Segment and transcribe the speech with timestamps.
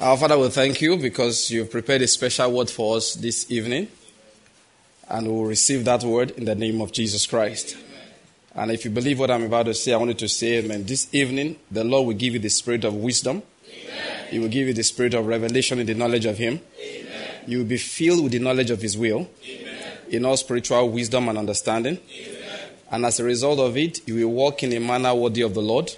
[0.00, 3.88] Our Father, we thank you because you've prepared a special word for us this evening.
[5.06, 7.76] And we'll receive that word in the name of Jesus Christ.
[8.54, 10.86] And if you believe what I'm about to say, I want you to say amen.
[10.86, 13.42] This evening, the Lord will give you the spirit of wisdom.
[13.68, 14.26] Amen.
[14.30, 16.60] He will give you the spirit of revelation in the knowledge of Him.
[16.82, 17.28] Amen.
[17.46, 19.92] You will be filled with the knowledge of His will Amen.
[20.08, 21.98] in all spiritual wisdom and understanding.
[22.90, 25.60] And as a result of it, you will walk in a manner worthy of the
[25.60, 25.94] Lord.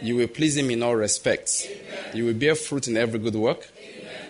[0.00, 1.68] You will please Him in all respects.
[2.14, 3.70] You will bear fruit in every good work.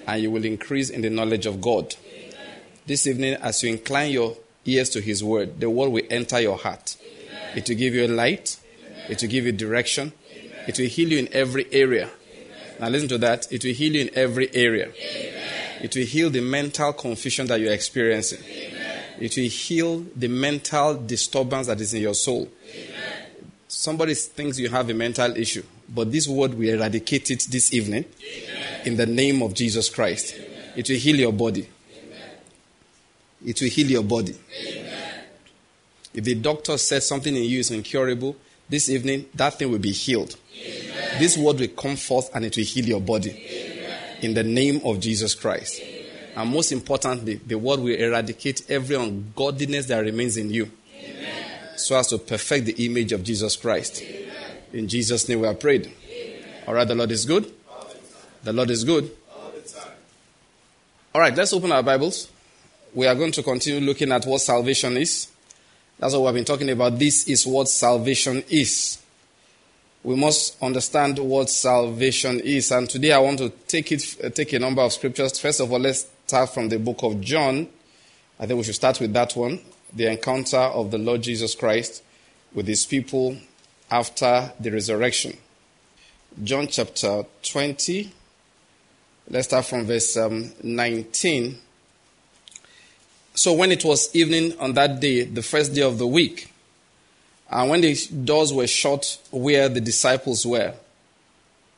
[0.06, 1.94] And you will increase in the knowledge of God.
[2.86, 6.56] This evening, as you incline your ears to His word, the word will enter your
[6.56, 6.96] heart.
[7.54, 8.58] It will give you light.
[9.08, 10.12] It will give you direction.
[10.66, 12.10] It will heal you in every area.
[12.80, 13.50] Now, listen to that.
[13.52, 14.90] It will heal you in every area.
[15.80, 18.40] It will heal the mental confusion that you're experiencing.
[19.20, 22.48] It will heal the mental disturbance that is in your soul.
[23.70, 28.06] Somebody thinks you have a mental issue, but this word will eradicate it this evening
[28.06, 28.80] Amen.
[28.86, 30.34] in the name of Jesus Christ.
[30.34, 30.72] Amen.
[30.74, 31.68] It will heal your body.
[31.92, 32.30] Amen.
[33.44, 34.34] It will heal your body.
[36.14, 38.36] If the doctor says something in you is incurable,
[38.70, 40.34] this evening that thing will be healed.
[41.18, 43.30] This word will come forth and it will heal your body
[44.22, 45.82] in the name of Jesus Christ.
[46.34, 50.70] And most importantly, the word will eradicate every ungodliness that remains in you
[51.78, 54.02] so as to perfect the image of Jesus Christ.
[54.02, 54.56] Amen.
[54.72, 55.86] In Jesus' name we are prayed.
[55.86, 56.44] Amen.
[56.66, 57.44] All right, the Lord is good.
[57.44, 57.96] The,
[58.44, 59.10] the Lord is good.
[61.14, 62.30] All, right, let's open our Bibles.
[62.94, 65.28] We are going to continue looking at what salvation is.
[65.98, 66.98] That's what we've been talking about.
[66.98, 68.98] This is what salvation is.
[70.04, 72.70] We must understand what salvation is.
[72.70, 75.38] And today I want to take it, uh, take a number of scriptures.
[75.40, 77.68] First of all, let's start from the book of John.
[78.38, 79.60] I think we should start with that one
[79.92, 82.02] the encounter of the Lord Jesus Christ
[82.54, 83.36] with his people
[83.90, 85.36] after the resurrection.
[86.42, 88.12] John chapter 20.
[89.30, 91.58] Let's start from verse um, 19.
[93.34, 96.52] So, when it was evening on that day, the first day of the week,
[97.50, 97.94] and when the
[98.24, 100.74] doors were shut where the disciples were,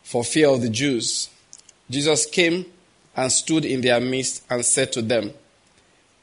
[0.03, 1.29] for fear of the Jews,
[1.89, 2.67] Jesus came
[3.17, 5.33] and stood in their midst and said to them,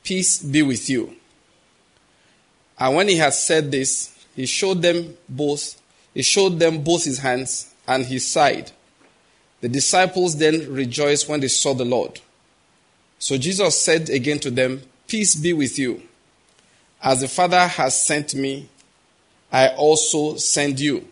[0.04, 1.17] Peace be with you.
[2.80, 5.82] And when he had said this, he showed them both,
[6.14, 8.72] he showed them both his hands and his side.
[9.62, 12.22] The disciples then rejoiced when they saw the Lord.
[13.20, 16.04] So Jesus said again to them, Peace be with you.
[17.02, 18.70] As the Father has sent me,
[19.52, 21.08] I also send you.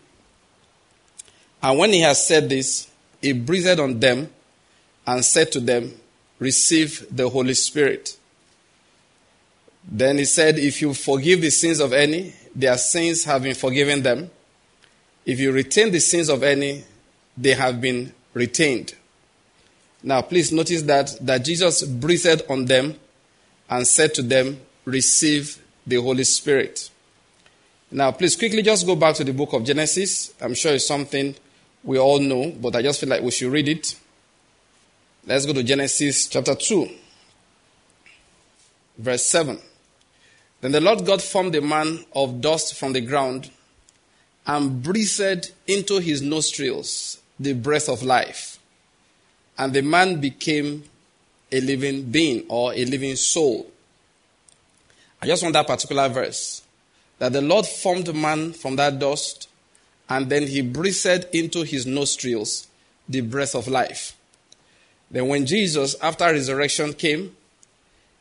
[1.63, 2.87] And when he had said this,
[3.21, 4.29] he breathed on them
[5.07, 5.93] and said to them,
[6.37, 8.17] Receive the Holy Spirit.
[9.87, 14.01] Then he said, If you forgive the sins of any, their sins have been forgiven
[14.01, 14.29] them.
[15.25, 16.83] If you retain the sins of any,
[17.37, 18.95] they have been retained.
[20.03, 22.95] Now, please notice that, that Jesus breathed on them
[23.69, 26.89] and said to them, Receive the Holy Spirit.
[27.91, 30.33] Now, please quickly just go back to the book of Genesis.
[30.41, 31.35] I'm sure it's something
[31.83, 33.95] we all know, but I just feel like we should read it.
[35.25, 36.87] Let's go to Genesis chapter 2,
[38.99, 39.59] verse 7.
[40.61, 43.51] Then the Lord God formed a man of dust from the ground
[44.47, 48.59] and breathed into his nostrils the breath of life.
[49.57, 50.83] And the man became
[51.51, 53.71] a living being or a living soul.
[55.21, 56.61] I just want that particular verse.
[57.19, 59.47] That the Lord formed man from that dust
[60.09, 62.67] and then he breathed into his nostrils
[63.07, 64.15] the breath of life.
[65.09, 67.35] Then when Jesus, after resurrection came,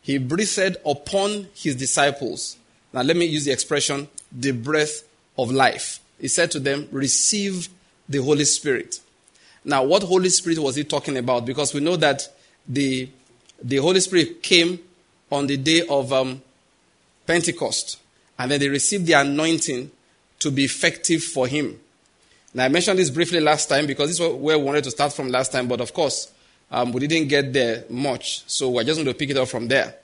[0.05, 2.59] he breathed upon his disciples.
[2.93, 5.03] Now, let me use the expression, the breath
[5.39, 5.99] of life.
[6.21, 7.71] He said to them, Receive
[8.07, 9.01] the Holy Spirit.
[9.65, 11.47] Now, what Holy Spirit was he talking about?
[11.47, 12.29] Because we know that
[12.69, 13.09] the,
[13.63, 14.79] the Holy Spirit came
[15.33, 16.43] on the day of um,
[17.27, 17.99] Pentecost,
[18.39, 19.91] and then they received the anointing
[20.41, 21.81] to be effective for him.
[22.53, 25.15] Now, I mentioned this briefly last time because this is where we wanted to start
[25.15, 26.31] from last time, but of course,
[26.71, 29.69] um, we didn't get there much, so we're just going to pick it up from
[29.69, 29.95] there.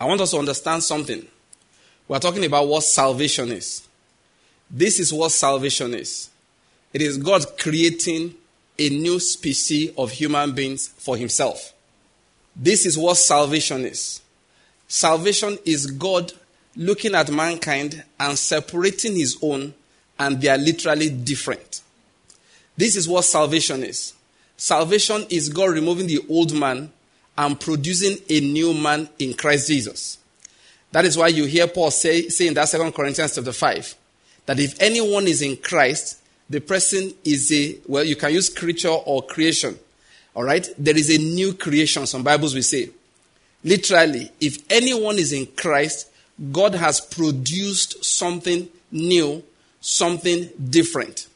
[0.00, 1.26] I want us to understand something.
[2.06, 3.86] We're talking about what salvation is.
[4.70, 6.30] This is what salvation is
[6.92, 8.34] it is God creating
[8.78, 11.74] a new species of human beings for Himself.
[12.56, 14.20] This is what salvation is.
[14.86, 16.32] Salvation is God
[16.76, 19.74] looking at mankind and separating His own,
[20.18, 21.82] and they are literally different.
[22.76, 24.14] This is what salvation is.
[24.56, 26.90] Salvation is God removing the old man
[27.38, 30.18] and producing a new man in Christ Jesus.
[30.90, 33.94] That is why you hear Paul say, say in that second Corinthians chapter 5
[34.46, 36.20] that if anyone is in Christ,
[36.50, 39.78] the person is a, well, you can use creature or creation.
[40.34, 40.68] All right?
[40.78, 42.90] There is a new creation, some Bibles will say.
[43.62, 46.10] Literally, if anyone is in Christ,
[46.50, 49.44] God has produced something new,
[49.80, 51.28] something different.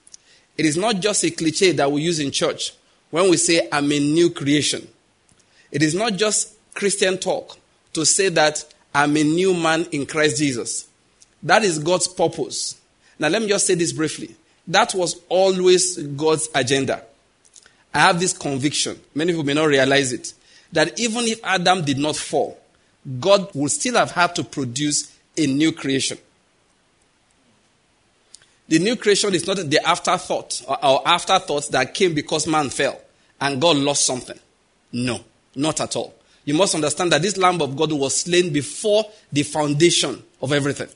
[0.57, 2.73] It is not just a cliche that we use in church
[3.11, 4.89] when we say, I'm a new creation.
[5.73, 7.59] It is not just Christian talk
[7.95, 8.65] to say that
[8.95, 10.87] I'm a new man in Christ Jesus.
[11.43, 12.81] That is God's purpose.
[13.19, 14.37] Now, let me just say this briefly.
[14.69, 17.03] That was always God's agenda.
[17.95, 20.33] I have this conviction, many people may not realize it,
[20.73, 22.59] that even if Adam did not fall,
[23.21, 26.17] God would still have had to produce a new creation.
[28.69, 32.99] The new creation is not the afterthought or, afterthoughts that came because man fell
[33.41, 34.39] and God lost something.
[34.93, 35.21] No,
[35.55, 36.15] not at all.
[36.45, 40.89] You must understand that this Lamb of God was slain before the foundation of everything.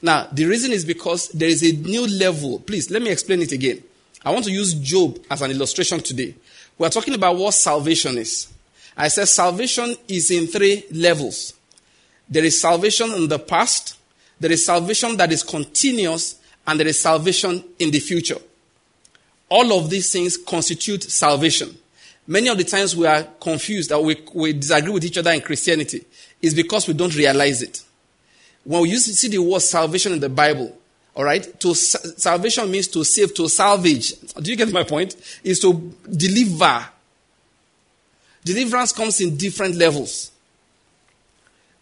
[0.00, 2.58] Now, the reason is because there is a new level.
[2.60, 3.82] Please, let me explain it again.
[4.24, 6.34] I want to use Job as an illustration today.
[6.78, 8.48] We're talking about what salvation is.
[8.96, 11.54] I said salvation is in three levels.
[12.28, 13.96] There is salvation in the past,
[14.38, 16.36] there is salvation that is continuous,
[16.66, 18.38] and there is salvation in the future.
[19.48, 21.76] All of these things constitute salvation.
[22.26, 25.40] Many of the times we are confused that we, we disagree with each other in
[25.40, 26.04] Christianity
[26.40, 27.82] is because we don't realize it
[28.64, 30.76] when we see the word salvation in the Bible,
[31.14, 34.14] all right, to salvation means to save, to salvage.
[34.40, 35.16] Do you get my point?
[35.44, 36.86] Is to deliver.
[38.44, 40.30] Deliverance comes in different levels.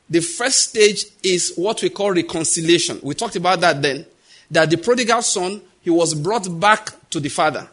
[0.08, 2.98] The first stage is what we call reconciliation.
[3.02, 4.04] We talked about that then.
[4.50, 7.69] That the prodigal son, he was brought back to the father.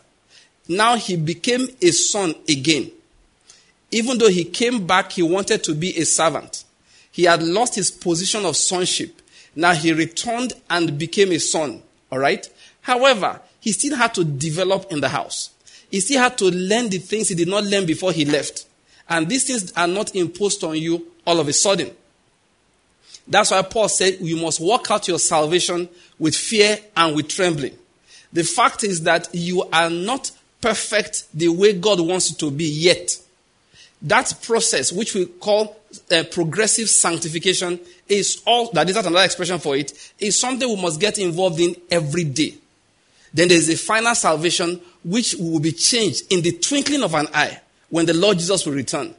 [0.67, 2.91] Now he became a son again.
[3.91, 6.65] Even though he came back, he wanted to be a servant.
[7.11, 9.21] He had lost his position of sonship.
[9.55, 11.81] Now he returned and became a son.
[12.11, 12.47] All right?
[12.81, 15.51] However, he still had to develop in the house.
[15.89, 18.65] He still had to learn the things he did not learn before he left.
[19.09, 21.91] And these things are not imposed on you all of a sudden.
[23.27, 27.77] That's why Paul said you must work out your salvation with fear and with trembling.
[28.31, 30.31] The fact is that you are not
[30.61, 33.17] perfect the way God wants you to be yet.
[34.01, 35.75] That process, which we call
[36.11, 40.81] uh, progressive sanctification, is all that is not another expression for it, is something we
[40.81, 42.53] must get involved in every day.
[43.33, 47.27] Then there is a final salvation which will be changed in the twinkling of an
[47.33, 49.13] eye when the Lord Jesus will return.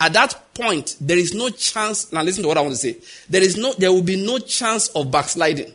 [0.00, 2.12] At that point, there is no chance.
[2.12, 2.96] Now, listen to what I want to say.
[3.28, 5.72] There is no, there will be no chance of backsliding.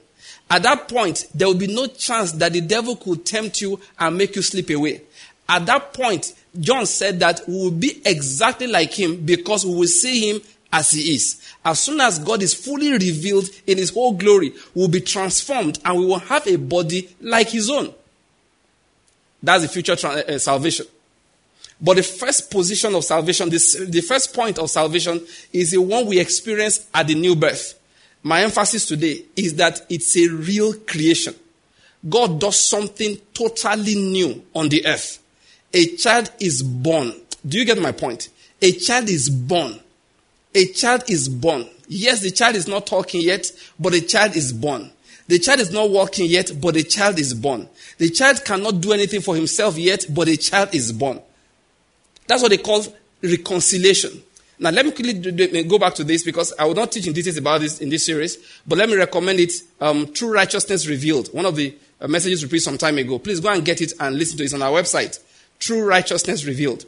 [0.49, 4.17] At that point, there will be no chance that the devil could tempt you and
[4.17, 5.01] make you slip away.
[5.49, 9.87] At that point, John said that we will be exactly like him because we will
[9.87, 10.41] see him
[10.71, 11.41] as he is.
[11.65, 15.79] As soon as God is fully revealed in his whole glory, we will be transformed
[15.83, 17.91] and we will have a body like his own.
[19.41, 20.85] That's the future tra- uh, salvation.
[21.81, 26.05] But the first position of salvation, this, the first point of salvation is the one
[26.05, 27.79] we experience at the new birth.
[28.21, 31.33] My emphasis today is that it's a real creation.
[32.07, 35.19] God does something totally new on the earth.
[35.73, 37.13] A child is born.
[37.47, 38.29] Do you get my point?
[38.61, 39.79] A child is born.
[40.55, 41.67] A child is born.
[41.87, 44.91] Yes, the child is not talking yet, but a child is born.
[45.27, 47.69] The child is not walking yet, but a child is born.
[47.99, 51.21] The child cannot do anything for himself yet, but a child is born.
[52.27, 52.83] That's what they call
[53.21, 54.23] reconciliation.
[54.57, 57.37] Now, let me quickly go back to this because I will not teach in details
[57.37, 59.53] about this in this series, but let me recommend it.
[59.79, 63.19] Um, True Righteousness Revealed, one of the uh, messages we preached some time ago.
[63.19, 65.19] Please go and get it and listen to it on our website
[65.59, 66.85] true righteousness revealed.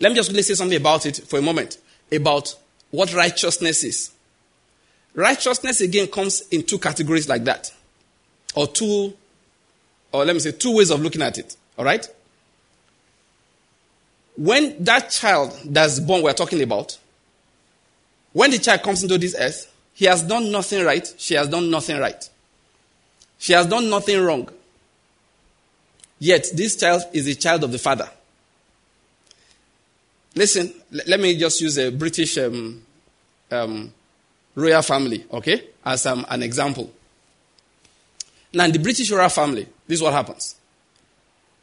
[0.00, 1.78] Let me just say something about it for a moment
[2.12, 2.54] about
[2.90, 4.10] what righteousness is.
[5.14, 7.72] Righteousness again comes in two categories like that,
[8.54, 9.14] or two,
[10.12, 11.56] or let me say two ways of looking at it.
[11.78, 12.06] All right.
[14.36, 16.98] When that child that's born, we're talking about,
[18.32, 21.12] when the child comes into this earth, he has done nothing right.
[21.18, 22.28] She has done nothing right.
[23.38, 24.48] She has done nothing wrong.
[26.18, 28.08] Yet, this child is a child of the father.
[30.34, 32.82] Listen, let me just use a British um,
[33.50, 33.92] um,
[34.54, 36.90] royal family, okay, as um, an example.
[38.52, 40.56] Now, in the British royal family, this is what happens.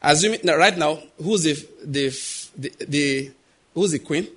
[0.02, 1.54] Assuming now, right now, who's the,
[1.86, 2.10] the,
[2.58, 3.32] the, the,
[3.74, 4.28] who's the queen?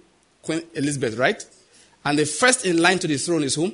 [0.43, 1.43] Queen Elizabeth, right?
[2.05, 3.73] And the first in line to the throne is whom?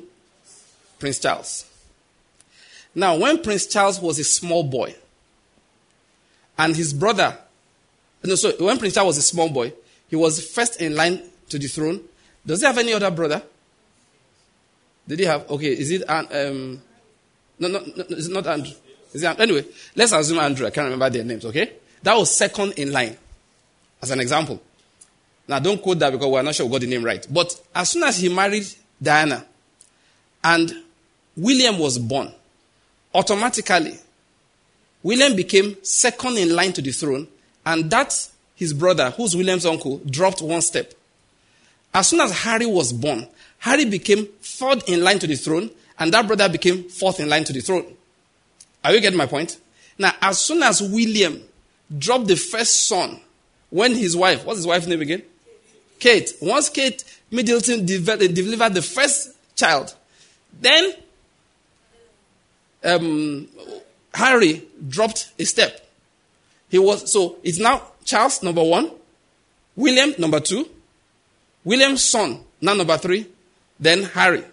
[0.98, 1.64] Prince Charles.
[2.94, 4.94] Now, when Prince Charles was a small boy,
[6.60, 7.36] and his brother,
[8.22, 9.72] no, so when Prince Charles was a small boy,
[10.08, 12.00] he was first in line to the throne.
[12.44, 13.42] Does he have any other brother?
[15.08, 15.50] Did he have?
[15.50, 16.82] Okay, is it um,
[17.58, 18.74] no, no, no, it's not Andrew.
[19.12, 19.64] Is it, anyway,
[19.96, 20.66] let's assume Andrew.
[20.66, 21.44] I can't remember their names.
[21.44, 23.16] Okay, that was second in line.
[24.02, 24.60] as an example.
[25.48, 27.26] Now, don't quote that because we're not sure we got the name right.
[27.30, 28.66] But as soon as he married
[29.02, 29.44] Diana
[30.44, 30.72] and
[31.36, 32.32] William was born,
[33.14, 33.98] automatically,
[35.02, 37.26] William became second in line to the throne,
[37.64, 40.92] and that his brother, who's William's uncle, dropped one step.
[41.92, 43.26] As soon as Harry was born,
[43.58, 47.44] Harry became third in line to the throne, and that brother became fourth in line
[47.44, 47.84] to the throne.
[48.84, 49.58] Are you getting my point?
[49.98, 51.42] Now, as soon as William
[51.98, 53.20] dropped the first son,
[53.70, 55.22] when his wife, what's his wife's name again?
[55.98, 56.32] Kate.
[56.40, 59.94] Once Kate Middleton delivered the first child,
[60.60, 60.94] then
[62.82, 63.46] um,
[64.14, 65.86] Harry dropped a step.
[66.68, 68.90] He was so it's now Charles number one,
[69.76, 70.68] William number two,
[71.64, 73.26] William's son now number three,
[73.78, 74.44] then Harry.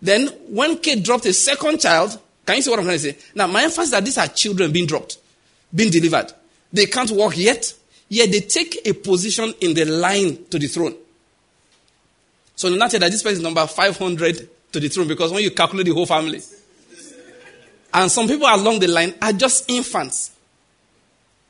[0.00, 3.16] Then when Kate dropped a second child, can you see what I'm trying to say?
[3.34, 5.18] Now my emphasis is that these are children being dropped,
[5.74, 6.32] being delivered.
[6.72, 7.72] They can't walk yet,
[8.08, 10.94] yet they take a position in the line to the throne.
[12.54, 15.86] So not that this person is number 500 to the throne because when you calculate
[15.86, 16.40] the whole family,
[17.96, 20.36] and some people along the line are just infants.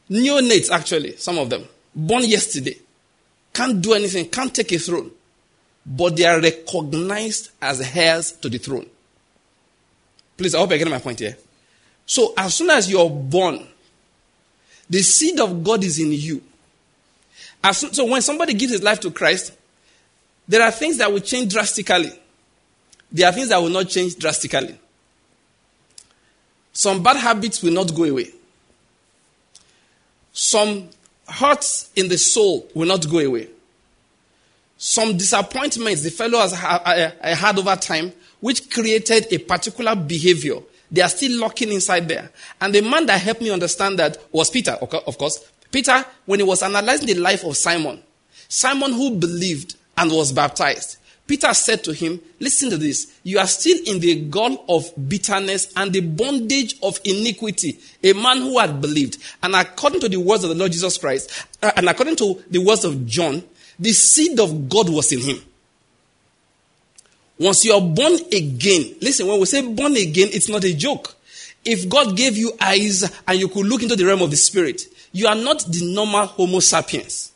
[0.08, 1.64] Neonates, actually, some of them.
[1.92, 2.78] Born yesterday.
[3.52, 5.10] Can't do anything, can't take a throne.
[5.84, 8.86] But they are recognized as heirs to the throne.
[10.36, 11.36] Please, I hope you're getting my point here.
[12.04, 13.66] So, as soon as you're born,
[14.88, 16.40] the seed of God is in you.
[17.72, 19.52] Soon, so, when somebody gives his life to Christ,
[20.46, 22.12] there are things that will change drastically.
[23.10, 24.78] There are things that will not change drastically.
[26.76, 28.30] Some bad habits will not go away.
[30.34, 30.90] Some
[31.26, 33.48] hurts in the soul will not go away.
[34.76, 40.58] Some disappointments the fellow has had over time, which created a particular behavior,
[40.90, 42.30] they are still locking inside there.
[42.60, 45.50] And the man that helped me understand that was Peter, of course.
[45.72, 48.02] Peter, when he was analyzing the life of Simon,
[48.48, 53.18] Simon who believed and was baptized, Peter said to him, Listen to this.
[53.24, 57.78] You are still in the gall of bitterness and the bondage of iniquity.
[58.04, 59.18] A man who had believed.
[59.42, 62.60] And according to the words of the Lord Jesus Christ, uh, and according to the
[62.60, 63.42] words of John,
[63.78, 65.42] the seed of God was in him.
[67.38, 71.14] Once you are born again, listen, when we say born again, it's not a joke.
[71.64, 74.82] If God gave you eyes and you could look into the realm of the spirit,
[75.12, 77.32] you are not the normal Homo sapiens.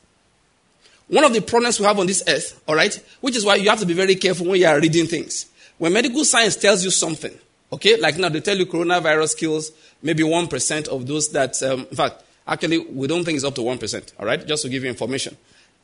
[1.11, 3.69] One of the problems we have on this earth, all right, which is why you
[3.69, 5.47] have to be very careful when you are reading things.
[5.77, 7.37] When medical science tells you something,
[7.73, 11.97] okay, like now they tell you coronavirus kills maybe 1% of those that, um, in
[11.97, 14.89] fact, actually, we don't think it's up to 1%, all right, just to give you
[14.89, 15.37] information.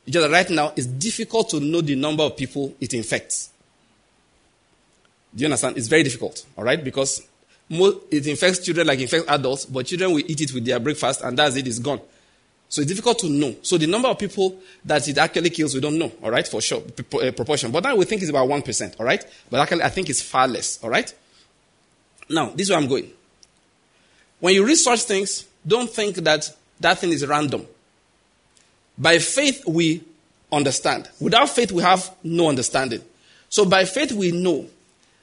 [0.07, 3.49] Just right now, it's difficult to know the number of people it infects.
[5.35, 5.77] Do you understand?
[5.77, 7.21] It's very difficult, all right, because
[7.69, 11.37] it infects children like infects adults, but children will eat it with their breakfast, and
[11.37, 11.99] that's it, it's gone.
[12.69, 13.55] So it's difficult to know.
[13.61, 16.61] So the number of people that it actually kills, we don't know, all right, for
[16.61, 17.71] sure, uh, proportion.
[17.71, 19.25] But now we think it's about 1%, all right?
[19.49, 21.13] But actually, I think it's far less, all right?
[22.29, 23.09] Now, this is where I'm going.
[24.39, 27.65] When you research things, don't think that that thing is random.
[28.97, 30.03] By faith, we
[30.51, 31.09] understand.
[31.19, 33.01] Without faith, we have no understanding.
[33.49, 34.67] So by faith, we know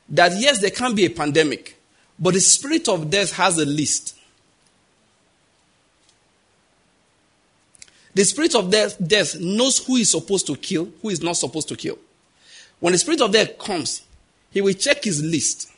[0.09, 1.77] that yes, there can be a pandemic,
[2.19, 4.17] but the spirit of death has a list.
[8.15, 11.69] The spirit of death, death knows who is supposed to kill, who is not supposed
[11.69, 11.99] to kill.
[12.79, 14.03] When the spirit of death comes,
[14.51, 15.71] he will check his list.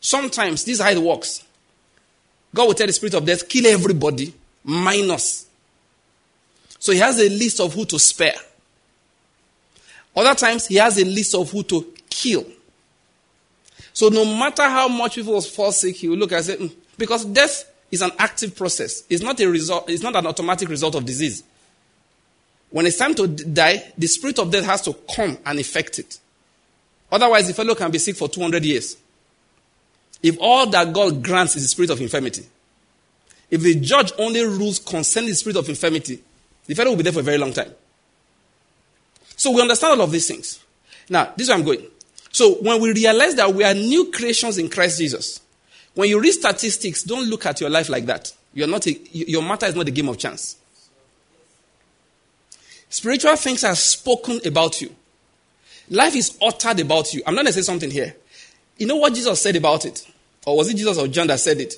[0.00, 1.44] Sometimes this is how it works.
[2.54, 4.34] God will tell the spirit of death, kill everybody,
[4.64, 5.46] minus.
[6.78, 8.34] So he has a list of who to spare.
[10.16, 12.44] Other times he has a list of who to kill.
[13.92, 17.24] So no matter how much people fall sick, he will look and say, mm, because
[17.24, 19.04] death is an active process.
[19.08, 21.42] It's not a result, it's not an automatic result of disease.
[22.70, 26.18] When it's time to die, the spirit of death has to come and effect it.
[27.10, 28.96] Otherwise, the fellow can be sick for 200 years.
[30.22, 32.46] If all that God grants is the spirit of infirmity,
[33.50, 36.22] if the judge only rules concerning the spirit of infirmity,
[36.66, 37.72] the fellow will be there for a very long time.
[39.36, 40.62] So we understand all of these things.
[41.08, 41.84] Now, this is where I'm going.
[42.30, 45.40] So when we realize that we are new creations in Christ Jesus,
[45.94, 48.32] when you read statistics, don't look at your life like that.
[48.54, 50.56] You're not a, your matter is not a game of chance.
[52.90, 54.94] Spiritual things are spoken about you.
[55.88, 57.22] Life is uttered about you.
[57.24, 58.16] I'm not going to say something here.
[58.76, 60.06] You know what Jesus said about it?
[60.44, 61.74] Or was it Jesus or John that said it?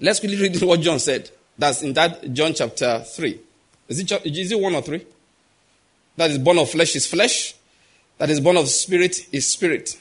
[0.00, 1.30] Let's quickly read what John said.
[1.58, 3.40] That's in that John chapter 3.
[3.88, 5.06] Is it, is it 1 or 3?
[6.16, 7.54] That is born of flesh is flesh.
[8.16, 9.98] That is born of spirit is spirit.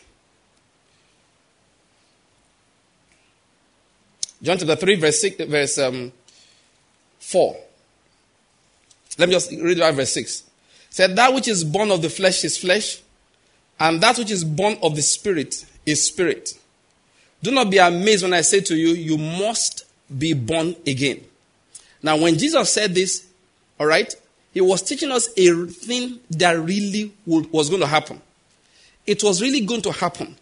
[4.41, 6.13] John chapter 3, verse, six, verse um,
[7.19, 7.57] 4.
[9.19, 10.43] Let me just read verse 6.
[10.89, 13.01] said, That which is born of the flesh is flesh,
[13.77, 16.57] and that which is born of the spirit is spirit.
[17.43, 19.83] Do not be amazed when I say to you, you must
[20.17, 21.23] be born again.
[22.01, 23.27] Now, when Jesus said this,
[23.77, 24.13] all right,
[24.53, 28.21] he was teaching us a thing that really was going to happen.
[29.05, 30.37] It was really going to happen.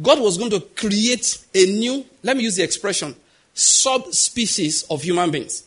[0.00, 3.14] God was going to create a new, let me use the expression,
[3.52, 5.64] subspecies of human beings.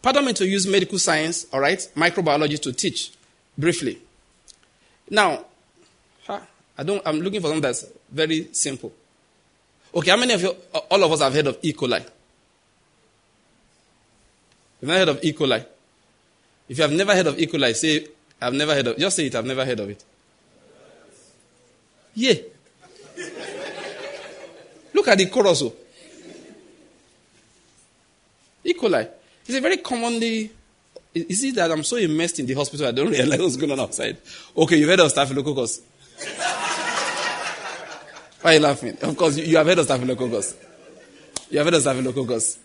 [0.00, 3.12] Pardon me to use medical science, all right, microbiology to teach
[3.56, 3.98] briefly.
[5.10, 5.44] Now,
[6.28, 8.92] I don't, I'm looking for something that's very simple.
[9.92, 10.54] Okay, how many of you,
[10.90, 11.72] all of us have heard of E.
[11.72, 12.04] coli?
[14.80, 15.32] You've never heard of E.
[15.32, 15.64] coli?
[16.68, 17.46] If you have never heard of E.
[17.46, 18.06] coli, say,
[18.40, 20.04] I've never heard of Just say it, I've never heard of it.
[22.14, 22.34] Yeah.
[24.94, 25.62] Look at the chorus.
[25.62, 25.74] Oh.
[28.62, 28.72] E.
[28.74, 29.08] coli.
[29.48, 30.50] It's a very commonly.
[31.14, 33.80] Is it that I'm so immersed in the hospital I don't realize what's going on
[33.80, 34.18] outside?
[34.54, 35.80] Okay, you've heard of staphylococcus.
[38.42, 38.98] Why are you laughing?
[39.00, 40.54] Of course, you, you have heard of staphylococcus.
[41.50, 42.58] You have heard of staphylococcus.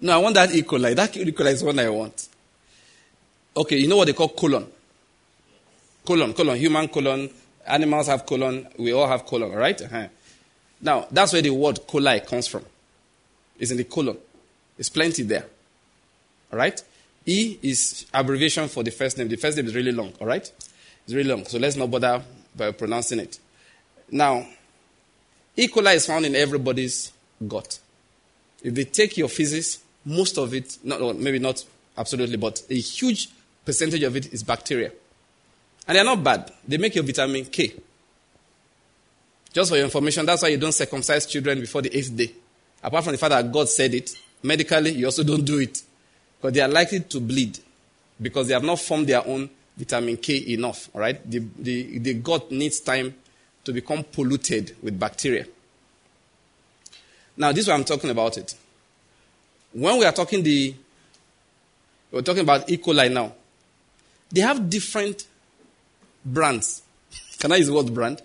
[0.00, 0.62] No, I want that E.
[0.62, 0.96] coli.
[0.96, 1.32] That E.
[1.32, 2.28] coli is one I want.
[3.54, 4.66] Okay, you know what they call colon?
[6.06, 7.28] Colon, colon, human colon.
[7.66, 8.66] Animals have colon.
[8.78, 9.80] We all have colon, right?
[9.80, 10.08] Uh-huh.
[10.80, 12.64] Now, that's where the word coli comes from.
[13.58, 14.16] It's in the colon.
[14.78, 15.46] It's plenty there.
[16.52, 16.82] All right?
[17.24, 19.28] E is abbreviation for the first name.
[19.28, 20.50] The first name is really long, all right?
[21.04, 22.22] It's really long, so let's not bother
[22.56, 23.38] by pronouncing it.
[24.10, 24.46] Now,
[25.56, 25.68] E.
[25.68, 27.12] coli is found in everybody's
[27.46, 27.78] gut.
[28.62, 31.64] If they take your feces, most of it, not, maybe not
[31.96, 33.28] absolutely, but a huge
[33.64, 34.92] percentage of it is bacteria.
[35.86, 36.52] And they're not bad.
[36.66, 37.74] They make your vitamin K.
[39.52, 42.32] Just for your information, that's why you don't circumcise children before the eighth day.
[42.82, 44.10] Apart from the fact that God said it,
[44.42, 45.82] medically, you also don't do it.
[46.40, 47.58] Because they are likely to bleed
[48.20, 50.88] because they have not formed their own vitamin K enough.
[50.94, 51.30] All right?
[51.30, 53.14] The, the, the gut needs time
[53.64, 55.46] to become polluted with bacteria.
[57.36, 58.54] Now, this is why I'm talking about it.
[59.72, 60.74] When we are talking the,
[62.10, 62.76] we're talking about E.
[62.76, 63.32] coli now.
[64.30, 65.26] They have different
[66.24, 66.82] brands.
[67.38, 68.22] Can I use the word brand?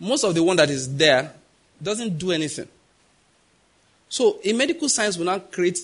[0.00, 1.32] Most of the one that is there
[1.82, 2.68] doesn't do anything.
[4.08, 5.78] So, in medical science, we now create,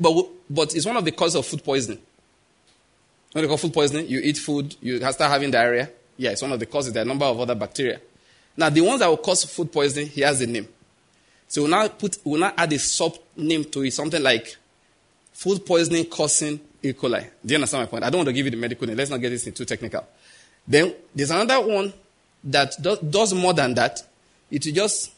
[0.00, 2.00] but, but it's one of the causes of food poisoning.
[3.32, 4.08] When they call food poisoning?
[4.08, 5.90] You eat food, you start having diarrhea.
[6.16, 6.92] Yeah, it's one of the causes.
[6.92, 8.00] There are a number of other bacteria.
[8.56, 10.66] Now, the ones that will cause food poisoning, he has a name.
[11.46, 14.56] So we'll now put, we'll now add a sub name to it, something like
[15.32, 16.92] food poisoning causing E.
[16.92, 17.22] coli.
[17.44, 18.04] Do you understand my point?
[18.04, 18.96] I don't want to give you the medical name.
[18.96, 20.06] Let's not get this too technical.
[20.66, 21.92] Then there's another one
[22.44, 24.02] that does, does more than that.
[24.50, 25.12] It will just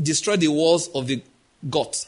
[0.00, 1.22] destroy the walls of the
[1.68, 2.06] gut.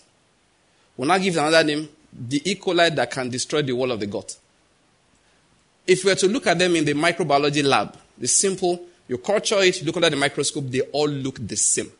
[0.96, 2.54] We'll now give another name, the E.
[2.56, 4.36] coli that can destroy the wall of the gut.
[5.86, 9.58] If we were to look at them in the microbiology lab, the simple, you culture
[9.60, 11.90] it, you look under the microscope, they all look the same.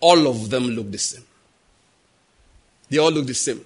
[0.00, 1.24] All of them look the same.
[2.90, 3.64] They all look the same.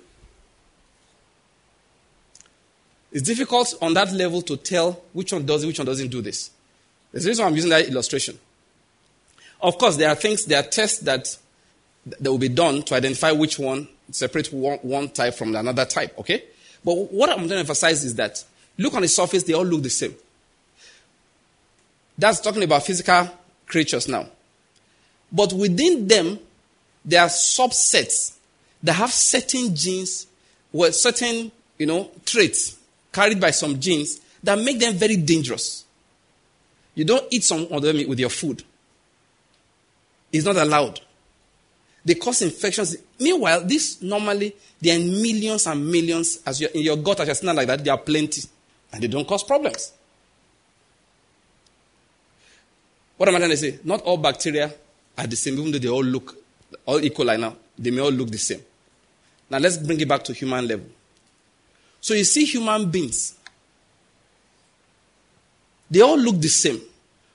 [3.11, 6.23] It's difficult on that level to tell which one does it, which one doesn't do
[6.23, 6.51] this.
[7.11, 8.39] There's the reason I'm using that illustration.
[9.61, 11.37] Of course, there are things, there are tests that,
[12.07, 16.19] that will be done to identify which one, separate one, one type from another type,
[16.19, 16.45] okay?
[16.85, 18.43] But what I'm going to emphasize is that
[18.77, 20.15] look on the surface, they all look the same.
[22.19, 23.31] That's talking about physical
[23.67, 24.27] creatures now.
[25.31, 26.39] But within them,
[27.05, 28.37] there are subsets
[28.83, 30.27] that have certain genes,
[30.73, 32.77] well, certain, you know, traits
[33.13, 35.85] carried by some genes that make them very dangerous.
[36.95, 38.63] You don't eat some of them with your food.
[40.33, 41.01] It's not allowed.
[42.05, 42.97] They cause infections.
[43.19, 46.41] Meanwhile, this normally, there are millions and millions.
[46.45, 48.43] As you're in your gut, as you're like that, There are plenty.
[48.93, 49.93] And they don't cause problems.
[53.17, 53.79] What am I trying to say?
[53.85, 54.73] Not all bacteria
[55.17, 56.37] are the same, even though they all look
[56.85, 57.57] all equal like now.
[57.79, 58.61] They may all look the same.
[59.49, 60.87] Now let's bring it back to human level.
[62.01, 63.37] So you see human beings.
[65.91, 66.81] They all look the same.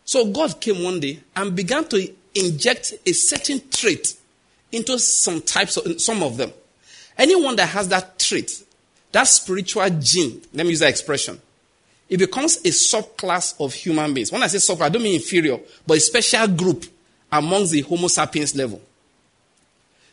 [0.03, 4.15] So God came one day and began to inject a certain trait
[4.71, 6.51] into some types of some of them.
[7.17, 8.63] Anyone that has that trait,
[9.11, 11.39] that spiritual gene, let me use that expression,
[12.09, 14.31] it becomes a subclass of human beings.
[14.31, 16.85] When I say sub, I don't mean inferior, but a special group
[17.31, 18.81] amongst the Homo sapiens level.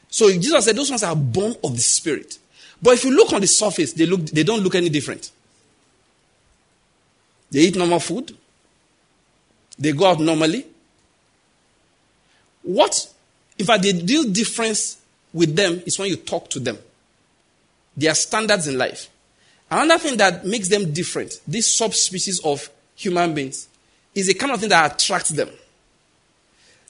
[0.09, 2.39] So Jesus said those ones are born of the Spirit.
[2.81, 5.31] But if you look on the surface, they, look, they don't look any different.
[7.51, 8.37] They eat normal food.
[9.79, 10.67] They go out normally.
[12.63, 13.13] What,
[13.59, 14.99] in fact, the real difference
[15.33, 16.79] with them is when you talk to them.
[17.97, 19.09] their standards in life.
[19.71, 23.69] Another thing that makes them different, these subspecies of human beings,
[24.15, 25.49] is a kind of thing that attracts them.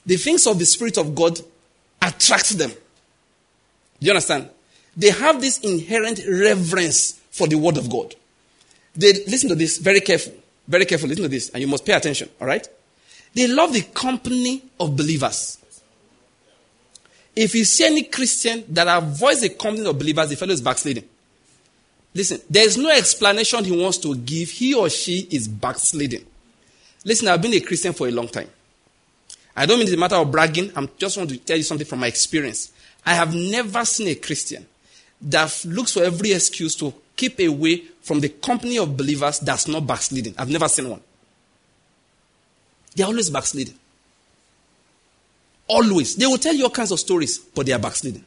[0.05, 1.39] The things of the Spirit of God
[2.01, 2.69] attracts them.
[2.69, 4.49] Do you understand?
[4.95, 8.15] They have this inherent reverence for the Word of God.
[8.95, 10.33] They listen to this very careful,
[10.67, 11.09] very careful.
[11.09, 12.29] Listen to this, and you must pay attention.
[12.39, 12.67] All right?
[13.33, 15.57] They love the company of believers.
[17.35, 21.03] If you see any Christian that avoids the company of believers, the fellow is backsliding.
[22.13, 24.49] Listen, there is no explanation he wants to give.
[24.49, 26.25] He or she is backsliding.
[27.03, 28.47] Listen, I've been a Christian for a long time.
[29.55, 30.71] I don't mean it's a matter of bragging.
[30.75, 32.71] I just want to tell you something from my experience.
[33.05, 34.65] I have never seen a Christian
[35.21, 39.85] that looks for every excuse to keep away from the company of believers that's not
[39.85, 40.35] backsliding.
[40.37, 41.01] I've never seen one.
[42.95, 43.75] They're always backsliding.
[45.67, 46.15] Always.
[46.15, 48.23] They will tell you all kinds of stories, but they are backsliding.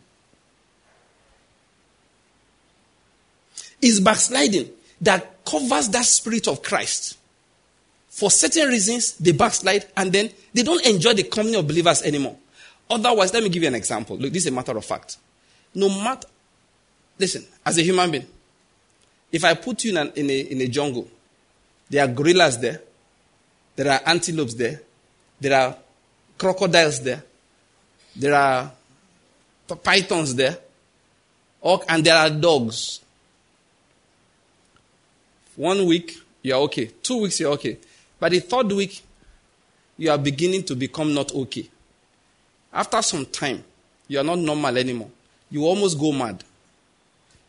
[3.81, 4.71] It's backsliding
[5.01, 7.17] that covers that spirit of Christ.
[8.09, 12.37] For certain reasons, they backslide and then they don't enjoy the company of believers anymore.
[12.91, 14.17] Otherwise, let me give you an example.
[14.17, 15.19] Look, this is a matter of fact.
[15.75, 16.27] No matter,
[17.19, 18.27] listen, as a human being,
[19.31, 21.07] if I put you in, an, in, a, in a jungle,
[21.89, 22.81] there are gorillas there,
[23.77, 24.81] there are antelopes there,
[25.41, 25.77] there are
[26.37, 27.23] crocodiles there,
[28.19, 28.73] there are
[29.83, 30.59] pythons there,
[31.89, 33.01] and there are dogs.
[35.57, 36.87] One week, you're okay.
[37.03, 37.79] Two weeks, you're okay.
[38.19, 39.03] But the third week,
[39.97, 41.69] you are beginning to become not okay.
[42.73, 43.65] After some time,
[44.07, 45.11] you are not normal anymore.
[45.51, 46.45] You almost go mad.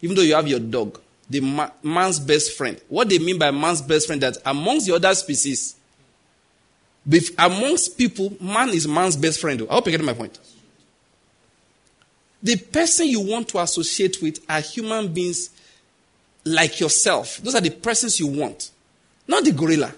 [0.01, 2.79] Even though you have your dog, the ma- man's best friend.
[2.87, 5.75] What they mean by man's best friend that amongst the other species,
[7.37, 9.61] amongst people, man is man's best friend.
[9.69, 10.37] I hope you get my point.
[12.41, 15.49] The person you want to associate with are human beings
[16.45, 17.37] like yourself.
[17.37, 18.71] Those are the persons you want,
[19.27, 19.93] not the gorilla.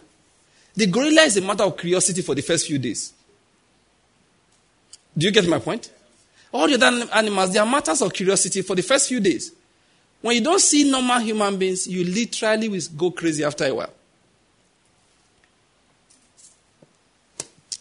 [0.76, 3.14] The gorilla is a matter of curiosity for the first few days.
[5.18, 5.92] Do you get my point?
[6.54, 9.52] All the other animals, they are matters of curiosity for the first few days.
[10.22, 13.94] When you don't see normal human beings, you literally will go crazy after a while.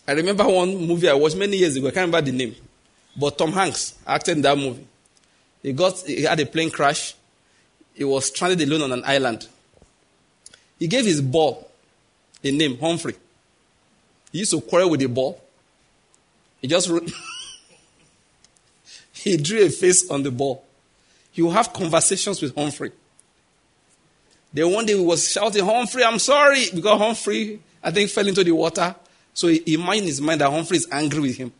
[0.07, 1.89] I remember one movie I watched many years ago.
[1.89, 2.57] I can't remember the name.
[3.17, 4.87] But Tom Hanks acted in that movie.
[5.63, 7.15] He got he had a plane crash.
[7.95, 9.47] He was stranded alone on an island.
[10.79, 11.71] He gave his ball
[12.43, 13.15] a name, Humphrey.
[14.33, 15.43] He used to quarrel with the ball.
[16.61, 16.91] He just
[19.13, 20.65] he drew a face on the ball.
[21.33, 22.93] He would have conversations with Humphrey.
[24.53, 26.67] Then one day he was shouting, Humphrey, I'm sorry.
[26.75, 28.95] Because Humphrey, I think, fell into the water.
[29.33, 31.53] So he, he in his mind that Humphrey is angry with him.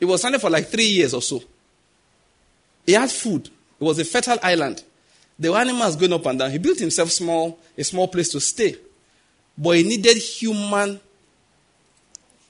[0.00, 1.42] He was stranded for like three years or so.
[2.86, 3.46] He had food.
[3.46, 4.82] It was a fertile island.
[5.38, 6.50] There were animals going up and down.
[6.50, 8.76] He built himself small, a small place to stay.
[9.56, 10.98] But he needed human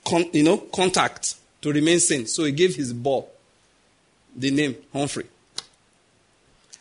[0.04, 2.26] con, you know, contact to remain sane.
[2.26, 3.30] So he gave his ball
[4.34, 5.26] the name Humphrey.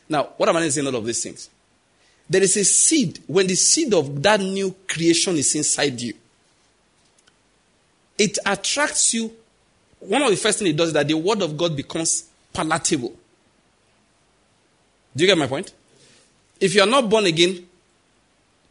[0.08, 1.50] Now, what am I saying all of these things?
[2.30, 3.20] There is a seed.
[3.28, 6.14] When the seed of that new creation is inside you,
[8.18, 9.32] it attracts you
[10.00, 13.14] one of the first things it does is that the word of God becomes palatable.
[15.16, 15.74] Do you get my point?
[16.60, 17.68] If you are not born again,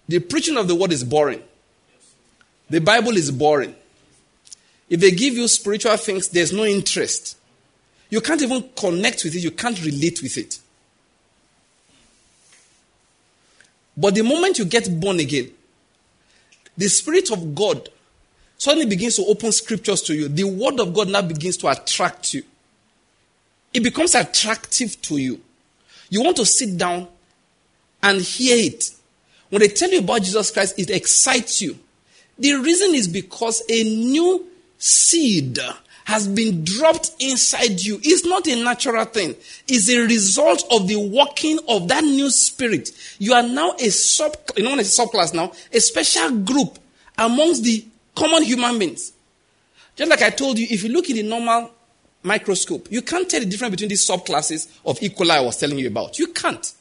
[0.07, 1.43] the preaching of the word is boring.
[2.71, 3.75] The Bible is boring.
[4.89, 7.37] If they give you spiritual things, there's no interest.
[8.11, 10.61] You can't even connect with it, you can't relate with it.
[13.97, 15.51] But the moment you get born again,
[16.77, 17.91] the Spirit of God
[18.59, 20.29] suddenly begins to open scriptures to you.
[20.29, 22.43] The word of God now begins to attract you.
[23.73, 25.41] It becomes attractive to you.
[26.11, 27.07] You want to sit down
[28.03, 28.91] and hear it.
[29.51, 31.79] When they tell you about Jesus Christ, it excites you.
[32.39, 34.47] The reason is because a new
[34.79, 35.59] seed
[36.05, 38.01] has been dropped inside you.
[38.03, 39.35] It's not a natural thing.
[39.67, 42.91] It's a result of the working of that new spirit.
[43.19, 46.79] You are now a sub, you know, a subclass now, a special group
[47.19, 47.85] amongst the
[48.19, 49.13] Common human beings.
[49.95, 51.71] Just like I told you, if you look in the normal
[52.25, 55.11] microscope, you can't tell the difference between these subclasses of E.
[55.11, 56.19] coli I was telling you about.
[56.19, 56.75] You can't.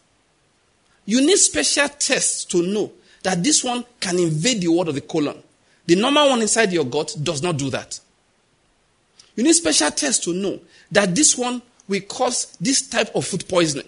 [1.05, 5.01] You need special tests to know that this one can invade the wall of the
[5.01, 5.37] colon.
[5.85, 7.99] The normal one inside your gut does not do that.
[9.35, 10.59] You need special tests to know
[10.91, 13.87] that this one will cause this type of food poisoning.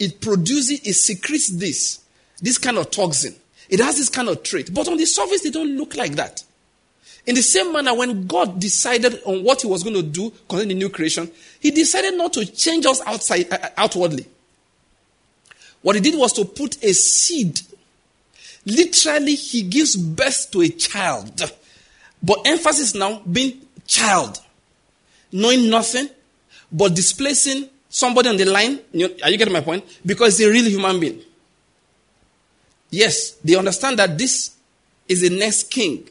[0.00, 2.00] It produces, it secretes this,
[2.42, 3.36] this kind of toxin.
[3.68, 4.74] It has this kind of trait.
[4.74, 6.42] But on the surface, they don't look like that.
[7.26, 10.68] In the same manner, when God decided on what He was going to do concerning
[10.68, 11.30] the new creation,
[11.60, 14.26] He decided not to change us outside, uh, uh, outwardly.
[15.82, 17.60] What he did was to put a seed.
[18.66, 21.50] Literally, he gives birth to a child.
[22.22, 24.38] But emphasis now being child.
[25.32, 26.08] Knowing nothing,
[26.70, 28.80] but displacing somebody on the line.
[29.22, 29.84] Are you getting my point?
[30.04, 31.20] Because it's a real human being.
[32.90, 34.56] Yes, they understand that this
[35.08, 36.08] is the next king.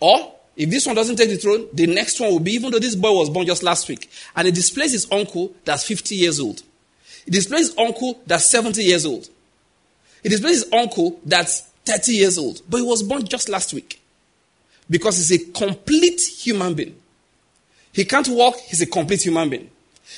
[0.00, 2.78] Or, if this one doesn't take the throne, the next one will be, even though
[2.78, 4.10] this boy was born just last week.
[4.34, 6.62] And he displays his uncle that's 50 years old.
[7.24, 9.28] He displays his uncle that's 70 years old.
[10.22, 12.62] He displays his uncle that's 30 years old.
[12.68, 14.00] But he was born just last week.
[14.90, 16.96] Because he's a complete human being.
[17.92, 19.70] He can't walk, he's a complete human being.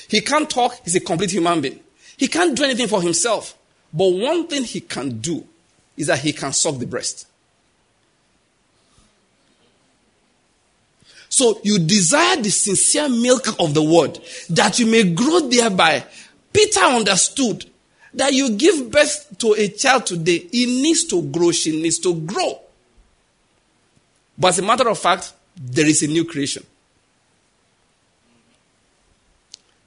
[0.07, 1.79] He can't talk, he's a complete human being.
[2.17, 3.57] He can't do anything for himself.
[3.93, 5.45] But one thing he can do
[5.97, 7.27] is that he can suck the breast.
[11.31, 16.05] So you desire the sincere milk of the word that you may grow thereby.
[16.51, 17.65] Peter understood
[18.13, 22.13] that you give birth to a child today, he needs to grow, she needs to
[22.13, 22.59] grow.
[24.37, 26.65] But as a matter of fact, there is a new creation.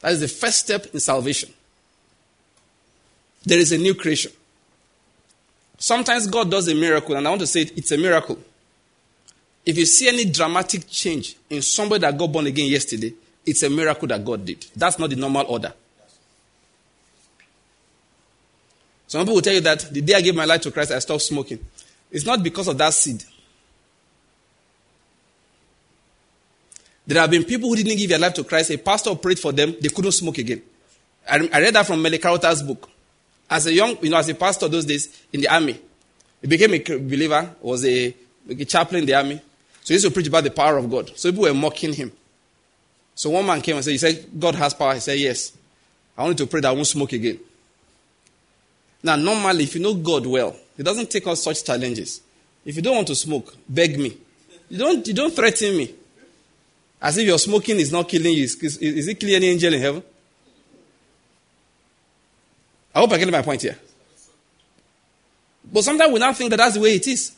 [0.00, 1.52] That is the first step in salvation.
[3.44, 4.32] There is a new creation.
[5.76, 8.38] Sometimes God does a miracle, and I want to say it, it's a miracle.
[9.66, 13.14] If you see any dramatic change in somebody that got born again yesterday,
[13.46, 14.66] it's a miracle that God did.
[14.76, 15.72] That's not the normal order.
[19.06, 20.98] Some people will tell you that the day I gave my life to Christ, I
[20.98, 21.64] stopped smoking.
[22.10, 23.22] It's not because of that seed.
[27.06, 28.70] There have been people who didn't give their life to Christ.
[28.70, 29.76] A pastor prayed for them.
[29.80, 30.62] They couldn't smoke again.
[31.28, 32.88] I, I read that from Merlin Carothers's book.
[33.48, 35.78] As a young, you know, as a pastor those days in the army,
[36.40, 38.14] he became a believer, was a,
[38.48, 39.40] a chaplain in the army.
[39.84, 41.12] So he used to preach about the power of God.
[41.14, 42.10] So people were mocking him.
[43.14, 45.52] So one man came and said, "He said God has power." He said, "Yes."
[46.16, 47.38] I wanted to pray that I won't smoke again.
[49.02, 52.20] Now, normally, if you know God well, He doesn't take on such challenges.
[52.64, 54.16] If you don't want to smoke, beg me.
[54.70, 55.94] You don't, you don't threaten me.
[57.00, 58.44] As if your smoking is not killing you.
[58.44, 60.02] Is, is it killing any angel in heaven?
[62.94, 63.76] I hope I get my point here.
[65.70, 67.32] But sometimes we now think that that's the way it is.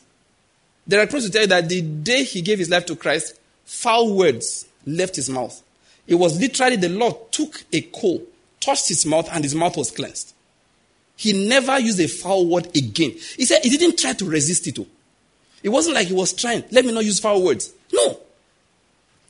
[0.87, 3.39] There are supposed to tell you that the day he gave his life to Christ,
[3.65, 5.61] foul words left his mouth.
[6.07, 8.23] It was literally the Lord took a coal,
[8.61, 10.33] touched his mouth, and his mouth was cleansed.
[11.17, 13.11] He never used a foul word again.
[13.11, 14.79] He said he didn't try to resist it.
[15.63, 17.73] It wasn't like he was trying, let me not use foul words.
[17.91, 18.19] No.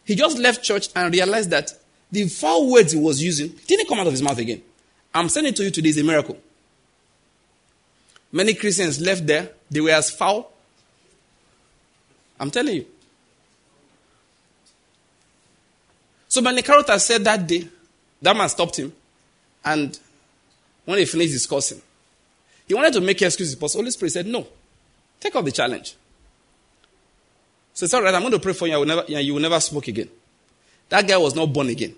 [0.06, 1.74] He just left church and realized that
[2.12, 4.62] the foul words he was using didn't come out of his mouth again.
[5.14, 6.38] I'm it to you today is a miracle.
[8.32, 10.52] Many Christians left there, they were as foul.
[12.40, 12.86] I'm telling you.
[16.30, 16.64] So Merlin
[17.00, 17.68] said that day,
[18.22, 18.94] that man stopped him,
[19.64, 19.98] and
[20.86, 21.82] when he finished discussing,
[22.68, 24.46] he wanted to make excuses, but Holy Spirit said, No,
[25.20, 25.96] take up the challenge.
[27.74, 28.86] So it's all right, I'm going to pray for you.
[28.86, 30.10] Never, you will never smoke again.
[30.90, 31.96] That guy was not born again.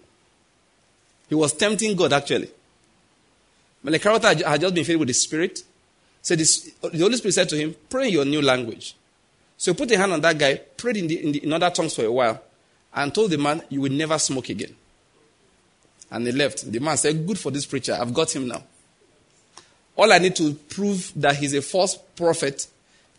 [1.28, 2.49] He was tempting God, actually.
[3.84, 5.63] Merlin Carothers had just been filled with the Spirit.
[6.21, 8.95] So this, the Holy Spirit said to him, Pray in your new language.
[9.60, 11.69] So he put a hand on that guy, prayed in, the, in, the, in other
[11.69, 12.41] tongues for a while,
[12.93, 14.74] and told the man, You will never smoke again.
[16.10, 16.72] And he left.
[16.72, 17.98] The man said, Good for this preacher.
[18.00, 18.63] I've got him now.
[19.98, 22.67] All I need to prove that he's a false prophet,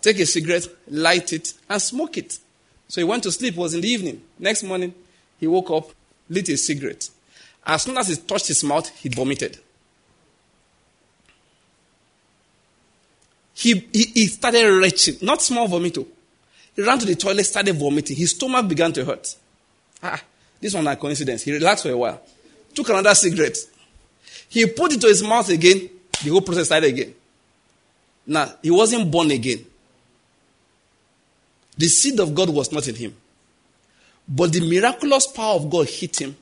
[0.01, 2.39] take a cigarette, light it, and smoke it.
[2.89, 3.55] So he went to sleep.
[3.55, 4.23] It was in the evening.
[4.39, 4.95] Next morning,
[5.39, 5.91] he woke up,
[6.31, 7.11] lit a cigarette.
[7.67, 9.59] As soon as he touched his mouth, he vomited.
[13.53, 16.07] He, he, he started retching, not small vomito.
[16.77, 18.17] He ran to the toilet, started vomiting.
[18.17, 19.37] His stomach began to hurt.
[20.03, 20.21] Ah,
[20.61, 21.43] this one a coincidence.
[21.43, 22.21] He relaxed for a while.
[22.75, 23.57] Took another cigarette.
[24.49, 25.89] He put it to his mouth again.
[26.23, 27.15] The whole process started again.
[28.27, 29.65] Now, he wasn't born again.
[31.77, 33.17] The seed of God was not in him.
[34.29, 36.37] But the miraculous power of God hit him.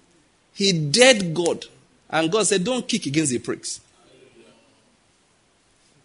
[0.53, 1.65] He dared God.
[2.11, 3.81] And God said, Don't kick against the pricks.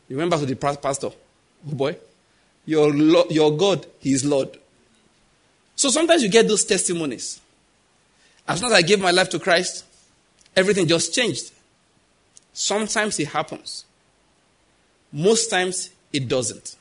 [0.07, 1.07] You back to the pastor.
[1.07, 1.97] Oh boy.
[2.65, 2.95] Your,
[3.29, 4.57] your God, He is Lord.
[5.75, 7.41] So sometimes you get those testimonies.
[8.47, 9.85] As soon as I gave my life to Christ,
[10.55, 11.51] everything just changed.
[12.53, 13.85] Sometimes it happens.
[15.11, 16.75] Most times it doesn't.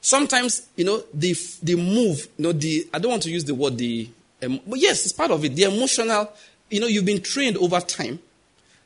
[0.00, 3.54] Sometimes, you know, the, the move, you know, the, I don't want to use the
[3.54, 4.08] word the,
[4.42, 5.54] um, but yes, it's part of it.
[5.54, 6.30] The emotional,
[6.68, 8.18] you know, you've been trained over time.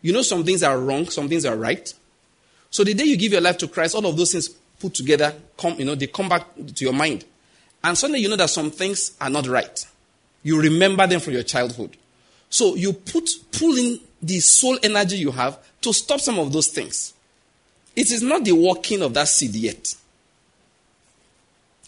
[0.01, 1.93] You know some things are wrong, some things are right.
[2.71, 5.35] So the day you give your life to Christ, all of those things put together,
[5.57, 7.25] come, you know, they come back to your mind.
[7.83, 9.87] And suddenly you know that some things are not right.
[10.43, 11.97] You remember them from your childhood.
[12.51, 16.69] So you put, pull in the soul energy you have to stop some of those
[16.69, 17.15] things.
[17.95, 19.95] It is not the working of that seed yet.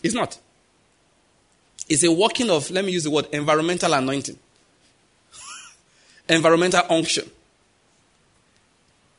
[0.03, 0.39] It's not.
[1.89, 4.39] It's a working of, let me use the word, environmental anointing,
[6.29, 7.29] environmental unction.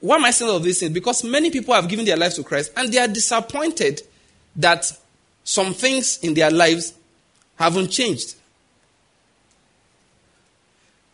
[0.02, 0.92] Why am I saying all these things?
[0.92, 4.02] Because many people have given their lives to Christ and they are disappointed
[4.56, 4.92] that
[5.44, 6.94] some things in their lives
[7.56, 8.36] haven't changed.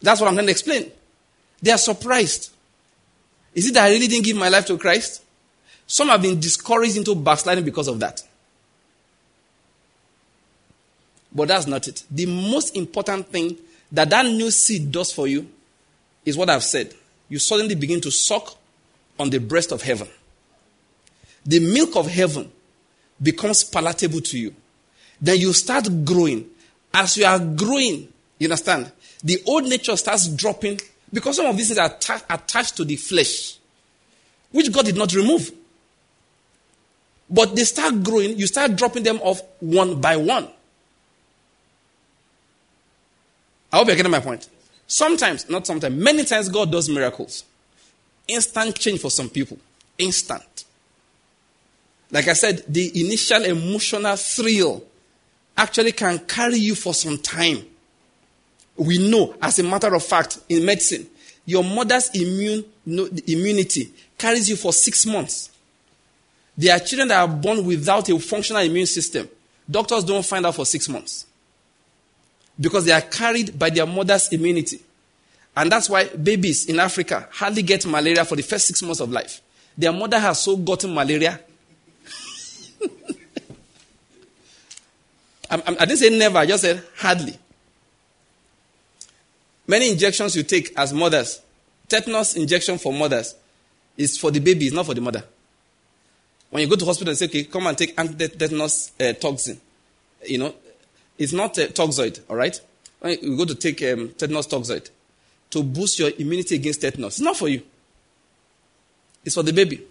[0.02, 0.92] That's what I'm going to explain.
[1.62, 2.52] They are surprised.
[3.54, 5.24] Is it that I really didn't give my life to Christ?
[5.86, 8.24] Some have been discouraged into backsliding because of that.
[11.34, 12.04] But that's not it.
[12.10, 13.58] The most important thing
[13.92, 15.48] that that new seed does for you
[16.26, 16.94] is what I've said.
[17.30, 18.56] You suddenly begin to suck
[19.20, 20.08] on the breast of heaven.
[21.46, 22.52] The milk of heaven
[23.22, 24.54] becomes palatable to you.
[25.20, 26.50] Then you start growing.
[26.94, 28.92] As you are growing, you understand?
[29.24, 30.80] The old nature starts dropping
[31.12, 33.58] because some of these things are ta- attached to the flesh,
[34.52, 35.52] which God did not remove.
[37.30, 40.48] But they start growing, you start dropping them off one by one.
[43.72, 44.48] I hope you're getting my point.
[44.88, 47.44] Sometimes, not sometimes, many times God does miracles.
[48.28, 49.58] Instant change for some people.
[49.98, 50.66] Instant.
[52.12, 54.84] Like I said, the initial emotional thrill
[55.58, 57.66] actually can carry you for some time.
[58.76, 61.08] We know, as a matter of fact, in medicine,
[61.46, 65.50] your mother's immune, no, immunity carries you for six months.
[66.58, 69.28] There are children that are born without a functional immune system.
[69.70, 71.26] Doctors don't find out for six months
[72.60, 74.80] because they are carried by their mother's immunity.
[75.58, 79.12] And that's why babies in Africa hardly get malaria for the first six months of
[79.12, 79.42] life.
[79.76, 81.40] Their mother has so gotten malaria.
[85.50, 87.36] I, I didn't say never, I just said hardly.
[89.66, 91.42] Many injections you take as mothers,
[91.90, 93.34] tetanus injection for mothers,
[93.98, 95.24] is for the baby, it's not for the mother.
[96.52, 99.60] When you go to hospital and say, okay, come and take anti-tetanus uh, toxin,
[100.24, 100.54] you know,
[101.18, 102.62] it's not a toxoid, all right?
[103.00, 104.92] When you go to take um, tetanus toxoid,
[105.50, 107.16] to boost your immunity against tetanus.
[107.16, 107.62] It's not for you,
[109.24, 109.82] it's for the baby.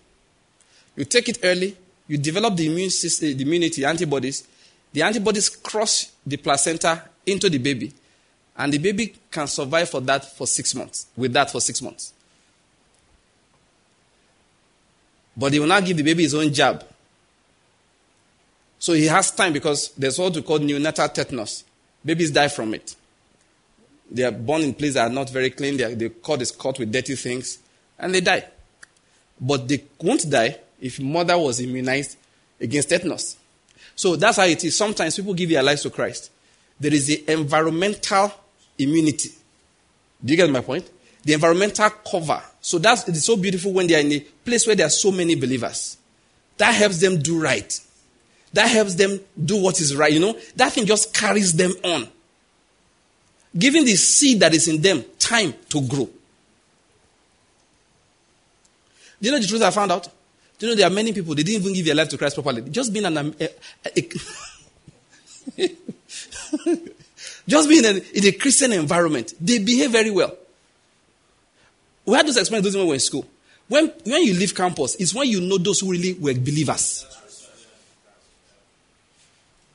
[0.97, 1.77] You take it early,
[2.09, 4.47] you develop the immune system, the immunity, antibodies.
[4.93, 7.93] The antibodies cross the placenta into the baby,
[8.57, 12.15] and the baby can survive for that for six months, with that for six months.
[15.37, 16.83] But they will not give the baby his own jab.
[18.79, 21.65] So he has time because there's what we call neonatal tetanus.
[22.05, 22.95] Babies die from it.
[24.11, 25.77] They are born in places that are not very clean.
[25.77, 27.59] Their, their cord is caught with dirty things,
[27.99, 28.45] and they die.
[29.41, 32.17] But they won't die if mother was immunized
[32.61, 33.37] against tetanus.
[33.95, 34.77] So that's how it is.
[34.77, 36.31] Sometimes people give their lives to Christ.
[36.79, 38.33] There is the environmental
[38.79, 39.31] immunity.
[40.25, 40.91] Do you get my point?
[41.25, 42.43] The environmental cover.
[42.61, 45.11] So that's it's so beautiful when they are in a place where there are so
[45.11, 45.97] many believers.
[46.59, 47.81] That helps them do right.
[48.53, 50.13] That helps them do what is right.
[50.13, 52.09] You know, that thing just carries them on
[53.57, 56.09] giving the seed that is in them time to grow.
[59.21, 60.09] Do you know the truth I found out?
[60.59, 62.35] Do you know there are many people, they didn't even give their life to Christ
[62.35, 62.63] properly.
[62.63, 63.19] Just being an.
[63.19, 63.49] Eh,
[63.85, 64.03] eh, eh,
[65.59, 65.63] a,
[66.71, 66.79] a,
[67.49, 70.37] just being in a, in a Christian environment, they behave very well.
[72.05, 73.27] We had those experiences when we were in school.
[73.69, 77.05] When, when you leave campus, it's when you know those who really were believers.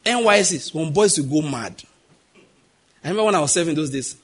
[0.06, 1.84] NYSC, when boys will go mad.
[3.04, 4.16] I remember when I was serving those days,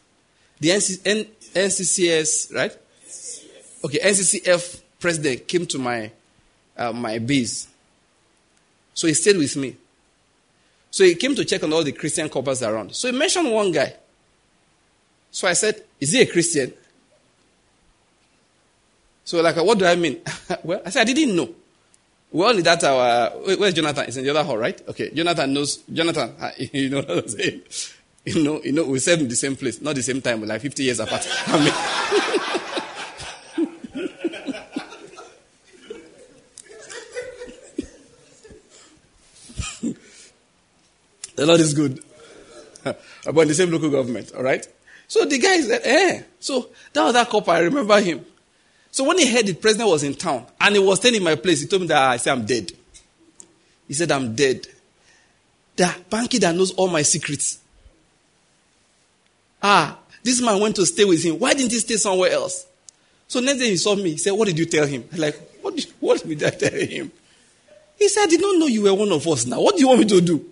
[0.60, 2.78] the NC, N, NCCS, right?
[3.84, 6.12] Okay, NCCF president came to my,
[6.78, 7.68] uh, my base.
[8.94, 9.76] So he stayed with me.
[10.90, 12.96] So he came to check on all the Christian couples around.
[12.96, 13.94] So he mentioned one guy.
[15.32, 16.74] So I said, Is he a Christian?
[19.24, 20.22] So, like, what do I mean?
[20.64, 21.54] well, I said, I didn't know.
[22.32, 23.30] Well, that our.
[23.58, 24.06] Where's Jonathan?
[24.08, 24.82] It's in the other hall, right?
[24.88, 25.12] Okay.
[25.12, 25.78] Jonathan knows.
[25.92, 26.34] Jonathan,
[26.72, 27.62] you know what I'm saying?
[28.36, 30.60] You know, you know, we serve in the same place, not the same time, like
[30.60, 31.26] 50 years apart.
[31.48, 31.74] I mean,
[41.36, 42.04] the Lord is good.
[43.26, 44.68] About in the same local government, all right?
[45.08, 46.24] So the guy said, eh.
[46.42, 48.26] So that was that couple, I remember him.
[48.92, 51.36] So when he heard the president was in town and he was staying in my
[51.36, 52.74] place, he told me that I said, I'm dead.
[53.88, 54.68] He said, I'm dead.
[55.78, 57.60] The banky that knows all my secrets.
[59.62, 61.40] Ah, this man went to stay with him.
[61.40, 62.66] Why didn't he stay somewhere else?
[63.28, 64.12] So next day he saw me.
[64.12, 65.04] He said, What did you tell him?
[65.12, 67.12] I'm like, what did, what did I tell him?
[67.98, 69.60] He said, I did not know you were one of us now.
[69.62, 70.46] What do you want me to do?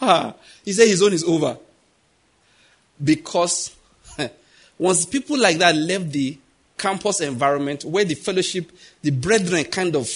[0.00, 0.34] Ah,
[0.64, 1.56] he said his own is over.
[3.02, 3.74] Because
[4.78, 6.36] once people like that left the
[6.76, 8.72] campus environment where the fellowship,
[9.02, 10.10] the brethren kind of,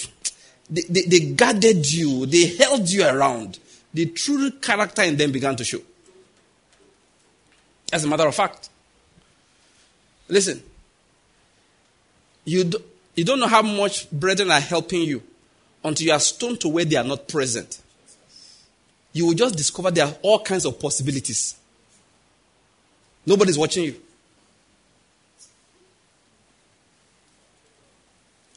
[0.69, 3.59] they, they, they guarded you, they held you around.
[3.93, 5.79] The true character in them began to show.
[7.93, 8.69] As a matter of fact,
[10.27, 10.61] listen,
[12.43, 12.77] you, do,
[13.15, 15.21] you don't know how much brethren are helping you
[15.83, 17.79] until you are stoned to where they are not present.
[19.13, 21.55] You will just discover there are all kinds of possibilities.
[23.25, 23.95] Nobody's watching you.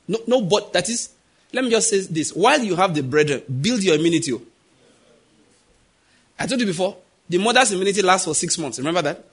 [0.09, 1.11] No, no, but that is,
[1.53, 2.33] let me just say this.
[2.33, 4.33] While you have the brethren, build your immunity.
[4.33, 4.43] Oh.
[6.39, 6.97] I told you before,
[7.29, 8.79] the mother's immunity lasts for six months.
[8.79, 9.25] Remember that?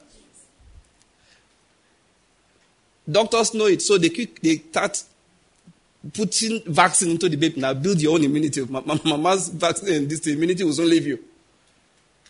[3.09, 5.03] Doctors know it, so they quick, they start
[6.13, 7.61] putting vaccine into the baby.
[7.61, 8.65] Now build your own immunity.
[8.65, 11.23] Mama's vaccine, this immunity will soon leave you.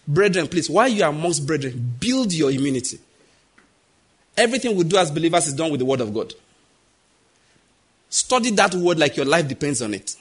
[0.08, 3.00] Brethren, please, while you are amongst brethren, build your immunity.
[4.38, 6.34] Everything we do as believers is done with the word of God.
[8.10, 10.16] Study that word like your life depends on it.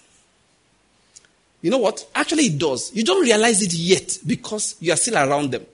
[1.64, 2.06] You know what?
[2.14, 2.92] Actually, it does.
[2.94, 5.64] You don't realize it yet because you are still around them.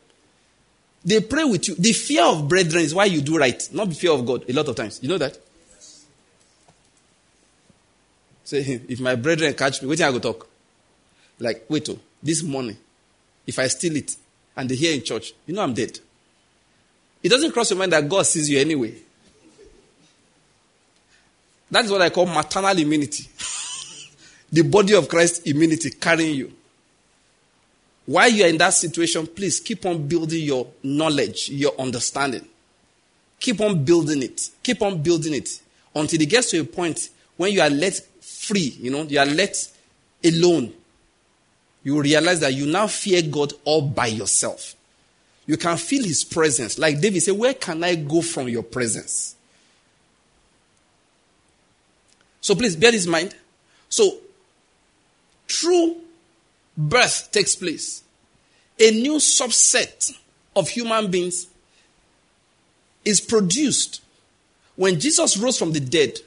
[1.04, 1.74] They pray with you.
[1.74, 4.52] The fear of brethren is why you do right, not the fear of God, a
[4.52, 5.00] lot of times.
[5.02, 5.36] You know that?
[8.44, 10.48] Say, if my brethren catch me, wait till I go talk.
[11.40, 12.76] Like, wait, oh, this morning,
[13.44, 14.14] if I steal it
[14.56, 15.98] and they hear in church, you know I'm dead.
[17.20, 18.94] It doesn't cross your mind that God sees you anyway.
[21.68, 23.24] That is what I call maternal immunity.
[24.52, 26.52] the body of Christ immunity carrying you.
[28.06, 32.46] While you are in that situation, please keep on building your knowledge, your understanding.
[33.38, 34.50] Keep on building it.
[34.62, 35.48] Keep on building it
[35.94, 39.26] until it gets to a point when you are let free, you know, you are
[39.26, 39.56] let
[40.24, 40.72] alone.
[41.82, 44.74] You realize that you now fear God all by yourself.
[45.46, 46.78] You can feel his presence.
[46.78, 49.34] Like David said, Where can I go from your presence?
[52.40, 53.34] So please bear this in mind.
[53.88, 54.18] So,
[55.50, 55.96] true
[56.76, 58.02] birth takes place.
[58.78, 60.16] A new subset
[60.56, 61.48] of human beings
[63.04, 64.00] is produced
[64.76, 66.18] when Jesus rose from the dead.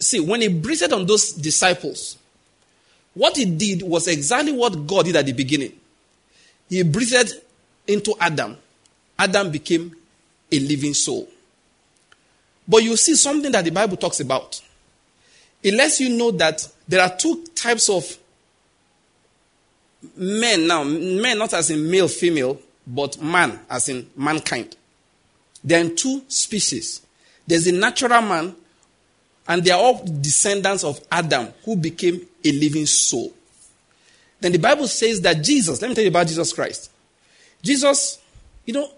[0.00, 2.18] see, when he breathed on those disciples,
[3.12, 5.72] what he did was exactly what God did at the beginning.
[6.68, 7.34] He breathed
[7.86, 8.56] into Adam.
[9.18, 9.94] Adam became
[10.50, 11.28] a living soul.
[12.66, 14.60] But you see something that the Bible talks about.
[15.62, 18.18] It lets you know that there are two types of
[20.16, 20.84] men now.
[20.84, 24.76] Men not as in male, female, but man as in mankind.
[25.62, 27.00] There are two species.
[27.46, 28.54] There's a natural man,
[29.48, 33.32] and they are all descendants of Adam who became a living soul.
[34.40, 36.90] Then the Bible says that Jesus, let me tell you about Jesus Christ.
[37.62, 38.18] Jesus,
[38.66, 38.90] you know,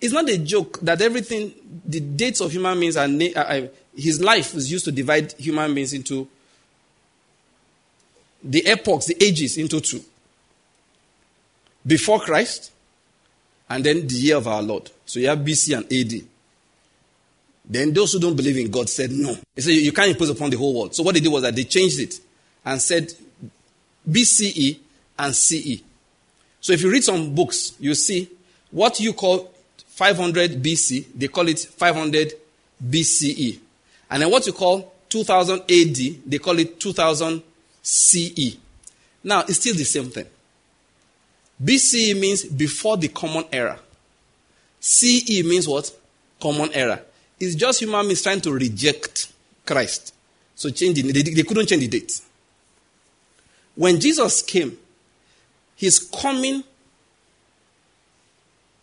[0.00, 1.52] it's not a joke that everything,
[1.84, 3.66] the dates of human beings are, uh,
[3.96, 6.28] his life was used to divide human beings into
[8.42, 10.00] the epochs, the ages into two.
[11.86, 12.72] Before Christ,
[13.70, 14.90] and then the year of our Lord.
[15.04, 16.26] So you have BC and AD.
[17.70, 19.36] Then those who don't believe in God said no.
[19.54, 20.94] They said you can't impose upon the whole world.
[20.94, 22.18] So what they did was that they changed it
[22.64, 23.12] and said
[24.08, 24.78] BCE
[25.18, 25.82] and CE.
[26.60, 28.30] So if you read some books, you see
[28.70, 29.52] what you call
[29.86, 32.32] 500 BC, they call it 500
[32.82, 33.58] BCE.
[34.10, 37.42] And then what you call 2000 AD, they call it 2000
[37.88, 38.58] CE.
[39.24, 40.26] Now, it's still the same thing.
[41.62, 43.78] BCE means before the common era.
[44.78, 45.90] CE means what?
[46.40, 47.00] Common era.
[47.40, 49.32] It's just human beings trying to reject
[49.64, 50.14] Christ.
[50.54, 52.20] So change the, they, they couldn't change the date.
[53.74, 54.76] When Jesus came,
[55.74, 56.62] his coming,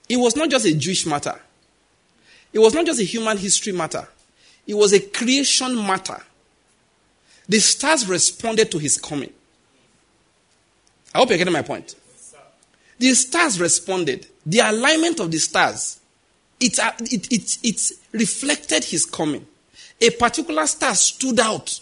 [0.10, 1.40] it was not just a Jewish matter.
[2.52, 4.08] It was not just a human history matter.
[4.66, 6.22] It was a creation matter.
[7.48, 9.32] The stars responded to his coming.
[11.14, 11.96] I hope you're getting my point.
[12.98, 14.28] The stars responded.
[14.46, 16.00] The alignment of the stars,
[16.60, 19.46] it, uh, it, it, it reflected his coming.
[20.02, 21.80] A particular star stood out.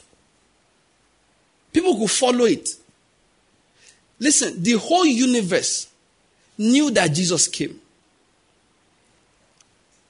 [1.71, 2.69] People could follow it.
[4.19, 5.87] Listen, the whole universe
[6.57, 7.79] knew that Jesus came.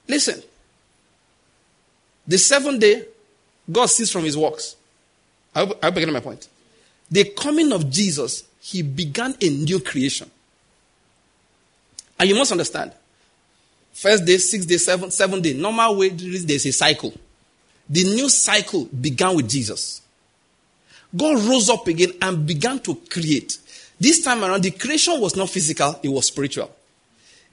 [0.06, 0.42] Listen,
[2.26, 3.04] the seventh day,
[3.70, 4.76] God ceased from his works.
[5.54, 6.48] I hope, I get my point.
[7.10, 10.30] The coming of Jesus, he began a new creation.
[12.18, 12.92] And you must understand.
[13.92, 15.54] First day, sixth day, seventh, seventh day.
[15.54, 17.12] Normal way, there's a cycle.
[17.88, 20.00] The new cycle began with Jesus.
[21.14, 23.58] God rose up again and began to create.
[24.00, 26.74] This time around, the creation was not physical, it was spiritual.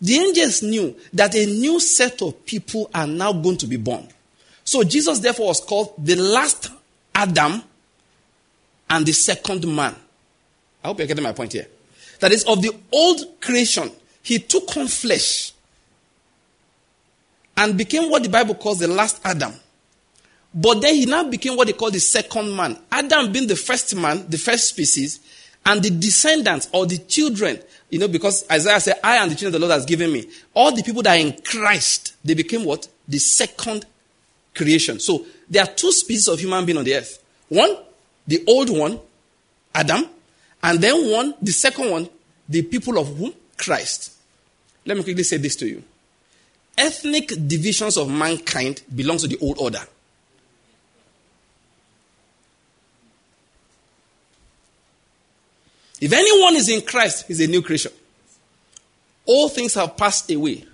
[0.02, 4.08] The angels knew that a new set of people are now going to be born.
[4.64, 6.72] So Jesus, therefore, was called the last
[7.14, 7.62] Adam
[8.91, 9.95] and the second man.
[10.83, 11.67] I hope you're getting my point here.
[12.19, 13.89] That is, of the old creation,
[14.21, 15.53] he took on flesh
[17.57, 19.53] and became what the Bible calls the last Adam.
[20.53, 22.77] But then he now became what they call the second man.
[22.91, 25.19] Adam being the first man, the first species,
[25.65, 29.53] and the descendants or the children, you know, because Isaiah said, I am the children
[29.53, 30.27] the Lord has given me.
[30.53, 32.87] All the people that are in Christ, they became what?
[33.07, 33.85] The second
[34.53, 34.99] creation.
[34.99, 37.23] So there are two species of human being on the earth.
[37.47, 37.77] One,
[38.32, 38.97] the old one,
[39.75, 40.05] Adam,
[40.63, 42.09] and then one, the second one,
[42.47, 43.34] the people of whom?
[43.57, 44.13] Christ.
[44.86, 45.84] Let me quickly say this to you.
[46.77, 49.82] Ethnic divisions of mankind belongs to the old order.
[55.99, 57.91] If anyone is in Christ, he's a new creation.
[59.25, 60.65] All things have passed away.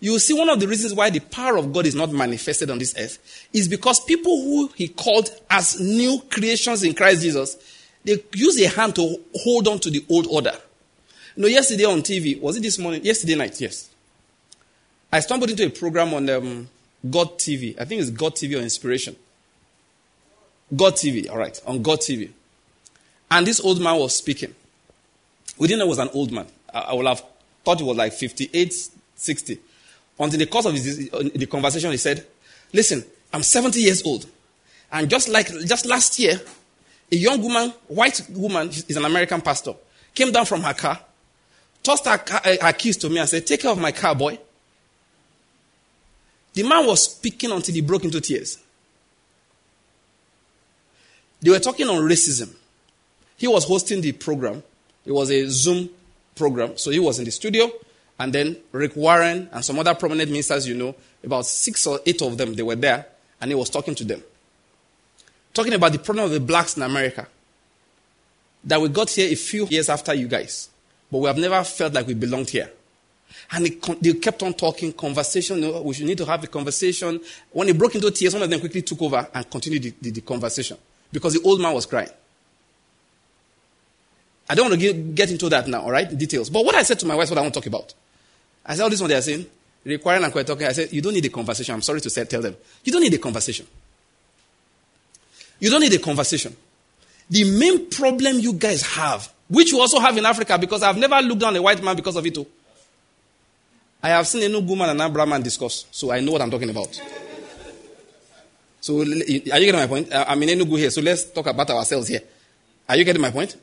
[0.00, 2.70] You will see one of the reasons why the power of God is not manifested
[2.70, 7.56] on this earth is because people who he called as new creations in Christ Jesus,
[8.04, 10.52] they use a hand to hold on to the old order.
[11.34, 13.04] You know, yesterday on TV, was it this morning?
[13.04, 13.90] Yesterday night, yes.
[15.12, 16.68] I stumbled into a program on um,
[17.08, 17.80] God TV.
[17.80, 19.16] I think it's God TV or Inspiration.
[20.74, 22.30] God TV, all right, on God TV.
[23.30, 24.54] And this old man was speaking.
[25.58, 26.46] We didn't know it was an old man.
[26.72, 27.22] I, I would have
[27.64, 28.74] thought he was like 58,
[29.16, 29.58] 60.
[30.18, 32.26] Until the course of his, uh, the conversation, he said,
[32.72, 34.26] Listen, I'm 70 years old.
[34.90, 36.40] And just like just last year,
[37.10, 39.74] a young woman, white woman, is an American pastor,
[40.14, 41.00] came down from her car,
[41.82, 44.38] tossed her, uh, her keys to me and said, Take care of my car, boy.
[46.54, 48.58] The man was speaking until he broke into tears.
[51.40, 52.52] They were talking on racism.
[53.36, 54.62] He was hosting the program.
[55.06, 55.88] It was a Zoom
[56.34, 56.76] program.
[56.76, 57.70] So he was in the studio,
[58.18, 62.20] and then Rick Warren and some other prominent ministers, you know, about six or eight
[62.22, 63.06] of them, they were there,
[63.40, 64.22] and he was talking to them.
[65.54, 67.26] Talking about the problem of the blacks in America.
[68.64, 70.68] That we got here a few years after you guys,
[71.10, 72.70] but we have never felt like we belonged here.
[73.52, 73.66] And
[74.00, 75.62] they kept on talking, conversation.
[75.62, 77.20] You know, we should need to have a conversation.
[77.50, 80.10] When he broke into tears, one of them quickly took over and continued the, the,
[80.10, 80.76] the conversation
[81.12, 82.10] because the old man was crying.
[84.50, 86.16] I don't want to get, get into that now, all right?
[86.16, 86.48] Details.
[86.50, 87.94] But what I said to my wife, is what I want to talk about.
[88.68, 89.46] I said, all this one they are saying,
[89.84, 90.66] requiring and talking.
[90.66, 91.74] I said, you don't need a conversation.
[91.74, 92.54] I'm sorry to say, tell them.
[92.84, 93.66] You don't need a conversation.
[95.58, 96.54] You don't need a conversation.
[97.30, 101.20] The main problem you guys have, which you also have in Africa, because I've never
[101.20, 102.46] looked down a white man because of it too.
[104.02, 106.42] I have seen a new woman and a brown man discuss, so I know what
[106.42, 107.00] I'm talking about.
[108.80, 110.08] So, are you getting my point?
[110.14, 112.20] I'm in Enugu here, so let's talk about ourselves here.
[112.88, 113.56] Are you getting my point?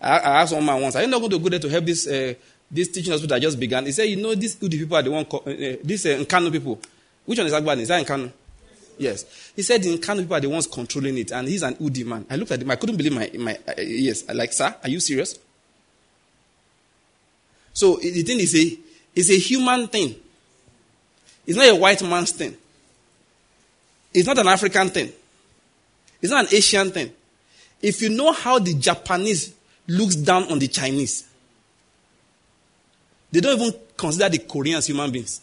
[0.00, 1.84] I, I asked one man once, are you not going to go there to help
[1.86, 2.34] this, uh,
[2.70, 3.86] this teaching hospital just began?
[3.86, 6.78] He said, you know, these Udi people are the one, uh, these uh, Nkanu people.
[7.26, 7.80] Which one is Agbani?
[7.80, 8.30] Is that Nkanu?
[8.98, 9.52] Yes.
[9.56, 12.26] He said the Nkanu people are the ones controlling it, and he's an Udi man.
[12.30, 14.28] I looked at him, I couldn't believe my, my uh, yes.
[14.32, 15.38] Like, sir, are you serious?
[17.72, 18.78] So the thing is a,
[19.14, 20.14] it's a human thing.
[21.46, 22.56] It's not a white man's thing.
[24.12, 25.12] It's not an African thing.
[26.20, 27.12] It's not an Asian thing.
[27.80, 29.54] If you know how the Japanese
[29.86, 31.26] looks down on the Chinese.
[33.32, 35.40] They don't even consider the Koreans human beings.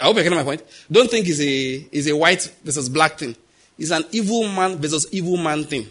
[0.00, 0.62] I hope you're getting my point.
[0.90, 3.34] Don't think it's a, it's a white versus black thing.
[3.78, 5.86] It's an evil man versus evil man thing.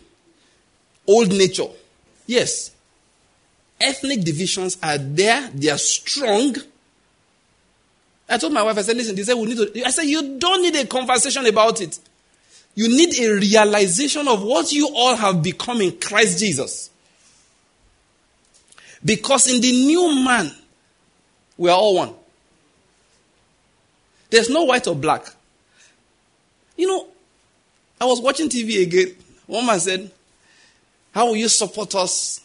[1.07, 1.67] Old nature.
[2.25, 2.71] Yes.
[3.79, 6.55] Ethnic divisions are there, they are strong.
[8.29, 9.85] I told my wife, I said, listen, they said we need to.
[9.85, 11.97] I said, you don't need a conversation about it.
[12.75, 16.89] You need a realization of what you all have become in Christ Jesus.
[19.03, 20.51] Because in the new man,
[21.57, 22.13] we are all one.
[24.29, 25.25] There's no white or black.
[26.75, 27.07] You know,
[27.99, 29.15] I was watching TV again.
[29.47, 30.11] One man said,
[31.13, 32.41] How will you support us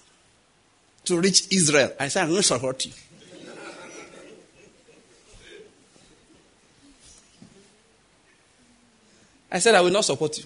[1.04, 1.92] to reach Israel?
[1.98, 2.92] I said, I'm going to support you.
[9.50, 10.44] I said, I will not support you.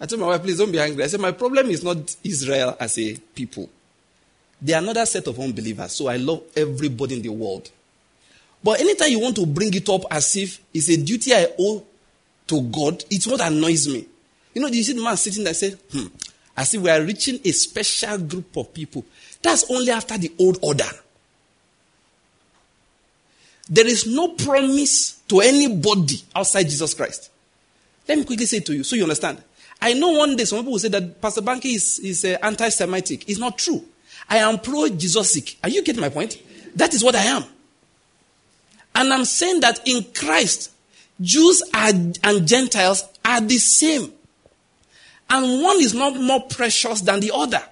[0.00, 1.02] I told my wife, please don't be angry.
[1.02, 3.68] I said, my problem is not Israel as a people.
[4.62, 7.70] They are another set of unbelievers, so I love everybody in the world.
[8.62, 11.82] But anytime you want to bring it up as if it's a duty I owe
[12.48, 14.06] to God, it's what annoys me.
[14.52, 16.06] You know, you see the man sitting there say, hmm,
[16.56, 19.04] as if we are reaching a special group of people.
[19.42, 20.90] That's only after the old order.
[23.68, 27.30] There is no promise to anybody outside Jesus Christ.
[28.08, 29.42] Let me quickly say to you so you understand.
[29.80, 32.68] I know one day some people will say that Pastor Banky is, is uh, anti
[32.68, 33.28] Semitic.
[33.28, 33.84] It's not true.
[34.30, 35.58] I am pro Jesusic.
[35.62, 36.40] Are you getting my point?
[36.76, 37.44] That is what I am.
[38.94, 40.70] And I'm saying that in Christ,
[41.20, 41.90] Jews are,
[42.22, 44.12] and Gentiles are the same.
[45.28, 47.62] And one is not more precious than the other.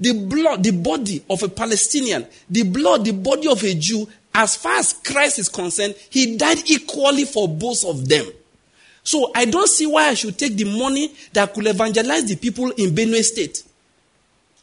[0.00, 4.56] The blood, the body of a Palestinian, the blood, the body of a Jew, as
[4.56, 8.26] far as Christ is concerned, he died equally for both of them.
[9.02, 12.70] So I don't see why I should take the money that could evangelize the people
[12.70, 13.64] in Benue State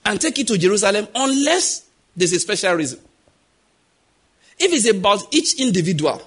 [0.05, 1.85] and take it to Jerusalem unless
[2.15, 2.99] there's a special reason.
[4.57, 6.21] If it's about each individual,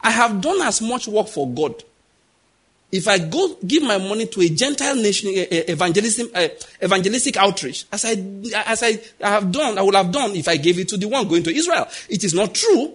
[0.00, 1.82] I have done as much work for God.
[2.92, 6.48] If I go give my money to a Gentile nation, evangelism, uh,
[6.82, 8.10] evangelistic outreach, as I,
[8.64, 11.26] as I have done, I would have done if I gave it to the one
[11.26, 11.88] going to Israel.
[12.08, 12.94] It is not true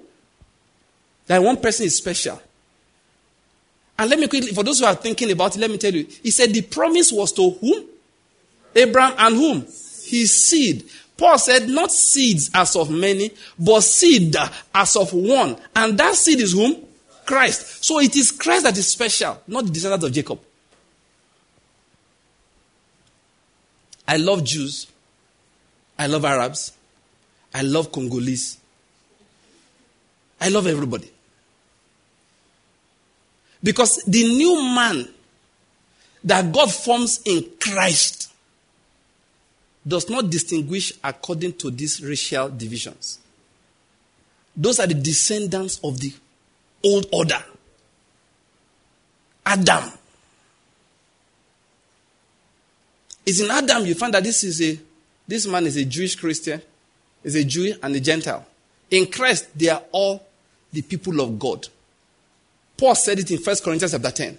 [1.27, 2.41] that one person is special.
[3.99, 6.07] And let me quickly, for those who are thinking about it, let me tell you.
[6.23, 7.85] He said the promise was to whom?
[8.73, 9.65] Abraham and whom?
[10.11, 10.89] His seed.
[11.17, 14.35] Paul said, not seeds as of many, but seed
[14.73, 15.55] as of one.
[15.75, 16.75] And that seed is whom?
[17.25, 17.85] Christ.
[17.85, 20.39] So it is Christ that is special, not the descendants of Jacob.
[24.07, 24.87] I love Jews.
[25.97, 26.73] I love Arabs.
[27.53, 28.57] I love Congolese.
[30.39, 31.09] I love everybody.
[33.63, 35.07] Because the new man
[36.23, 38.20] that God forms in Christ
[39.87, 43.19] does not distinguish according to these racial divisions.
[44.55, 46.13] Those are the descendants of the
[46.83, 47.43] old order.
[49.45, 49.91] Adam.
[53.25, 54.79] It's in Adam you find that this is a
[55.27, 56.61] this man is a Jewish Christian,
[57.23, 58.45] is a Jew and a Gentile.
[58.89, 60.25] In Christ, they are all
[60.73, 61.67] the people of God.
[62.77, 64.37] Paul said it in 1 Corinthians chapter 10.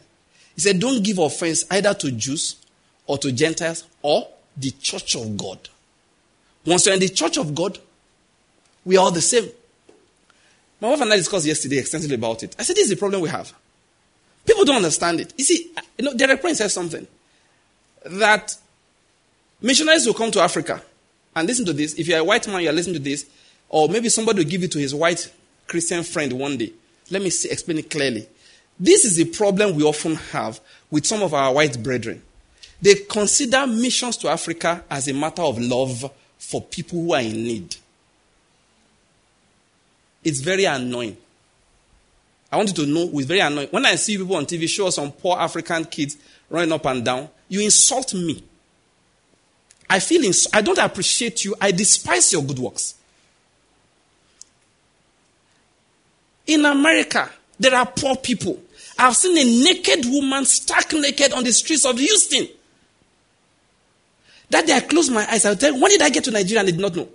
[0.55, 2.57] He said, Don't give offense either to Jews
[3.07, 5.59] or to Gentiles or the church of God.
[6.65, 7.79] Once you're in the church of God,
[8.85, 9.49] we are all the same.
[10.81, 12.57] My wife and I discussed yesterday extensively about it.
[12.59, 13.53] I said, This is the problem we have.
[14.45, 15.33] People don't understand it.
[15.37, 17.07] You see, you know, Derek Prince says something
[18.05, 18.57] that
[19.61, 20.83] missionaries will come to Africa
[21.37, 21.95] and listen to this.
[21.95, 23.27] If you're a white man, you're listening to this,
[23.69, 25.33] or maybe somebody will give it to his white
[25.69, 26.73] Christian friend one day.
[27.11, 28.27] Let me see, explain it clearly.
[28.79, 32.23] This is the problem we often have with some of our white brethren.
[32.83, 37.33] They consider missions to Africa as a matter of love for people who are in
[37.45, 37.77] need.
[40.25, 41.17] It's very annoying.
[42.51, 43.69] I want you to know it's very annoying.
[43.71, 46.19] When I see people on TV show some poor African kids
[46.51, 48.43] running up and down, you insult me.
[49.89, 51.55] I feel ins- I don't appreciate you.
[51.61, 52.95] I despise your good works.
[56.49, 57.31] In America,
[57.61, 58.61] there are poor people.
[58.99, 62.49] I've seen a naked woman stark naked on the streets of Houston.
[64.53, 65.47] That day I closed my eyes.
[65.47, 67.09] I'll tell you, when did I get to Nigeria and I did not know?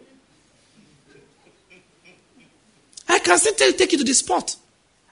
[3.08, 4.56] I can still take you to the spot.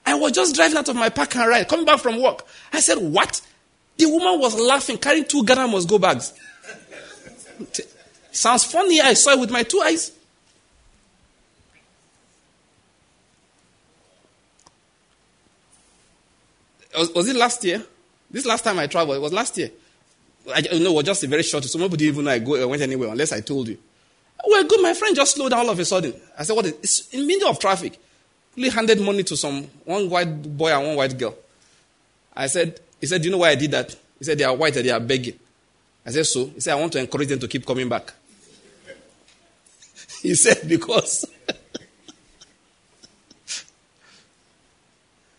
[0.04, 2.44] I was just driving out of my park and ride, coming back from work.
[2.72, 3.40] I said, What?
[3.96, 6.34] The woman was laughing, carrying two Ghana must go bags.
[8.32, 9.00] Sounds funny.
[9.00, 10.10] I saw it with my two eyes.
[16.98, 17.84] Was, was, it last year?
[18.30, 19.70] This last time I traveled, it was last year.
[20.54, 21.64] I it was just a very short.
[21.64, 23.78] So nobody even know I go, I went anywhere unless I told you.
[24.46, 24.80] Well, good.
[24.80, 26.14] My friend just slowed down all of a sudden.
[26.38, 27.98] I said, "What is?" It's in the middle of traffic.
[28.54, 31.34] He handed money to some one white boy and one white girl.
[32.34, 34.54] I said, "He said, do you know why I did that?" He said, "They are
[34.54, 35.38] white and they are begging."
[36.04, 38.12] I said, "So?" He said, "I want to encourage them to keep coming back."
[40.22, 41.24] he said, "Because."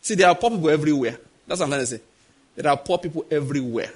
[0.02, 1.18] See, there are poor people everywhere.
[1.46, 2.02] That's what I'm trying to say.
[2.56, 3.92] There are poor people everywhere.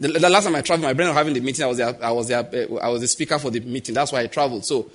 [0.00, 1.62] The, the, last time I traveled, my brother was having the meeting.
[1.62, 3.94] I was there, I was there, uh, I was the speaker for the meeting.
[3.94, 4.64] That's why I traveled.
[4.64, 4.90] So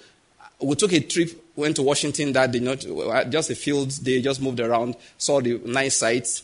[0.60, 2.80] we took a trip, went to Washington that day, not
[3.30, 6.44] just a field day, just moved around, saw the nice sights.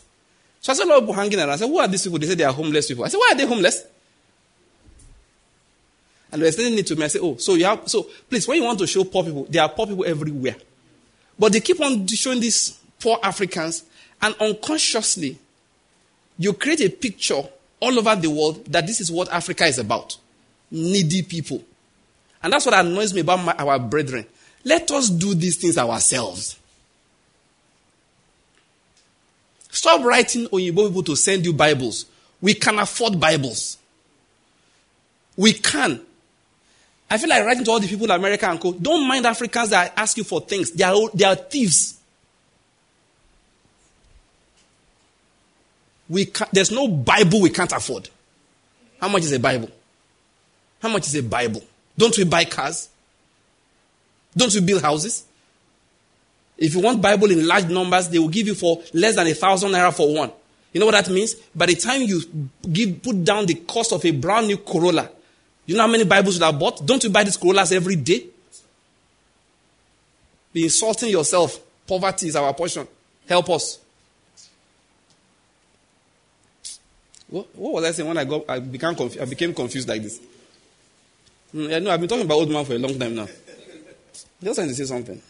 [0.60, 1.50] So I saw a lot of people hanging around.
[1.50, 3.04] I said, "Who are these people?" They said they are homeless people.
[3.04, 3.84] I said, "Why are they homeless?"
[6.30, 7.04] And they were explaining it to me.
[7.04, 9.44] I said, "Oh, so you have so please, when you want to show poor people,
[9.50, 10.54] there are poor people everywhere,
[11.36, 13.82] but they keep on showing these poor Africans,
[14.20, 15.36] and unconsciously,
[16.38, 17.42] you create a picture
[17.82, 20.16] all over the world that this is what Africa is about
[20.70, 21.62] needy people.
[22.42, 24.24] And that's what annoys me about my, our brethren.
[24.64, 26.58] Let us do these things ourselves.
[29.68, 32.06] Stop writing Oyibo people to send you Bibles.
[32.40, 33.78] We can afford Bibles.
[35.36, 36.00] We can.
[37.10, 38.72] I feel like writing to all the people in America and co.
[38.72, 40.70] Don't mind Africans that ask you for things.
[40.70, 41.98] They are, they are thieves.
[46.12, 48.08] We there's no Bible we can't afford.
[49.00, 49.70] How much is a Bible?
[50.80, 51.62] How much is a Bible?
[51.96, 52.90] Don't we buy cars?
[54.36, 55.24] Don't we build houses?
[56.58, 59.34] If you want Bible in large numbers, they will give you for less than a
[59.34, 60.30] thousand naira for one.
[60.72, 61.34] You know what that means?
[61.54, 62.22] By the time you
[62.70, 65.08] give, put down the cost of a brand new Corolla,
[65.64, 66.84] you know how many Bibles you have bought?
[66.84, 68.26] Don't you buy these Corollas every day?
[70.52, 71.58] Be insulting yourself.
[71.86, 72.86] Poverty is our portion.
[73.26, 73.78] Help us.
[77.32, 80.20] What, what was I saying when I got I became I became confused like this?
[81.54, 83.26] Mm, I know I've been talking about old man for a long time now.
[84.42, 85.20] Just trying to say something.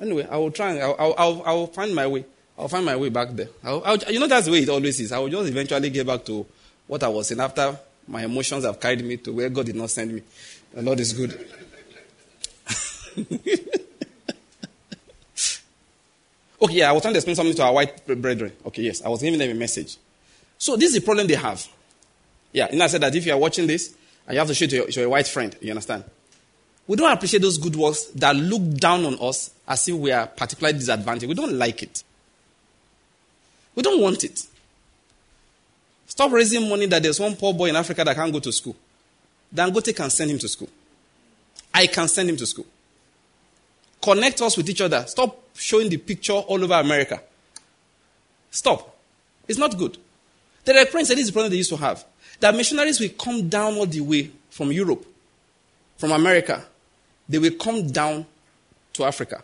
[0.00, 2.24] Anyway, I will try and I'll, I'll, I'll, I'll find my way.
[2.58, 3.48] I'll find my way back there.
[3.62, 5.12] I'll, I'll, you know, that's the way it always is.
[5.12, 6.46] I will just eventually get back to
[6.86, 7.78] what I was saying after
[8.08, 10.22] my emotions have carried me to where God did not send me.
[10.72, 11.48] The Lord is good.
[16.64, 18.52] okay, yeah, I was trying to explain something to our white brethren.
[18.66, 19.96] Okay, yes, I was giving them a message.
[20.58, 21.66] So this is the problem they have.
[22.52, 23.94] Yeah, and I said that if you are watching this,
[24.26, 26.04] and you have to show it to your, to your white friend, you understand?
[26.86, 30.26] We don't appreciate those good works that look down on us as if we are
[30.26, 31.28] particularly disadvantaged.
[31.28, 32.04] We don't like it.
[33.74, 34.46] We don't want it.
[36.06, 38.76] Stop raising money that there's one poor boy in Africa that can't go to school.
[39.54, 40.68] Dangote can send him to school.
[41.72, 42.66] I can send him to school.
[44.00, 45.04] Connect us with each other.
[45.06, 47.20] Stop showing the picture all over America.
[48.50, 48.96] Stop.
[49.46, 49.98] It's not good.
[50.64, 52.04] There are friends that this is the problem they used to have.
[52.40, 55.06] That missionaries will come down all the way from Europe,
[55.96, 56.64] from America.
[57.28, 58.26] They will come down
[58.94, 59.42] to Africa.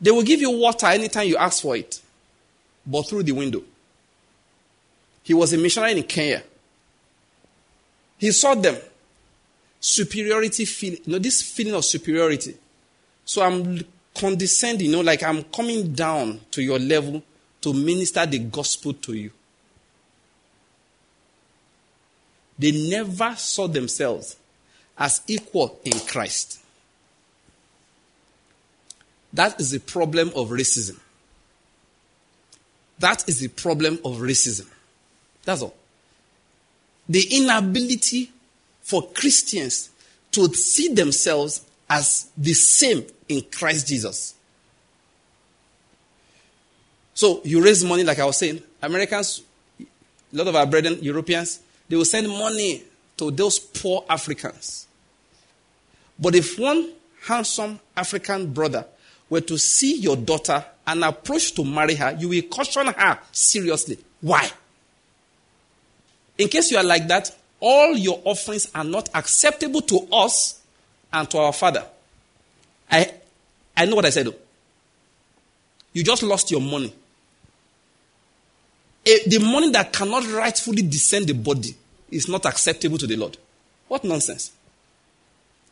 [0.00, 2.00] They will give you water anytime you ask for it,
[2.86, 3.62] but through the window.
[5.22, 6.42] He was a missionary in Kenya.
[8.18, 8.76] He saw them.
[9.78, 12.56] Superiority feeling, you know, this feeling of superiority.
[13.24, 13.84] So I'm
[14.16, 17.22] condescending, you know, like I'm coming down to your level
[17.60, 19.30] to minister the gospel to you.
[22.58, 24.36] They never saw themselves
[24.96, 26.60] as equal in Christ.
[29.32, 30.98] That is the problem of racism.
[32.98, 34.66] That is the problem of racism.
[35.44, 35.74] That's all.
[37.08, 38.32] The inability
[38.82, 39.90] for Christians
[40.32, 44.34] to see themselves as the same in Christ Jesus.
[47.14, 48.62] So you raise money, like I was saying.
[48.82, 49.42] Americans,
[49.80, 49.84] a
[50.32, 52.84] lot of our brethren, Europeans, they will send money
[53.16, 54.86] to those poor Africans.
[56.18, 58.86] But if one handsome African brother
[59.28, 63.98] were to see your daughter and approach to marry her, you will caution her seriously.
[64.20, 64.50] Why?
[66.38, 70.60] In case you are like that, all your offerings are not acceptable to us
[71.12, 71.86] and to our Father.
[72.90, 73.12] I,
[73.76, 74.26] I know what I said.
[74.26, 74.34] Though.
[75.92, 76.92] You just lost your money.
[79.04, 81.74] The money that cannot rightfully descend the body
[82.10, 83.38] is not acceptable to the Lord.
[83.88, 84.52] What nonsense.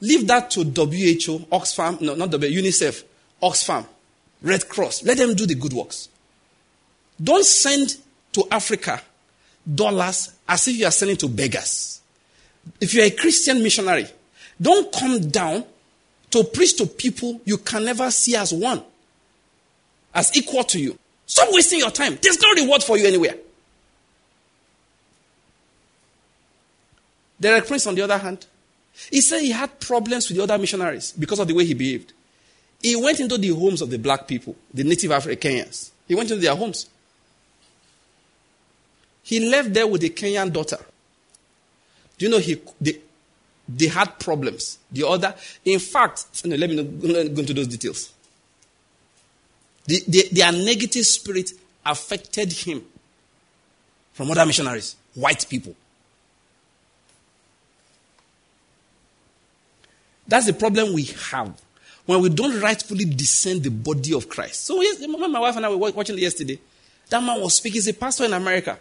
[0.00, 3.04] Leave that to WHO, Oxfam, no, not W, UNICEF,
[3.42, 3.86] Oxfam,
[4.42, 5.04] Red Cross.
[5.04, 6.08] Let them do the good works.
[7.22, 7.96] Don't send
[8.32, 9.00] to Africa
[9.72, 12.00] dollars as if you are sending to beggars.
[12.80, 14.06] If you're a Christian missionary,
[14.60, 15.64] don't come down
[16.34, 18.82] to preach to people you can never see as one,
[20.12, 20.98] as equal to you.
[21.26, 22.18] Stop wasting your time.
[22.20, 23.36] There's no reward for you anywhere.
[27.38, 28.46] Derek Prince, on the other hand,
[29.12, 32.12] he said he had problems with the other missionaries because of the way he behaved.
[32.82, 35.92] He went into the homes of the black people, the native Africans.
[36.08, 36.88] He went into their homes.
[39.22, 40.78] He left there with a Kenyan daughter.
[42.18, 42.98] Do you know he, they,
[43.68, 44.78] they had problems?
[44.92, 45.34] The other,
[45.64, 48.12] in fact, no, let me go into those details.
[49.86, 51.52] The, the, their negative spirit
[51.84, 52.82] affected him
[54.12, 55.74] from other missionaries, white people.
[60.26, 61.60] That's the problem we have
[62.06, 64.64] when we don't rightfully discern the body of Christ.
[64.64, 66.58] So, yes, my wife and I were watching yesterday.
[67.10, 67.74] That man was speaking.
[67.74, 68.78] He's a pastor in America.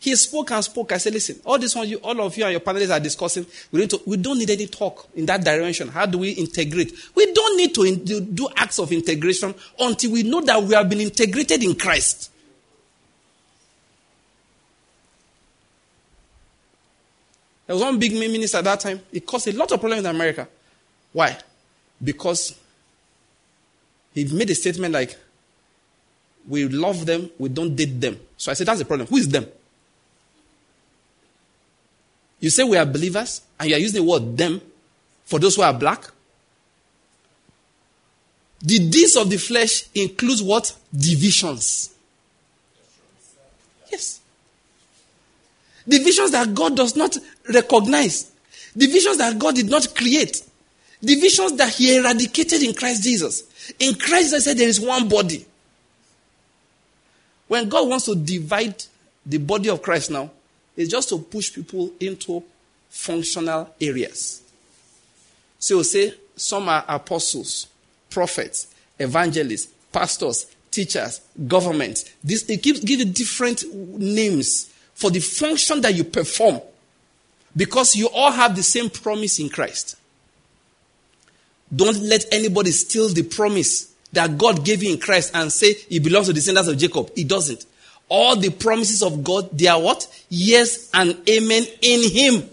[0.00, 0.92] He spoke and spoke.
[0.92, 3.46] I said, listen, all this one, you, all of you and your panelists are discussing.
[3.72, 5.88] We, we don't need any talk in that direction.
[5.88, 6.92] How do we integrate?
[7.14, 10.74] We don't need to in, do, do acts of integration until we know that we
[10.74, 12.30] have been integrated in Christ.
[17.66, 19.00] There was one big minister at that time.
[19.10, 20.46] It caused a lot of problems in America.
[21.12, 21.38] Why?
[22.02, 22.58] Because
[24.12, 25.16] he made a statement like,
[26.46, 28.20] we love them, we don't date them.
[28.36, 29.08] So I said, that's the problem.
[29.08, 29.46] Who is them?
[32.40, 34.60] You say we are believers, and you are using the word them
[35.24, 36.04] for those who are black.
[38.60, 40.74] The deeds of the flesh includes what?
[40.94, 41.94] Divisions.
[43.90, 44.20] Yes.
[45.86, 47.16] Divisions that God does not
[47.52, 48.32] recognize.
[48.76, 50.42] Divisions that God did not create.
[51.02, 53.42] Divisions that he eradicated in Christ Jesus.
[53.78, 55.44] In Christ Jesus said there is one body.
[57.46, 58.82] When God wants to divide
[59.26, 60.30] the body of Christ now,
[60.76, 62.42] it's just to push people into
[62.88, 64.42] functional areas.
[65.58, 67.68] So we'll say some are apostles,
[68.10, 72.12] prophets, evangelists, pastors, teachers, government.
[72.22, 76.60] This it keeps giving different names for the function that you perform.
[77.56, 79.96] Because you all have the same promise in Christ.
[81.74, 86.02] Don't let anybody steal the promise that God gave you in Christ and say it
[86.02, 87.10] belongs to the descendants of Jacob.
[87.16, 87.64] It doesn't.
[88.08, 90.06] All the promises of God, they are what?
[90.28, 92.48] Yes and amen in Him.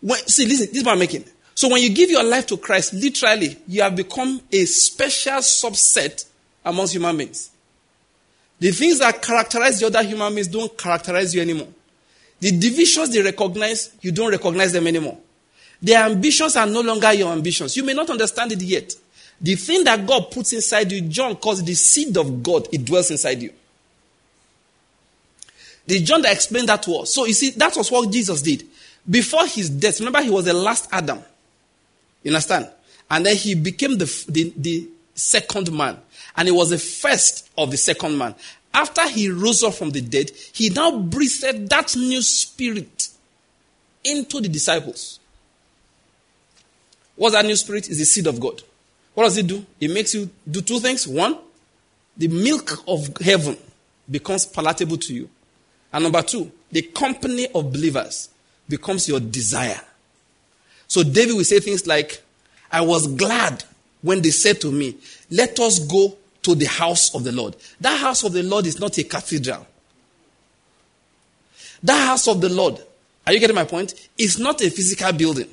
[0.00, 1.24] When, see, listen, this is what I'm making.
[1.54, 6.24] So when you give your life to Christ, literally, you have become a special subset
[6.64, 7.50] amongst human beings.
[8.58, 11.68] The things that characterize the other human beings don't characterize you anymore.
[12.40, 15.18] The divisions they recognize, you don't recognize them anymore.
[15.80, 17.76] Their ambitions are no longer your ambitions.
[17.76, 18.92] You may not understand it yet.
[19.42, 23.10] The thing that God puts inside you, John calls the seed of God, it dwells
[23.10, 23.52] inside you.
[25.86, 27.12] The John that explained that to us.
[27.12, 28.64] So you see, that was what Jesus did.
[29.08, 31.18] Before his death, remember he was the last Adam.
[32.22, 32.70] You understand?
[33.10, 35.98] And then he became the, the, the second man.
[36.36, 38.36] And he was the first of the second man.
[38.72, 43.08] After he rose up from the dead, he now breathed that new spirit
[44.04, 45.18] into the disciples.
[47.16, 47.90] What's that new spirit?
[47.90, 48.62] Is the seed of God.
[49.14, 49.64] What does it do?
[49.80, 51.06] It makes you do two things.
[51.06, 51.38] One,
[52.16, 53.56] the milk of heaven
[54.10, 55.28] becomes palatable to you.
[55.92, 58.30] And number two, the company of believers
[58.68, 59.80] becomes your desire.
[60.88, 62.22] So David will say things like,
[62.70, 63.64] I was glad
[64.00, 64.96] when they said to me,
[65.30, 67.56] Let us go to the house of the Lord.
[67.80, 69.66] That house of the Lord is not a cathedral.
[71.82, 72.80] That house of the Lord,
[73.26, 74.08] are you getting my point?
[74.16, 75.48] Is not a physical building.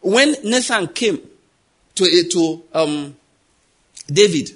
[0.00, 1.20] When Nathan came
[1.98, 3.16] to, to um,
[4.10, 4.50] David,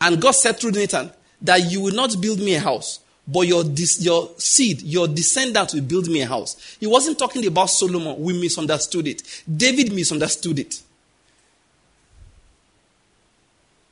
[0.00, 1.10] and God said through Nathan
[1.42, 5.82] that you will not build me a house, but your, your seed, your descendant will
[5.82, 6.76] build me a house.
[6.80, 8.20] He wasn't talking about Solomon.
[8.20, 9.42] We misunderstood it.
[9.54, 10.82] David misunderstood it.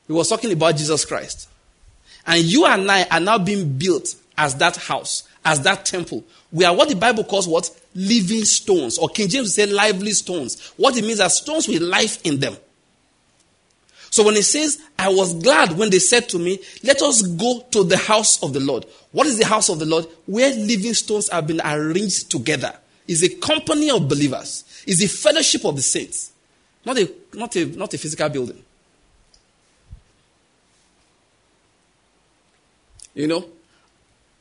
[0.07, 1.49] He was talking about Jesus Christ.
[2.25, 6.23] And you and I are now being built as that house, as that temple.
[6.51, 7.69] We are what the Bible calls what?
[7.93, 8.97] Living stones.
[8.97, 10.71] Or King James say lively stones.
[10.77, 12.55] What it means are stones with life in them.
[14.09, 17.65] So when it says, I was glad when they said to me, let us go
[17.71, 18.85] to the house of the Lord.
[19.11, 20.05] What is the house of the Lord?
[20.25, 22.73] Where living stones have been arranged together.
[23.07, 24.63] Is a company of believers.
[24.85, 26.31] Is a fellowship of the saints.
[26.85, 28.63] Not a, not a, not a physical building.
[33.13, 33.45] You know,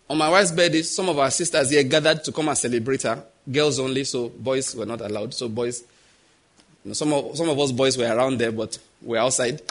[0.08, 3.24] on my wife's birthday, some of our sisters here gathered to come and celebrate her.
[3.50, 5.32] Girls only, so boys were not allowed.
[5.32, 5.82] So boys,
[6.84, 9.62] you know, some of some of us boys were around there, but we're outside.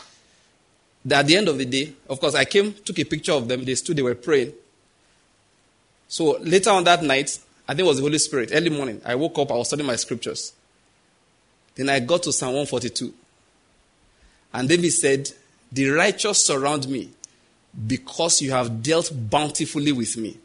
[1.10, 3.64] At the end of the day, of course, I came, took a picture of them.
[3.64, 4.54] They stood, they were praying.
[6.08, 8.50] So later on that night, I think it was the Holy Spirit.
[8.54, 10.54] Early morning, I woke up, I was studying my scriptures.
[11.76, 13.14] Then I got to Psalm 142.
[14.54, 15.30] And David said,
[15.72, 17.10] The righteous surround me
[17.88, 20.38] because you have dealt bountifully with me.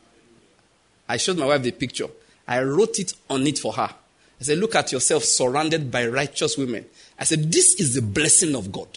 [1.09, 2.09] I showed my wife the picture.
[2.47, 3.95] I wrote it on it for her.
[4.41, 6.86] I said, Look at yourself surrounded by righteous women.
[7.20, 8.88] I said, This is the blessing of God.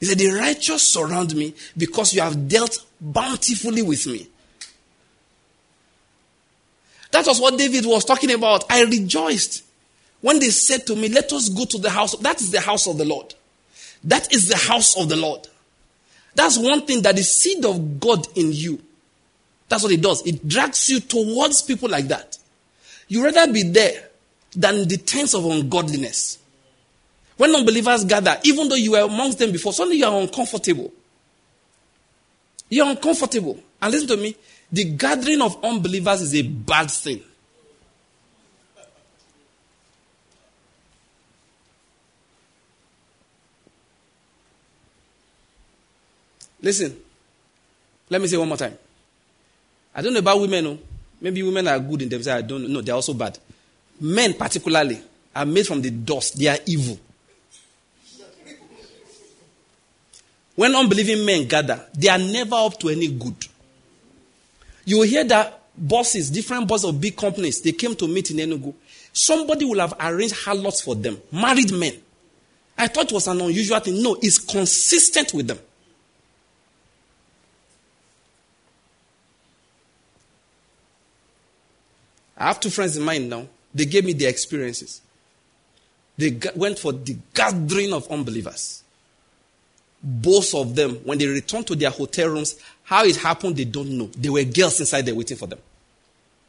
[0.00, 4.26] He said, The righteous surround me because you have dealt bountifully with me.
[7.10, 8.64] That was what David was talking about.
[8.72, 9.62] I rejoiced
[10.22, 12.16] when they said to me, Let us go to the house.
[12.16, 13.34] That is the house of the Lord.
[14.02, 15.46] That is the house of the Lord.
[16.34, 18.80] That's one thing that the seed of God in you.
[19.68, 20.26] That's what it does.
[20.26, 22.38] It drags you towards people like that.
[23.08, 24.08] You rather be there
[24.54, 26.38] than the tents of ungodliness.
[27.36, 30.92] When unbelievers gather, even though you were amongst them before, suddenly you are uncomfortable.
[32.68, 33.58] You're uncomfortable.
[33.82, 34.36] And listen to me,
[34.70, 37.22] the gathering of unbelievers is a bad thing.
[46.62, 46.96] Listen,
[48.08, 48.78] let me say one more time.
[49.94, 50.64] I don't know about women.
[50.64, 50.70] No.
[50.70, 50.78] Oh.
[51.20, 52.42] Maybe women are good in themselves.
[52.42, 52.80] I don't know.
[52.80, 53.38] They're also bad.
[54.00, 55.00] Men, particularly,
[55.34, 56.38] are made from the dust.
[56.38, 56.98] They are evil.
[60.54, 63.34] When unbelieving men gather, they are never up to any good.
[64.84, 68.36] You will hear that bosses, different bosses of big companies, they came to meet in
[68.36, 68.72] Enugu.
[69.12, 71.94] Somebody will have arranged harlots for them, married men.
[72.76, 74.02] I thought it was an unusual thing.
[74.02, 75.58] No, it's consistent with them.
[82.36, 83.46] I have two friends in mind now.
[83.74, 85.00] They gave me their experiences.
[86.16, 88.82] They went for the gathering of unbelievers.
[90.02, 93.90] Both of them, when they returned to their hotel rooms, how it happened, they don't
[93.90, 94.10] know.
[94.16, 95.58] There were girls inside there waiting for them.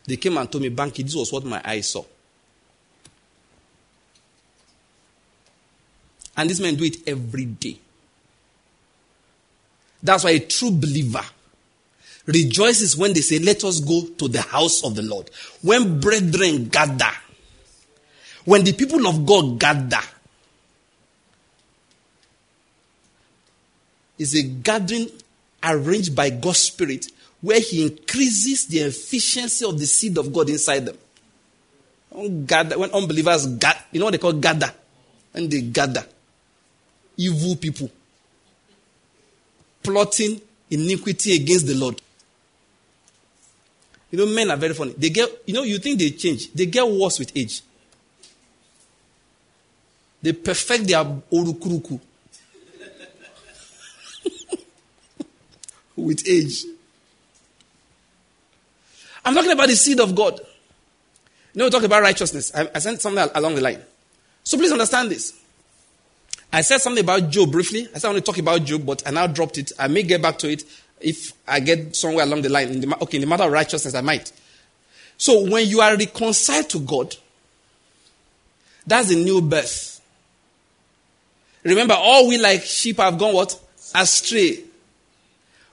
[0.05, 2.03] They came and told me, Banky, this was what my eyes saw.
[6.37, 7.79] And these men do it every day.
[10.03, 11.23] That's why a true believer
[12.25, 15.29] rejoices when they say, Let us go to the house of the Lord.
[15.61, 17.11] When brethren gather,
[18.45, 20.01] when the people of God gather,
[24.17, 25.09] is a gathering
[25.63, 27.07] arranged by God's Spirit
[27.41, 30.97] where He increases the efficiency of the seed of God inside them.
[32.09, 34.71] When, unbelievers gather, you know what they call gather?
[35.31, 36.05] When they gather,
[37.17, 37.91] evil people
[39.83, 42.01] plotting iniquity against the Lord.
[44.15, 44.93] You know, men are very funny.
[44.97, 46.49] They get, you know, you think they change.
[46.53, 47.61] They get worse with age.
[50.21, 51.99] They perfect their orukuruku
[55.97, 56.63] with age.
[59.25, 60.39] I'm talking about the seed of God.
[60.39, 62.53] You know, we talk about righteousness.
[62.55, 63.81] I, I sent something along the line.
[64.45, 65.37] So please understand this.
[66.53, 67.89] I said something about Job briefly.
[67.93, 69.73] I said I want to talk about Job, but I now dropped it.
[69.77, 70.63] I may get back to it
[70.99, 72.69] if I get somewhere along the line.
[72.69, 74.31] In the, okay, in the matter of righteousness, I might.
[75.17, 77.15] So when you are reconciled to God,
[78.85, 80.01] that's a new birth.
[81.63, 83.59] Remember, all we like sheep have gone what?
[83.93, 84.59] Astray.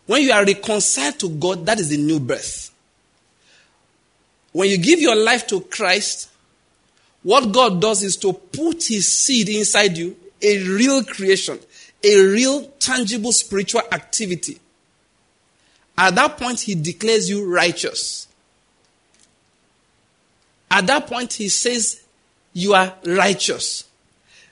[0.06, 2.70] When you are reconciled to God, that is a new birth.
[4.52, 6.30] When you give your life to Christ,
[7.22, 11.58] what God does is to put his seed inside you, a real creation,
[12.02, 14.58] a real tangible spiritual activity.
[15.96, 18.28] At that point, he declares you righteous.
[20.70, 22.02] At that point, he says
[22.52, 23.84] you are righteous.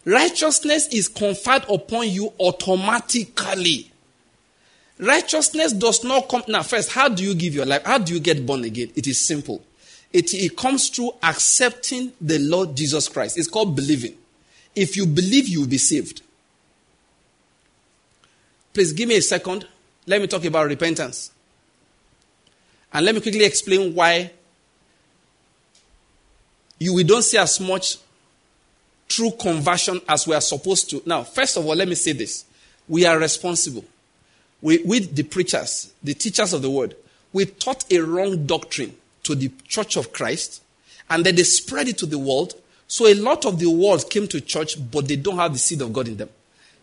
[0.05, 3.91] Righteousness is conferred upon you automatically.
[4.99, 6.43] Righteousness does not come.
[6.47, 7.84] Now, first, how do you give your life?
[7.84, 8.91] How do you get born again?
[8.95, 9.62] It is simple.
[10.12, 13.38] It, it comes through accepting the Lord Jesus Christ.
[13.38, 14.14] It's called believing.
[14.74, 16.22] If you believe, you will be saved.
[18.74, 19.66] Please give me a second.
[20.07, 21.30] Let me talk about repentance.
[22.92, 24.30] And let me quickly explain why
[26.78, 27.98] you we don't see as much
[29.07, 31.03] true conversion as we are supposed to.
[31.05, 32.46] Now, first of all, let me say this.
[32.88, 33.84] We are responsible.
[34.62, 36.96] We, with the preachers, the teachers of the word,
[37.32, 38.94] we taught a wrong doctrine
[39.24, 40.62] to the church of Christ,
[41.09, 42.55] and then they spread it to the world.
[42.88, 45.82] So a lot of the world came to church, but they don't have the seed
[45.82, 46.30] of God in them.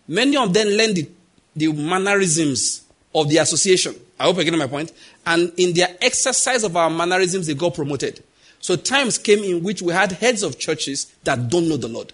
[0.08, 1.10] Many of them learned the,
[1.56, 2.84] the mannerisms
[3.22, 3.96] of the association.
[4.20, 4.92] I hope you're getting my point.
[5.26, 8.24] And in their exercise of our mannerisms, they got promoted.
[8.60, 12.14] So times came in which we had heads of churches that don't know the Lord.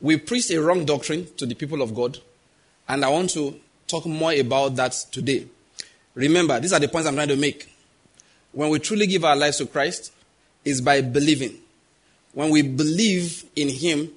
[0.00, 2.18] We preached a wrong doctrine to the people of God,
[2.88, 5.46] and I want to talk more about that today.
[6.14, 7.72] Remember, these are the points I'm trying to make
[8.52, 10.12] when we truly give our lives to Christ
[10.64, 11.58] is by believing.
[12.32, 14.10] When we believe in Him,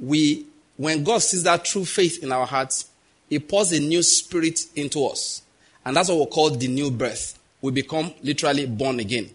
[0.00, 2.89] we, when God sees that true faith in our hearts,
[3.30, 5.42] He pours a new spirit into us.
[5.84, 7.38] And that's what we call the new birth.
[7.62, 9.30] We become literally born again.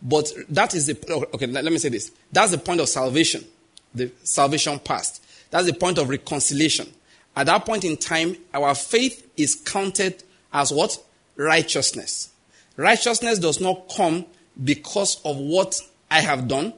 [0.00, 2.12] But that is the, okay, let me say this.
[2.30, 3.44] That's the point of salvation,
[3.94, 5.24] the salvation past.
[5.50, 6.92] That's the point of reconciliation.
[7.34, 10.22] At that point in time, our faith is counted
[10.52, 11.02] as what?
[11.36, 12.30] Righteousness.
[12.76, 14.26] Righteousness does not come
[14.62, 15.80] because of what
[16.10, 16.74] I have done.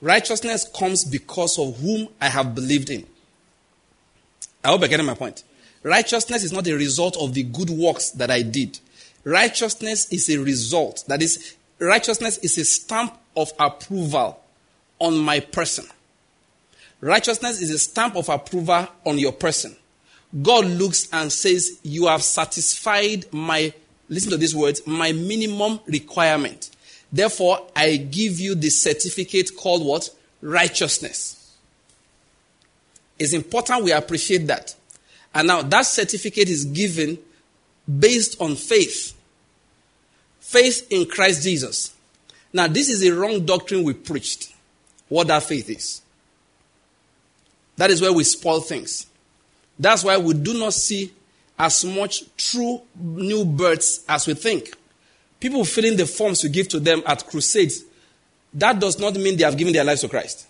[0.00, 3.06] Righteousness comes because of whom I have believed in.
[4.64, 5.44] I hope you're getting my point.
[5.86, 8.80] Righteousness is not a result of the good works that I did.
[9.22, 11.04] Righteousness is a result.
[11.06, 14.42] That is, righteousness is a stamp of approval
[14.98, 15.86] on my person.
[17.00, 19.76] Righteousness is a stamp of approval on your person.
[20.42, 23.72] God looks and says, You have satisfied my
[24.08, 26.68] listen to these words, my minimum requirement.
[27.12, 30.10] Therefore, I give you the certificate called what?
[30.40, 31.56] Righteousness.
[33.20, 34.74] It's important we appreciate that.
[35.36, 37.18] And now that certificate is given
[37.86, 39.14] based on faith.
[40.40, 41.94] Faith in Christ Jesus.
[42.54, 44.54] Now, this is a wrong doctrine we preached.
[45.10, 46.00] What that faith is.
[47.76, 49.08] That is where we spoil things.
[49.78, 51.12] That's why we do not see
[51.58, 54.74] as much true new births as we think.
[55.38, 57.84] People filling the forms we give to them at crusades,
[58.54, 60.46] that does not mean they have given their lives to Christ.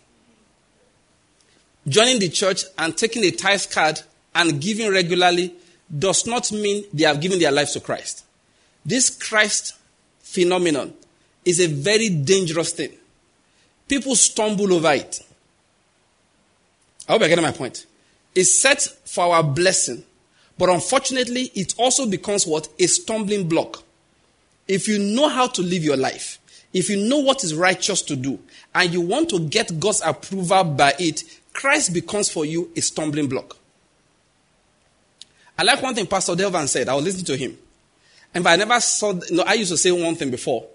[1.89, 4.01] Joining the church and taking a tithe card
[4.37, 5.55] and giving regularly
[5.99, 8.25] does not mean they have given their lives to Christ.
[8.85, 9.75] This Christ
[10.21, 10.95] phenomenon
[11.45, 12.93] is a very dangerous thing.
[13.89, 15.21] People stumble over it.
[17.09, 17.87] I hope I get my point.
[18.35, 20.05] It's set for our blessing,
[20.59, 22.69] but unfortunately, it also becomes what?
[22.79, 23.83] A stumbling block.
[24.69, 26.39] If you know how to live your life,
[26.73, 28.39] if you know what is righteous to do,
[28.75, 31.23] and you want to get God's approval by it,
[31.53, 33.57] Christ becomes for you a stumbling block.
[35.59, 36.89] I like one thing Pastor Delvan said.
[36.89, 37.57] I was listening to him.
[38.35, 40.67] And I never saw, know, I used to say one thing before.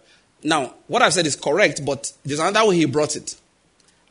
[0.44, 3.36] Now, what I've said is correct, but there's another way he brought it.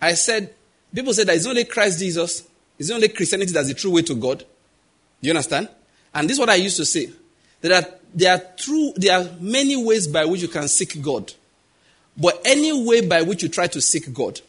[0.01, 0.55] I said,
[0.95, 2.49] people say that it's only Christ Jesus,
[2.79, 4.39] it's only Christianity that's the true way to God.
[4.39, 4.47] Do
[5.21, 5.69] you understand?
[6.15, 7.11] And this is what I used to say.
[7.61, 11.33] There are, there are true, there are many ways by which you can seek God.
[12.17, 14.41] But any way by which you try to seek God,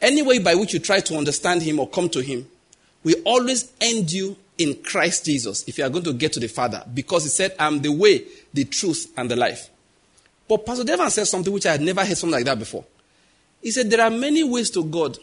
[0.00, 2.46] any way by which you try to understand Him or come to Him,
[3.04, 6.48] will always end you in Christ Jesus if you are going to get to the
[6.48, 6.84] Father.
[6.92, 9.70] Because He said, I'm the way, the truth, and the life.
[10.48, 12.84] But Pastor Devon said something which I had never heard something like that before.
[13.62, 15.18] He said, There are many ways to God.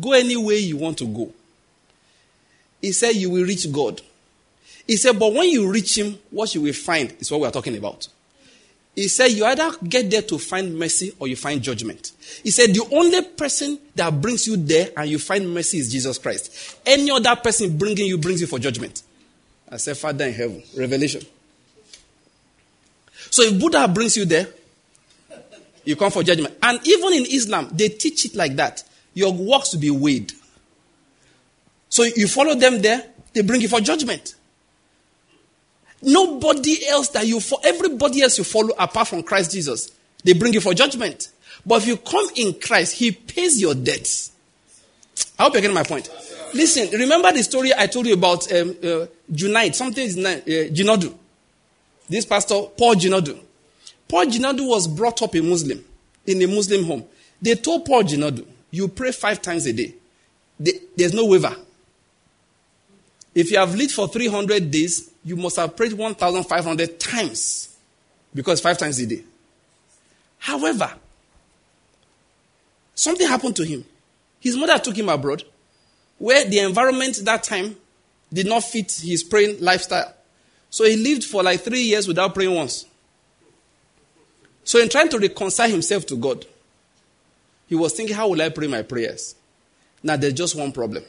[0.00, 1.32] Go any way you want to go.
[2.80, 4.00] He said, You will reach God.
[4.86, 7.52] He said, But when you reach Him, what you will find is what we are
[7.52, 8.08] talking about.
[8.96, 12.12] He said, You either get there to find mercy or you find judgment.
[12.42, 16.16] He said, The only person that brings you there and you find mercy is Jesus
[16.16, 16.78] Christ.
[16.84, 19.02] Any other person bringing you brings you for judgment.
[19.70, 20.62] I said, Father in heaven.
[20.76, 21.20] Revelation.
[23.30, 24.46] So if Buddha brings you there,
[25.84, 26.56] you come for judgment.
[26.62, 28.82] And even in Islam, they teach it like that.
[29.12, 30.32] Your works will be weighed.
[31.90, 34.34] So you follow them there, they bring you for judgment.
[36.02, 39.90] Nobody else that you follow, everybody else you follow apart from Christ Jesus,
[40.22, 41.30] they bring you for judgment.
[41.64, 44.32] But if you come in Christ, He pays your debts.
[45.38, 46.10] I hope you're getting my point.
[46.54, 49.06] Listen, remember the story I told you about um, uh,
[49.72, 51.14] something is uh.
[52.08, 53.38] This pastor, Paul Jinadu.
[54.08, 55.84] Paul Jinadu was brought up a Muslim,
[56.26, 57.04] in a Muslim home.
[57.42, 59.94] They told Paul Jinadu, you pray five times a day.
[60.96, 61.54] There's no waiver.
[63.34, 67.76] If you have lived for 300 days, you must have prayed 1,500 times
[68.32, 69.24] because five times a day.
[70.38, 70.94] However,
[72.94, 73.84] something happened to him.
[74.38, 75.42] His mother took him abroad
[76.18, 77.74] where the environment that time
[78.32, 80.14] did not fit his praying lifestyle.
[80.70, 82.86] So he lived for like three years without praying once.
[84.62, 86.44] So, in trying to reconcile himself to God,
[87.66, 89.34] he was thinking, How will I pray my prayers?
[90.02, 91.04] Now, there's just one problem.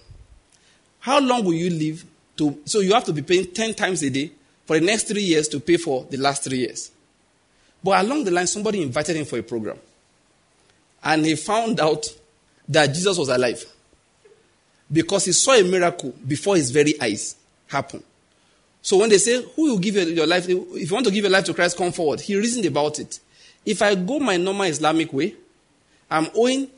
[0.99, 2.03] How long will you live
[2.37, 2.59] to?
[2.65, 4.31] So, you have to be paying 10 times a day
[4.65, 6.91] for the next three years to pay for the last three years.
[7.83, 9.77] But along the line, somebody invited him for a program.
[11.03, 12.05] And he found out
[12.67, 13.63] that Jesus was alive
[14.91, 17.35] because he saw a miracle before his very eyes
[17.67, 18.03] happen.
[18.81, 20.47] So when they say, Who will give your life?
[20.49, 22.21] If you want to give your life to Christ, come forward.
[22.21, 23.19] He reasoned about it.
[23.65, 25.35] If I go my normal Islamic way,
[26.09, 26.69] I'm owing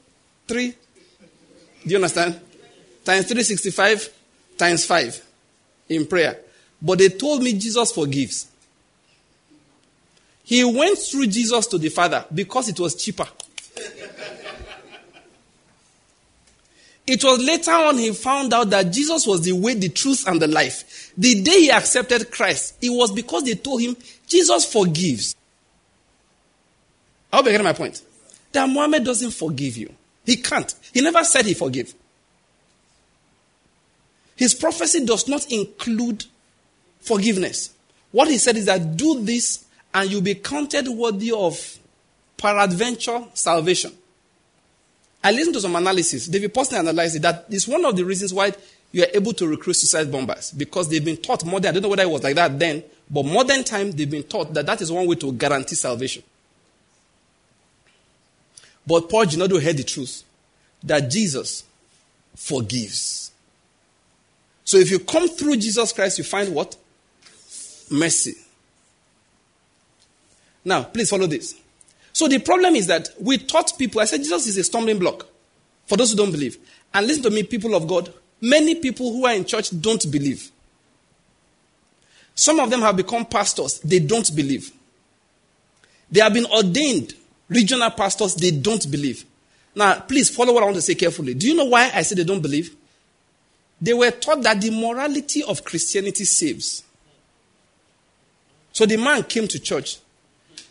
[0.47, 0.71] three.
[0.71, 2.39] Do you understand?
[3.05, 4.13] Times 365
[4.57, 5.28] times 5
[5.89, 6.39] in prayer.
[6.81, 8.47] But they told me Jesus forgives.
[10.43, 13.27] He went through Jesus to the Father because it was cheaper.
[17.05, 20.39] It was later on he found out that Jesus was the way, the truth, and
[20.39, 21.11] the life.
[21.17, 23.97] The day he accepted Christ, it was because they told him,
[24.27, 25.35] Jesus forgives.
[27.33, 28.01] I hope you get my point.
[28.51, 29.91] That Muhammad doesn't forgive you.
[30.23, 30.73] He can't.
[30.93, 31.95] He never said he forgive.
[34.39, 36.23] His prophecy does not include
[37.01, 37.73] forgiveness.
[38.13, 41.77] What he said is that do this and you'll be counted worthy of
[42.37, 43.91] peradventure salvation.
[45.21, 46.27] I listened to some analysis.
[46.27, 48.53] David personally analyzed it that it's one of the reasons why
[48.93, 51.71] you are able to recruit suicide bombers because they've been taught modern.
[51.71, 54.53] I don't know whether it was like that then, but modern time they've been taught
[54.53, 56.23] that that is one way to guarantee salvation.
[58.87, 60.23] But Paul Jinadu heard the truth
[60.81, 61.65] that Jesus
[62.37, 63.28] forgives.
[64.69, 66.75] So if you come through Jesus Christ, you find what?
[67.89, 68.35] Mercy.
[70.63, 71.59] Now, please follow this.
[72.13, 75.25] So the problem is that we taught people, I said Jesus is a stumbling block
[75.87, 76.59] for those who don't believe.
[76.93, 80.51] And listen to me, people of God, many people who are in church don't believe.
[82.35, 84.71] Some of them have become pastors, they don't believe.
[86.11, 87.15] They have been ordained
[87.47, 89.25] regional pastors, they don't believe.
[89.73, 91.33] Now, please follow what I want to say carefully.
[91.33, 92.75] Do you know why I say they don't believe?
[93.81, 96.83] They were taught that the morality of Christianity saves.
[98.73, 99.99] So the man came to church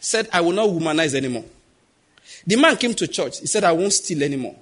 [0.00, 1.44] said, I will not womanize anymore.
[2.46, 3.40] The man came to church.
[3.40, 4.56] He said, I won't steal anymore.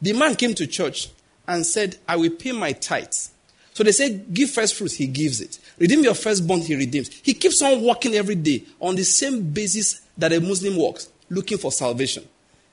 [0.00, 1.10] The man came to church
[1.46, 3.30] and said, I will pay my tithes.
[3.74, 5.58] So they say, give first fruits, he gives it.
[5.78, 7.08] Redeem your firstborn, he redeems.
[7.22, 11.58] He keeps on working every day on the same basis that a Muslim walks looking
[11.58, 12.28] for salvation.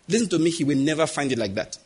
[0.08, 1.78] Listen to me, he will never find it like that.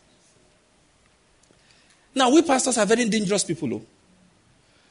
[2.15, 3.81] Now, we pastors are very dangerous people, though.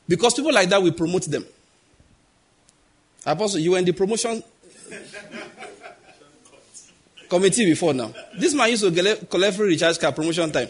[0.08, 1.44] Because people like that, we promote them.
[3.24, 4.42] Apostle, you were in the promotion
[7.28, 8.12] committee before now.
[8.36, 10.68] This man used to collect free recharge card promotion time.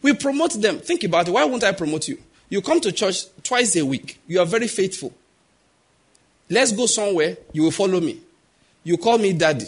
[0.00, 0.78] We promote them.
[0.80, 1.30] Think about it.
[1.30, 2.18] Why won't I promote you?
[2.48, 4.18] You come to church twice a week.
[4.26, 5.12] You are very faithful.
[6.50, 7.36] Let's go somewhere.
[7.52, 8.18] You will follow me.
[8.82, 9.66] You call me daddy.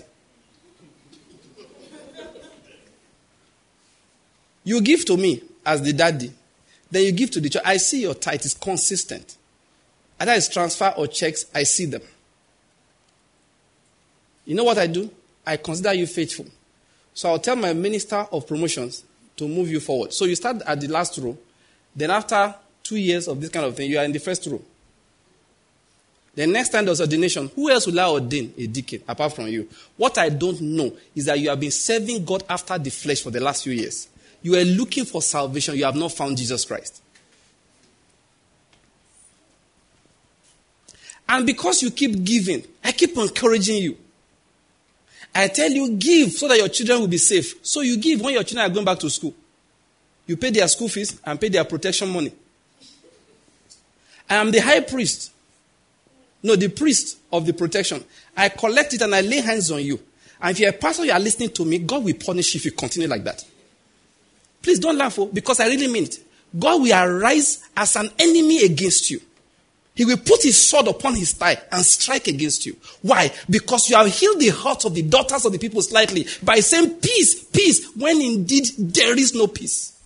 [4.64, 6.32] You give to me as the daddy.
[6.90, 7.62] Then you give to the church.
[7.64, 9.36] I see your tithe is consistent.
[10.18, 12.02] Either it's transfer or checks, I see them.
[14.44, 15.10] You know what I do?
[15.46, 16.46] I consider you faithful.
[17.12, 19.04] So I'll tell my minister of promotions
[19.36, 20.12] to move you forward.
[20.12, 21.36] So you start at the last row.
[21.94, 24.60] Then after two years of this kind of thing, you are in the first row.
[26.34, 29.68] The next time there's ordination, who else will I ordain a deacon apart from you?
[29.96, 33.30] What I don't know is that you have been serving God after the flesh for
[33.30, 34.08] the last few years.
[34.44, 37.00] You are looking for salvation, you have not found Jesus Christ.
[41.26, 43.96] And because you keep giving, I keep encouraging you.
[45.34, 47.54] I tell you, give so that your children will be safe.
[47.62, 49.34] So you give when your children are going back to school.
[50.26, 52.32] You pay their school fees and pay their protection money.
[54.28, 55.32] I am the high priest.
[56.42, 58.04] No, the priest of the protection.
[58.36, 59.98] I collect it and I lay hands on you.
[60.38, 62.66] And if you're a pastor, you are listening to me, God will punish you if
[62.66, 63.42] you continue like that.
[64.64, 66.18] Please don't laugh, oh, because I really mean it.
[66.58, 69.20] God will arise as an enemy against you.
[69.94, 72.74] He will put his sword upon his thigh and strike against you.
[73.02, 73.30] Why?
[73.48, 76.94] Because you have healed the hearts of the daughters of the people slightly by saying
[76.94, 80.00] peace, peace, when indeed there is no peace.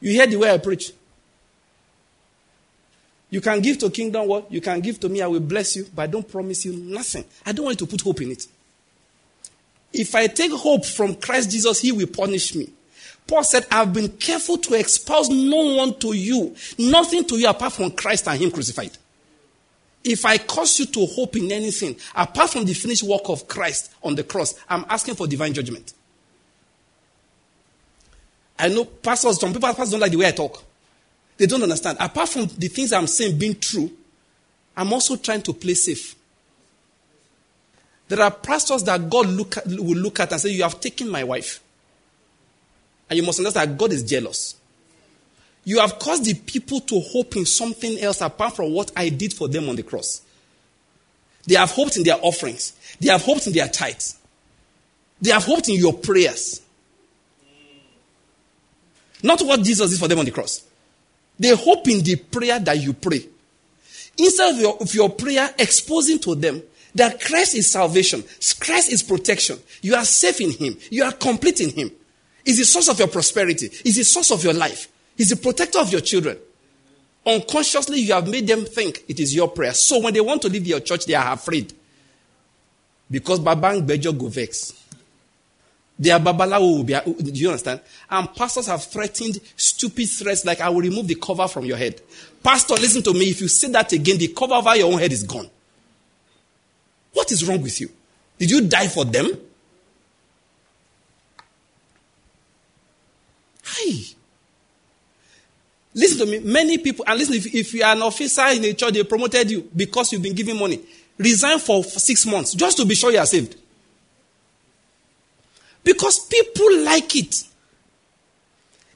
[0.00, 0.92] You hear the way I preach.
[3.28, 4.50] You can give to kingdom what?
[4.50, 7.26] You can give to me, I will bless you, but I don't promise you nothing.
[7.44, 8.46] I don't want you to put hope in it.
[9.94, 12.68] If I take hope from Christ Jesus, he will punish me.
[13.26, 17.72] Paul said, I've been careful to expose no one to you, nothing to you apart
[17.72, 18.90] from Christ and Him crucified.
[20.02, 23.92] If I cause you to hope in anything apart from the finished work of Christ
[24.02, 25.94] on the cross, I'm asking for divine judgment.
[28.58, 30.62] I know pastors, some people pastors don't like the way I talk.
[31.38, 31.98] They don't understand.
[32.00, 33.90] Apart from the things I'm saying being true,
[34.76, 36.14] I'm also trying to play safe.
[38.08, 41.08] There are pastors that God look at, will look at and say, You have taken
[41.08, 41.60] my wife.
[43.08, 44.56] And you must understand that God is jealous.
[45.64, 49.32] You have caused the people to hope in something else apart from what I did
[49.32, 50.20] for them on the cross.
[51.46, 54.18] They have hoped in their offerings, they have hoped in their tithes,
[55.20, 56.60] they have hoped in your prayers.
[59.22, 60.66] Not what Jesus did for them on the cross.
[61.38, 63.26] They hope in the prayer that you pray.
[64.18, 66.62] Instead of your, of your prayer exposing to them
[66.94, 68.22] that Christ is salvation,
[68.60, 71.90] Christ is protection, you are safe in Him, you are complete in Him.
[72.44, 73.70] Is the source of your prosperity.
[73.84, 74.88] Is the source of your life.
[75.16, 76.36] He's the protector of your children.
[77.26, 79.72] Unconsciously, you have made them think it is your prayer.
[79.72, 81.72] So when they want to leave your church, they are afraid.
[83.10, 84.74] Because Babang Bejo go vex.
[85.98, 86.92] Their babalawo will be.
[87.22, 87.80] Do you understand?
[88.10, 92.02] And pastors have threatened stupid threats like, I will remove the cover from your head.
[92.42, 93.30] Pastor, listen to me.
[93.30, 95.48] If you say that again, the cover over your own head is gone.
[97.14, 97.88] What is wrong with you?
[98.38, 99.30] Did you die for them?
[103.64, 104.14] Hi.
[105.94, 106.40] Listen to me.
[106.40, 109.50] Many people, and listen, if, if you are an officer in a church, they promoted
[109.50, 110.80] you because you've been giving money.
[111.16, 113.56] Resign for six months just to be sure you are saved.
[115.84, 117.44] Because people like it.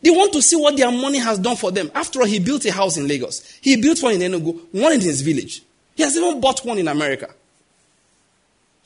[0.02, 1.90] They want to see what their money has done for them.
[1.94, 3.58] After all, he built a house in Lagos.
[3.60, 5.62] He built one in Enugu, one in his village.
[5.94, 7.34] He has even bought one in America.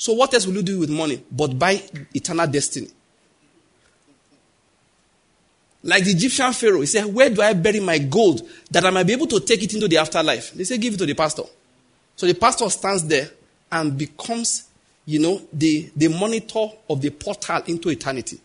[0.03, 1.81] So what else will you do with money but buy
[2.13, 2.89] eternal destiny?
[5.85, 8.43] Like the Egyptian Pharaoh, he said, Where do I bury my gold
[8.73, 10.55] that I might be able to take it into the afterlife?
[10.55, 11.45] They say, Give it to the pastor.
[12.17, 13.31] So the pastor stands there
[13.71, 14.65] and becomes,
[15.07, 18.41] you know, the, the monitor of the portal into eternity.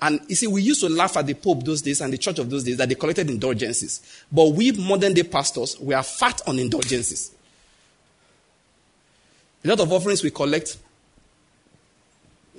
[0.00, 2.38] And you see, we used to laugh at the Pope those days and the church
[2.38, 4.22] of those days that they collected indulgences.
[4.30, 7.32] But we modern day pastors, we are fat on indulgences.
[9.66, 10.78] A lot of offerings we collect.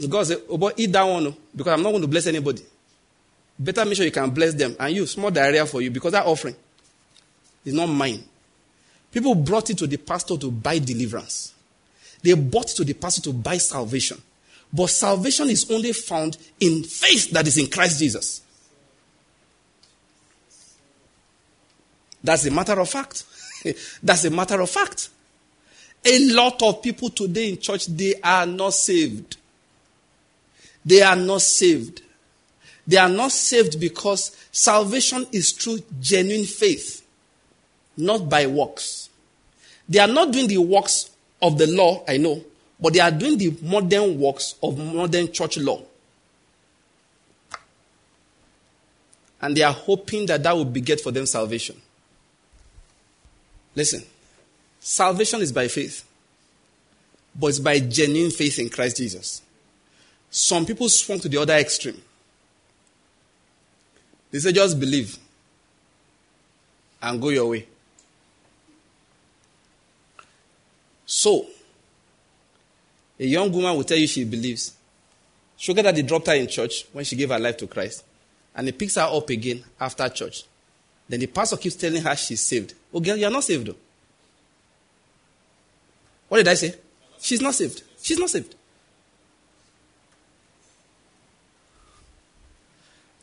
[0.10, 2.62] God said, Oh, boy, eat that one oh, because I'm not going to bless anybody.
[3.58, 4.76] Better make sure you can bless them.
[4.78, 6.56] And you, small diarrhea for you because that offering
[7.64, 8.22] is not mine.
[9.10, 11.54] People brought it to the pastor to buy deliverance.
[12.22, 14.22] They bought it to the pastor to buy salvation.
[14.74, 18.42] But salvation is only found in faith that is in Christ Jesus.
[22.22, 23.24] That's a matter of fact.
[24.04, 25.08] That's a matter of fact.
[26.10, 29.36] A lot of people today in church, they are not saved.
[30.86, 32.02] They are not saved.
[32.88, 37.06] They are not saved because salvation is through genuine faith,
[37.98, 39.10] not by works.
[39.90, 41.12] They are not doing the works
[41.42, 42.42] of the law, I know,
[42.80, 45.82] but they are doing the modern works of modern church law.
[49.42, 51.82] And they are hoping that that will beget for them salvation.
[53.76, 54.04] Listen,
[54.88, 56.08] salvation is by faith,
[57.38, 59.42] but it's by genuine faith in Christ Jesus.
[60.30, 62.02] Some people swung to the other extreme.
[64.32, 65.18] They say, just believe
[67.02, 67.68] and go your way.
[71.06, 71.48] So,
[73.20, 74.74] a young woman will tell you she believes.
[75.58, 78.06] Sugar daddy dropped her in church when she gave her life to Christ.
[78.56, 80.44] And he picks her up again after church.
[81.10, 82.74] Then the pastor keeps telling her she's saved.
[82.94, 83.76] Oh, girl, you're not saved though.
[86.28, 86.76] What did I say?
[87.20, 87.84] She's not saved.
[88.02, 88.56] She's not saved.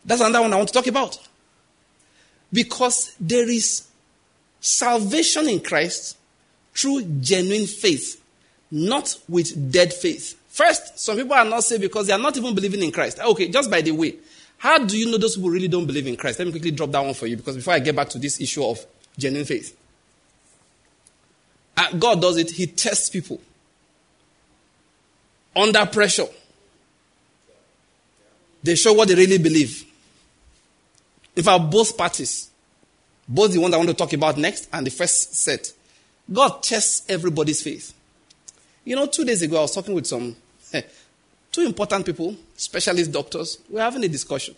[0.05, 1.19] That's another one I want to talk about.
[2.53, 3.87] Because there is
[4.61, 6.17] salvation in Christ
[6.75, 8.23] through genuine faith,
[8.71, 10.41] not with dead faith.
[10.49, 13.19] First, some people are not saved because they are not even believing in Christ.
[13.21, 14.17] Ah, okay, just by the way,
[14.59, 16.39] how do you know those people really don't believe in Christ?
[16.39, 18.41] Let me quickly drop that one for you because before I get back to this
[18.41, 18.85] issue of
[19.19, 19.77] genuine faith.
[21.77, 23.41] Uh, God does it, He tests people
[25.57, 26.27] under pressure.
[28.63, 29.85] They show what they really believe.
[31.37, 32.51] In fact, both parties,
[33.29, 35.73] both the one I want to talk about next and the first set,
[36.33, 37.93] God tests everybody's faith.
[38.85, 40.37] You know, two days ago, I was talking with some
[41.53, 43.59] two important people, specialist doctors.
[43.71, 44.55] We are having a discussion.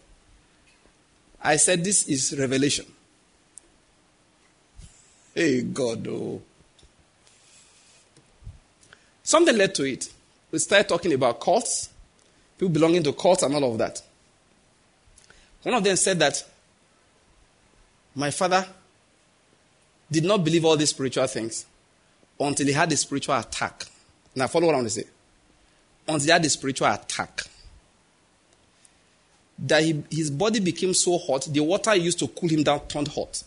[1.43, 2.86] I said, This is revelation.
[5.34, 6.40] Hey, God, oh.
[9.27, 10.09] Something led to it.
[10.53, 11.89] We started talking about cults,
[12.57, 14.01] people belonging to cults, and all of that.
[15.65, 16.44] One of them said that
[18.15, 18.65] my father
[20.09, 21.66] did not believe all these spiritual things
[22.39, 23.86] until he had a spiritual attack.
[24.36, 25.05] Now, follow what I want to say.
[26.07, 27.40] Until he had a spiritual attack.
[29.59, 33.09] That he, his body became so hot, the water used to cool him down turned
[33.09, 33.43] hot.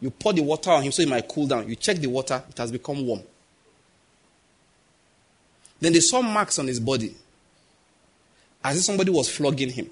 [0.00, 1.68] You pour the water on him so he might cool down.
[1.68, 3.22] You check the water, it has become warm.
[5.80, 7.14] Then they saw marks on his body
[8.62, 9.90] as if somebody was flogging him.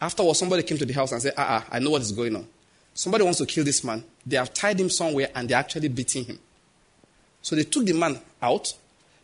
[0.00, 2.34] Afterwards, somebody came to the house and said, Ah, ah, I know what is going
[2.34, 2.46] on.
[2.94, 4.02] Somebody wants to kill this man.
[4.26, 6.38] They have tied him somewhere and they're actually beating him.
[7.42, 8.74] So they took the man out.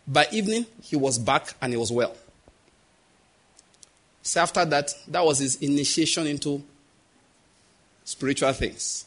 [0.07, 2.17] By evening, he was back and he was well.
[4.23, 6.63] So after that, that was his initiation into
[8.05, 9.05] spiritual things.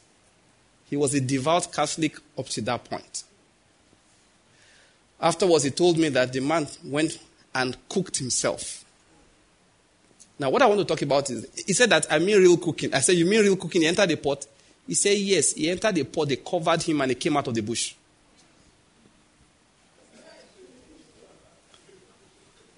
[0.90, 3.24] He was a devout Catholic up to that point.
[5.22, 7.20] Afterwards, he told me that the man went
[7.54, 8.86] and cooked himself.
[10.38, 12.94] Now, what I want to talk about is, he said that I mean real cooking.
[12.94, 13.82] I said, You mean real cooking?
[13.82, 14.46] He entered the pot.
[14.88, 15.54] He said, Yes.
[15.54, 17.94] He entered the pot, they covered him, and he came out of the bush.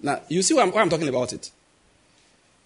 [0.00, 1.48] Now, you see why I'm, why I'm talking about it.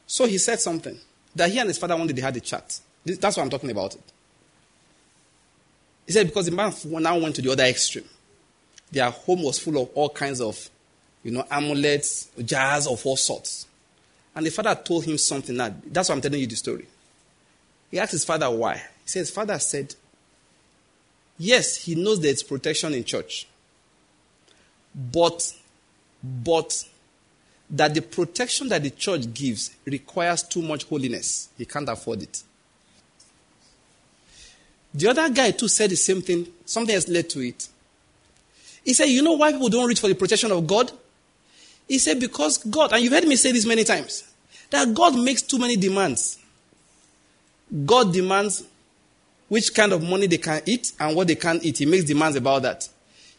[0.06, 0.98] So he said something
[1.34, 2.80] that he and his father day they had a chat.
[3.04, 4.02] That's why I'm talking about it.
[6.06, 6.72] He said because the man
[7.02, 8.08] now went to the other extreme.
[8.92, 10.70] Their home was full of all kinds of,
[11.22, 13.66] you know, amulets, jars of all sorts.
[14.34, 15.56] And the father told him something.
[15.56, 16.86] That, that's why I'm telling you the story.
[17.90, 18.76] He asked his father why.
[18.76, 19.94] He says, Father said,
[21.38, 23.46] Yes, he knows there's protection in church.
[24.94, 25.52] But,
[26.22, 26.84] but,
[27.68, 31.48] that the protection that the church gives requires too much holiness.
[31.58, 32.42] He can't afford it.
[34.94, 36.46] The other guy too said the same thing.
[36.64, 37.68] Something has led to it.
[38.86, 40.92] He said, You know why people don't reach for the protection of God?
[41.88, 44.22] He said, Because God, and you've heard me say this many times,
[44.70, 46.38] that God makes too many demands.
[47.84, 48.62] God demands
[49.48, 51.78] which kind of money they can eat and what they can't eat.
[51.78, 52.88] He makes demands about that.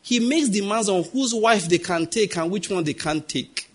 [0.02, 3.70] He makes demands on whose wife they can take and which one they can't take.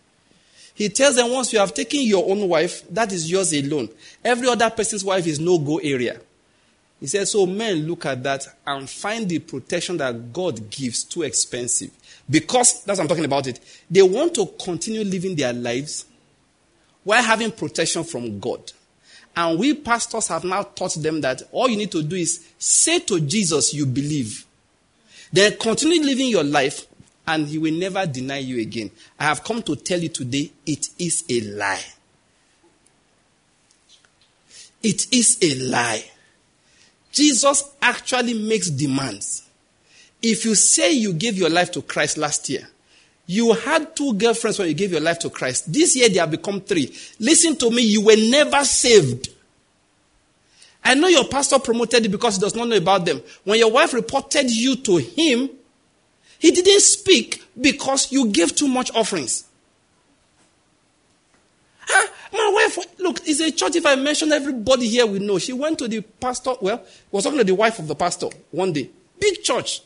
[0.74, 3.88] He tells them once you have taken your own wife, that is yours alone.
[4.22, 6.20] Every other person's wife is no go area.
[7.02, 11.22] He says, so men look at that and find the protection that God gives too
[11.22, 11.90] expensive.
[12.30, 13.58] Because, that's what I'm talking about it,
[13.90, 16.06] they want to continue living their lives
[17.02, 18.70] while having protection from God.
[19.34, 23.00] And we pastors have now taught them that all you need to do is say
[23.00, 24.46] to Jesus you believe.
[25.32, 26.86] Then continue living your life
[27.26, 28.92] and he will never deny you again.
[29.18, 31.84] I have come to tell you today it is a lie.
[34.84, 36.04] It is a lie.
[37.12, 39.48] Jesus actually makes demands.
[40.20, 42.68] If you say you gave your life to Christ last year,
[43.26, 45.72] you had two girlfriends when you gave your life to Christ.
[45.72, 46.94] This year they have become three.
[47.20, 49.28] Listen to me, you were never saved.
[50.84, 53.22] I know your pastor promoted you because he does not know about them.
[53.44, 55.50] When your wife reported you to him,
[56.38, 59.44] he didn't speak because you gave too much offerings.
[61.92, 62.08] Huh?
[62.32, 63.76] My wife, look, it's a church.
[63.76, 65.38] If I mention everybody here, we know.
[65.38, 68.72] She went to the pastor, well, was talking to the wife of the pastor one
[68.72, 68.88] day.
[69.18, 69.82] Big church.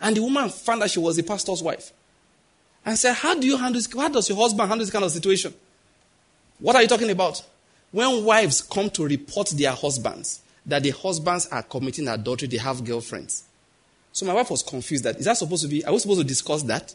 [0.00, 1.92] And the woman found that she was the pastor's wife.
[2.84, 3.92] And said, How do you handle this?
[3.94, 5.54] How does your husband handle this kind of situation?
[6.58, 7.44] What are you talking about?
[7.92, 12.84] When wives come to report their husbands that the husbands are committing adultery, they have
[12.84, 13.44] girlfriends.
[14.12, 16.26] So my wife was confused that is that supposed to be, are we supposed to
[16.26, 16.94] discuss that?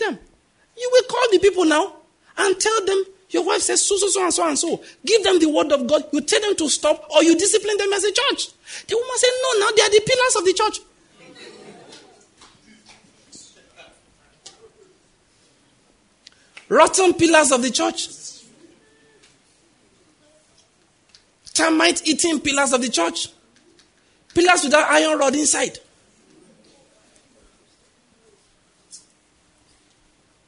[0.00, 0.18] Madam,
[0.76, 1.96] you will call the people now
[2.38, 4.82] and tell them your wife says so, so, so, and so, and so.
[5.06, 6.04] Give them the word of God.
[6.12, 8.48] You tell them to stop or you discipline them as a church.
[8.88, 10.80] The woman said, No, now they are the pillars of the church.
[16.68, 18.08] Rotten pillars of the church.
[21.52, 23.28] Termite eating pillars of the church.
[24.34, 25.78] Pillars without iron rod inside.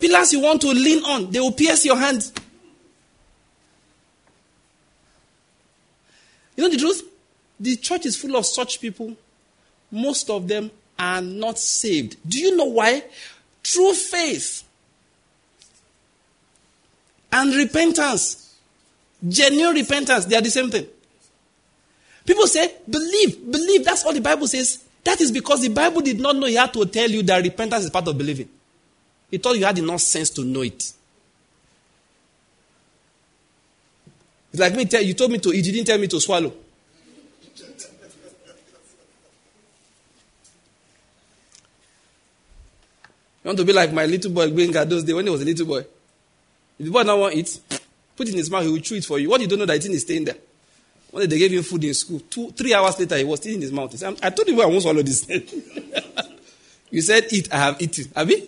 [0.03, 2.33] Pillars you want to lean on, they will pierce your hands.
[6.57, 7.09] You know the truth?
[7.61, 9.15] The church is full of such people.
[9.93, 12.17] Most of them are not saved.
[12.29, 13.05] Do you know why?
[13.63, 14.65] True faith
[17.31, 18.57] and repentance,
[19.27, 20.89] genuine repentance, they are the same thing.
[22.27, 23.85] People say, believe, believe.
[23.85, 24.83] That's all the Bible says.
[25.05, 27.85] That is because the Bible did not know he had to tell you that repentance
[27.85, 28.49] is part of believing.
[29.33, 30.93] He thought you had enough sense to know it.
[34.53, 36.53] It's like me, tell, you told me to eat, you didn't tell me to swallow.
[43.43, 45.47] You want to be like my little boy Gbenga those days when he was a
[45.47, 45.79] little boy.
[46.79, 47.59] If the boy now want eat,
[48.15, 49.31] put it in his mouth, he will chew it for you.
[49.31, 50.37] What you don't know that thing is staying there.
[51.11, 52.21] One day they gave him food in school.
[52.21, 53.97] Two, three hours later, he was still in his mouth.
[53.97, 55.27] Said, I told you I won't swallow this.
[56.91, 58.13] you said eat, I have eaten.
[58.15, 58.47] Have you?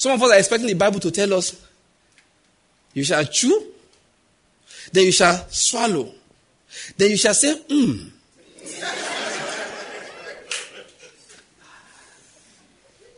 [0.00, 1.62] Some of us are expecting the Bible to tell us
[2.94, 3.66] you shall chew,
[4.90, 6.10] then you shall swallow,
[6.96, 8.08] then you shall say, hmm.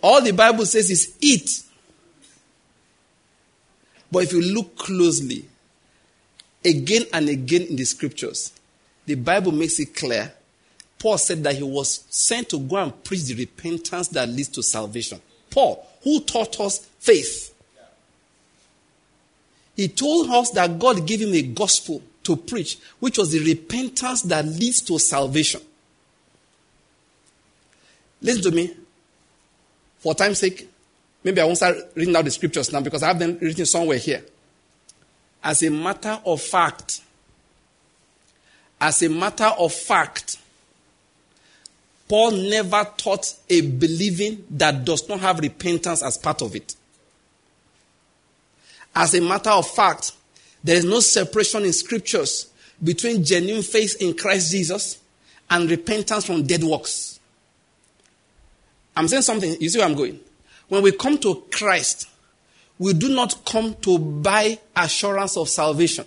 [0.03, 1.63] All the Bible says is eat.
[4.11, 5.45] But if you look closely,
[6.65, 8.53] again and again in the scriptures,
[9.07, 10.33] the Bible makes it clear.
[10.99, 14.65] Paul said that he was sent to go and preach the repentance that leads to
[14.65, 15.21] salvation.
[15.49, 17.55] Paul, who taught us faith.
[19.77, 24.23] He told us that God gave him a gospel to preach, which was the repentance
[24.23, 25.61] that leads to salvation.
[28.21, 28.75] Listen to me.
[29.99, 30.69] For time's sake,
[31.25, 33.99] maybe I won't start reading out the scriptures now because I have them written somewhere
[33.99, 34.25] here.
[35.43, 37.01] As a matter of fact,
[38.81, 40.39] as a matter of fact,
[42.13, 46.77] Paul never taught a believing that does not have repentance as part of it.
[48.95, 50.13] As a matter of fact,
[50.63, 52.53] there is no separation in scriptures
[52.85, 55.01] between genuine faith in Christ Jesus
[55.49, 57.19] and repentance from dead works.
[58.95, 60.21] I'm saying something, you see where I'm going?
[60.69, 62.11] When we come to Christ,
[62.79, 66.05] we do not come to buy assurance of salvation.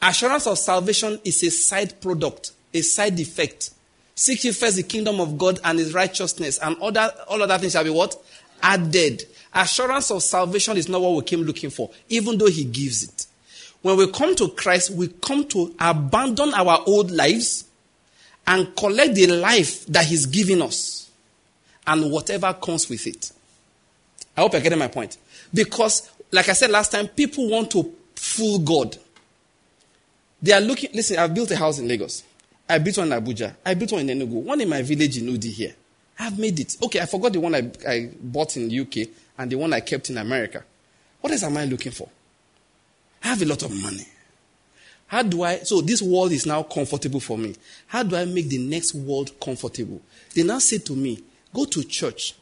[0.00, 3.68] Assurance of salvation is a side product, a side effect.
[4.14, 7.72] Seek ye first the kingdom of God and his righteousness, and other, all other things
[7.72, 8.14] shall be what?
[8.62, 9.24] Added.
[9.54, 13.26] Assurance of salvation is not what we came looking for, even though He gives it.
[13.82, 17.64] When we come to Christ, we come to abandon our old lives
[18.46, 21.10] and collect the life that He's given us
[21.86, 23.32] and whatever comes with it.
[24.36, 25.18] I hope you're getting my point.
[25.52, 28.96] Because, like I said last time, people want to fool God.
[30.40, 32.24] They are looking, listen, I've built a house in Lagos.
[32.68, 33.54] I built one in Abuja.
[33.64, 34.42] I built one in Enugu.
[34.42, 35.74] One in my village in Udi here.
[36.18, 36.76] I've made it.
[36.82, 39.08] Okay, I forgot the one I, I bought in UK
[39.38, 40.64] and the one I kept in America.
[41.20, 42.08] What else am I looking for?
[43.22, 44.06] I have a lot of money.
[45.06, 47.54] How do I, so this world is now comfortable for me.
[47.86, 50.00] How do I make the next world comfortable?
[50.34, 51.22] They now say to me,
[51.52, 52.34] go to church.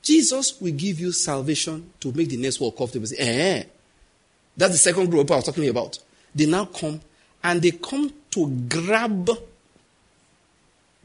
[0.00, 3.06] Jesus will give you salvation to make the next world comfortable.
[3.06, 3.64] Say, eh.
[4.56, 5.98] That's the second group I was talking about.
[6.34, 7.00] They now come
[7.42, 9.28] and they come to grab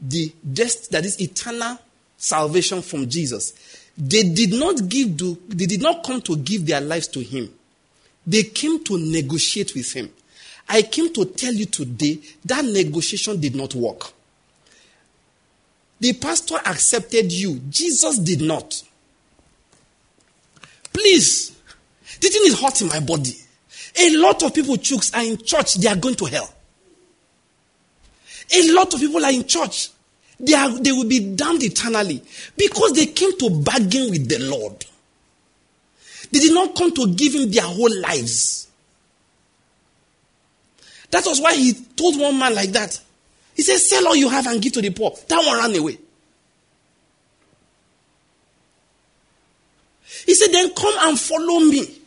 [0.00, 1.78] the dest that is eternal
[2.16, 6.80] salvation from Jesus, they did not give to, they did not come to give their
[6.80, 7.52] lives to him.
[8.26, 10.10] They came to negotiate with him.
[10.68, 14.12] I came to tell you today that negotiation did not work.
[15.98, 18.82] The pastor accepted you, Jesus did not.
[20.92, 21.56] Please,
[22.20, 23.34] the thing is hot in my body.
[23.98, 26.48] A lot of people, chooks, are in church, they are going to hell.
[28.52, 29.90] A lot of people are in church.
[30.38, 32.22] They, are, they will be damned eternally
[32.56, 34.84] because they came to bargain with the Lord.
[36.32, 38.68] They did not come to give him their whole lives.
[41.10, 43.00] That was why he told one man like that.
[43.54, 45.12] He said, Sell all you have and give to the poor.
[45.28, 45.98] That one ran away.
[50.24, 51.99] He said, Then come and follow me.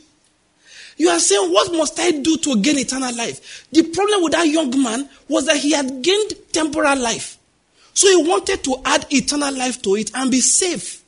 [0.97, 3.67] You are saying, What must I do to gain eternal life?
[3.71, 7.37] The problem with that young man was that he had gained temporal life.
[7.93, 11.03] So he wanted to add eternal life to it and be safe.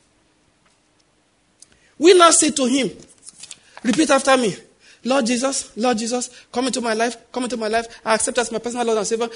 [1.98, 2.90] We now say to him,
[3.82, 4.56] Repeat after me.
[5.04, 7.86] Lord Jesus, Lord Jesus, come into my life, come into my life.
[8.04, 9.28] I accept as my personal Lord and Savior.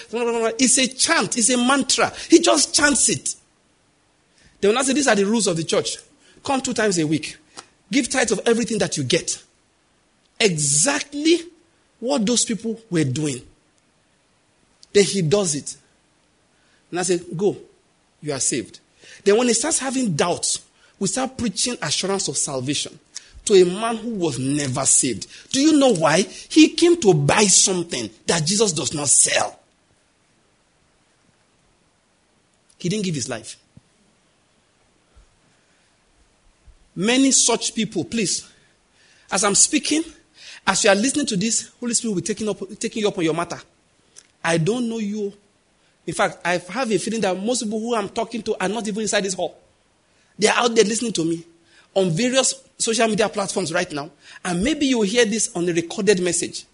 [0.59, 2.12] It's a chant, it's a mantra.
[2.28, 3.36] He just chants it.
[4.60, 5.97] They will not say, These are the rules of the church.
[6.43, 7.36] Come two times a week.
[7.90, 9.43] Give tithes of everything that you get.
[10.41, 11.41] Exactly
[12.01, 13.43] what those people were doing.
[14.93, 15.77] Then he does it.
[16.91, 17.57] And I say, Go,
[18.23, 18.81] you are saved.
[19.25, 20.65] Then when he starts having doubts,
[20.99, 22.99] we start preaching assurance of salvation
[23.45, 25.27] to a man who was never saved.
[25.51, 26.23] Do you know why?
[26.23, 29.59] He came to buy something that Jesus does not sell.
[32.79, 33.57] He didn't give his life.
[36.97, 38.51] Many such people, please,
[39.31, 40.03] as I'm speaking,
[40.70, 43.18] as you are listening to this, Holy Spirit will be taking, up, taking you up
[43.18, 43.60] on your matter.
[44.42, 45.32] I don't know you.
[46.06, 48.86] In fact, I have a feeling that most people who I'm talking to are not
[48.86, 49.59] even inside this hall.
[50.38, 51.44] They are out there listening to me
[51.92, 54.10] on various social media platforms right now.
[54.44, 56.66] And maybe you will hear this on a recorded message.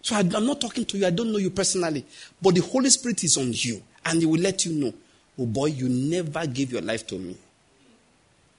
[0.00, 1.06] So I, I'm not talking to you.
[1.06, 2.06] I don't know you personally.
[2.40, 3.82] But the Holy Spirit is on you.
[4.06, 4.94] And He will let you know,
[5.38, 7.36] oh boy, you never gave your life to me.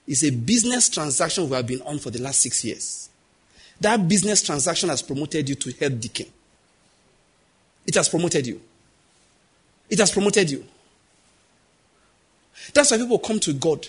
[0.06, 3.10] It's a business transaction we have been on for the last six years.
[3.80, 6.28] That business transaction has promoted you to head deacon.
[7.86, 8.60] It has promoted you.
[9.90, 10.66] It has promoted you.
[12.74, 13.88] That's why people come to God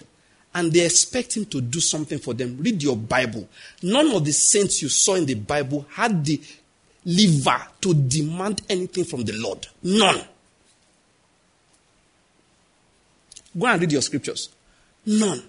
[0.54, 2.58] and they expect Him to do something for them.
[2.60, 3.48] Read your Bible.
[3.82, 6.40] None of the saints you saw in the Bible had the
[7.04, 9.66] liver to demand anything from the Lord.
[9.82, 10.20] None.
[13.58, 14.50] Go and read your scriptures.
[15.06, 15.42] None.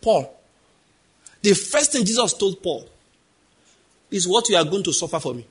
[0.00, 0.40] Paul.
[1.44, 2.88] The first thing Jesus told Paul
[4.10, 5.44] is what you are going to suffer for me.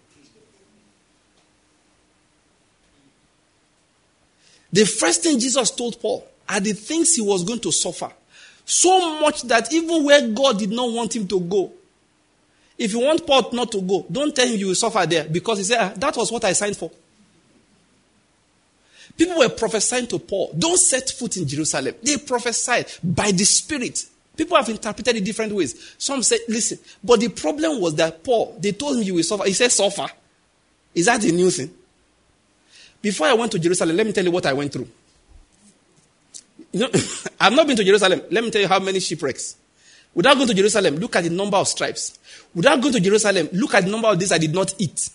[4.72, 8.12] The first thing Jesus told Paul are the things he was going to suffer.
[8.66, 11.72] So much that even where God did not want him to go,
[12.76, 15.60] if you want Paul not to go, don't tell him you will suffer there because
[15.60, 16.90] he said, ah, That was what I signed for.
[19.16, 21.94] People were prophesying to Paul, Don't set foot in Jerusalem.
[22.02, 24.08] They prophesied by the Spirit.
[24.36, 25.96] People have interpreted it different ways.
[25.98, 29.44] Some said, listen, but the problem was that Paul, they told him you will suffer.
[29.46, 30.08] He said, suffer.
[30.96, 31.72] Is that the new thing?
[33.02, 34.88] Before I went to Jerusalem, let me tell you what I went through.
[36.72, 36.90] You know,
[37.40, 38.22] I've not been to Jerusalem.
[38.32, 39.58] Let me tell you how many shipwrecks.
[40.16, 42.18] Without going to Jerusalem, look at the number of stripes.
[42.54, 45.10] Without going to Jerusalem, look at the number of days I did not eat.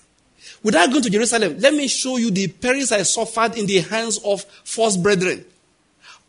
[0.62, 4.18] Without going to Jerusalem, let me show you the perils I suffered in the hands
[4.24, 5.44] of false brethren.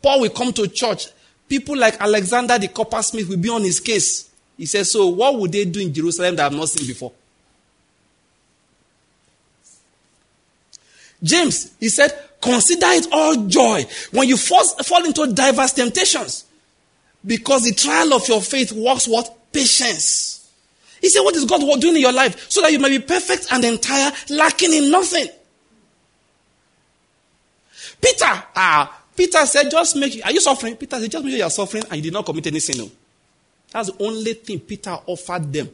[0.02, 1.08] Paul will come to church
[1.50, 4.30] people like Alexander the coppersmith will be on his case.
[4.56, 7.12] He says, So, what would they do in Jerusalem that I've not seen before?
[11.22, 16.46] James, he said, Consider it all joy when you fall, fall into diverse temptations.
[17.26, 19.52] Because the trial of your faith works what?
[19.52, 20.50] Patience.
[21.00, 22.48] He said, What is God doing in your life?
[22.48, 25.26] So that you may be perfect and entire, lacking in nothing.
[28.00, 30.74] Peter, ah, Peter said, just make, are you suffering?
[30.76, 32.78] Peter said, just make sure you are suffering and you did not commit any sin.
[32.78, 32.90] No.
[33.70, 35.68] That's the only thing Peter offered them.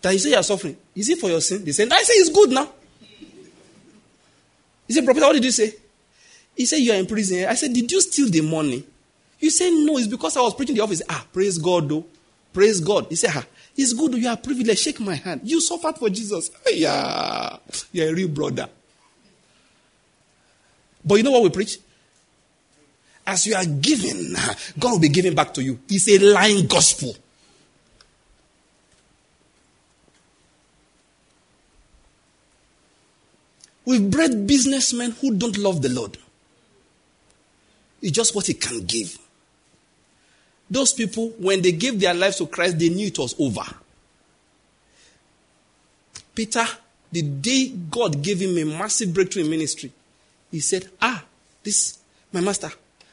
[0.00, 0.74] That you say you are suffering.
[0.94, 1.62] Is it for your sin?
[1.62, 2.66] They said, I say it's good now.
[4.88, 5.74] He said, Prophet, what did you say?
[6.56, 7.46] He said, You are in prison.
[7.46, 8.82] I said, Did you steal the money?
[9.38, 11.02] You said, No, it's because I was preaching the office.
[11.10, 12.06] Ah, praise God, though.
[12.54, 13.06] Praise God.
[13.10, 13.44] He said, Ah,
[13.76, 14.14] it's good.
[14.14, 14.80] You are privileged.
[14.80, 15.42] Shake my hand.
[15.44, 16.50] You suffered for Jesus.
[16.72, 17.58] Yeah.
[17.92, 18.70] You're a real brother.
[21.04, 21.78] But you know what we preach?
[23.26, 24.34] As you are giving,
[24.78, 25.78] God will be giving back to you.
[25.88, 27.14] It's a lying gospel.
[33.84, 36.16] We've bred businessmen who don't love the Lord.
[38.02, 39.18] It's just what he can give.
[40.70, 43.64] Those people, when they gave their lives to Christ, they knew it was over.
[46.34, 46.64] Peter,
[47.10, 49.92] the day God gave him a massive breakthrough in ministry,
[50.50, 51.24] he said, Ah,
[51.62, 51.98] this,
[52.32, 52.70] my master,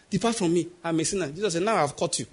[0.10, 0.68] depart from me.
[0.84, 1.28] I'm a sinner.
[1.30, 2.26] Jesus said, Now I've caught you.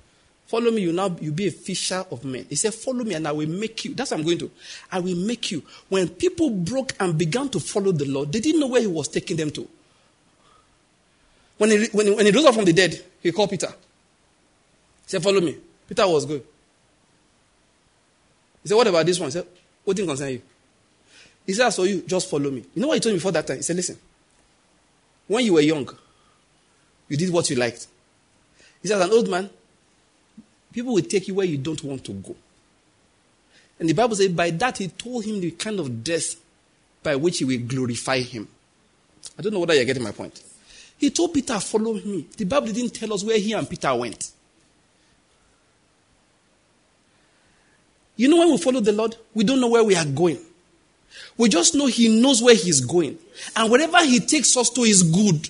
[0.47, 2.47] Follow me, you now you be a fisher of men.
[2.49, 3.95] He said, Follow me, and I will make you.
[3.95, 4.51] That's what I'm going to.
[4.93, 5.63] I will make you.
[5.89, 9.09] When people broke and began to follow the Lord, they didn't know where he was
[9.09, 9.69] taking them to.
[11.57, 13.69] When he, when he, when he rose up from the dead, he called Peter.
[13.69, 13.73] He
[15.07, 15.57] said, Follow me.
[15.89, 16.45] Peter was good.
[18.63, 19.29] He said, What about this one?
[19.29, 19.47] He said,
[19.83, 20.43] What didn't concern you?
[21.47, 22.65] He said, So you just follow me.
[22.75, 23.57] You know what he told me before that time?
[23.57, 23.99] He said, Listen,
[25.27, 25.89] when you were young,
[27.09, 27.87] you did what you liked.
[28.83, 29.49] He said, As an old man,
[30.73, 32.37] people will take you where you don't want to go.
[33.79, 36.37] And the Bible says, by that he told him the kind of death
[37.03, 38.49] by which he will glorify him.
[39.39, 40.43] I don't know whether you're getting my point.
[40.97, 42.27] He told Peter, Follow me.
[42.37, 44.31] The Bible didn't tell us where he and Peter went.
[48.17, 50.39] You know, when we follow the Lord, we don't know where we are going.
[51.37, 53.19] We just know He knows where He's going.
[53.57, 55.49] And wherever He takes us to is good.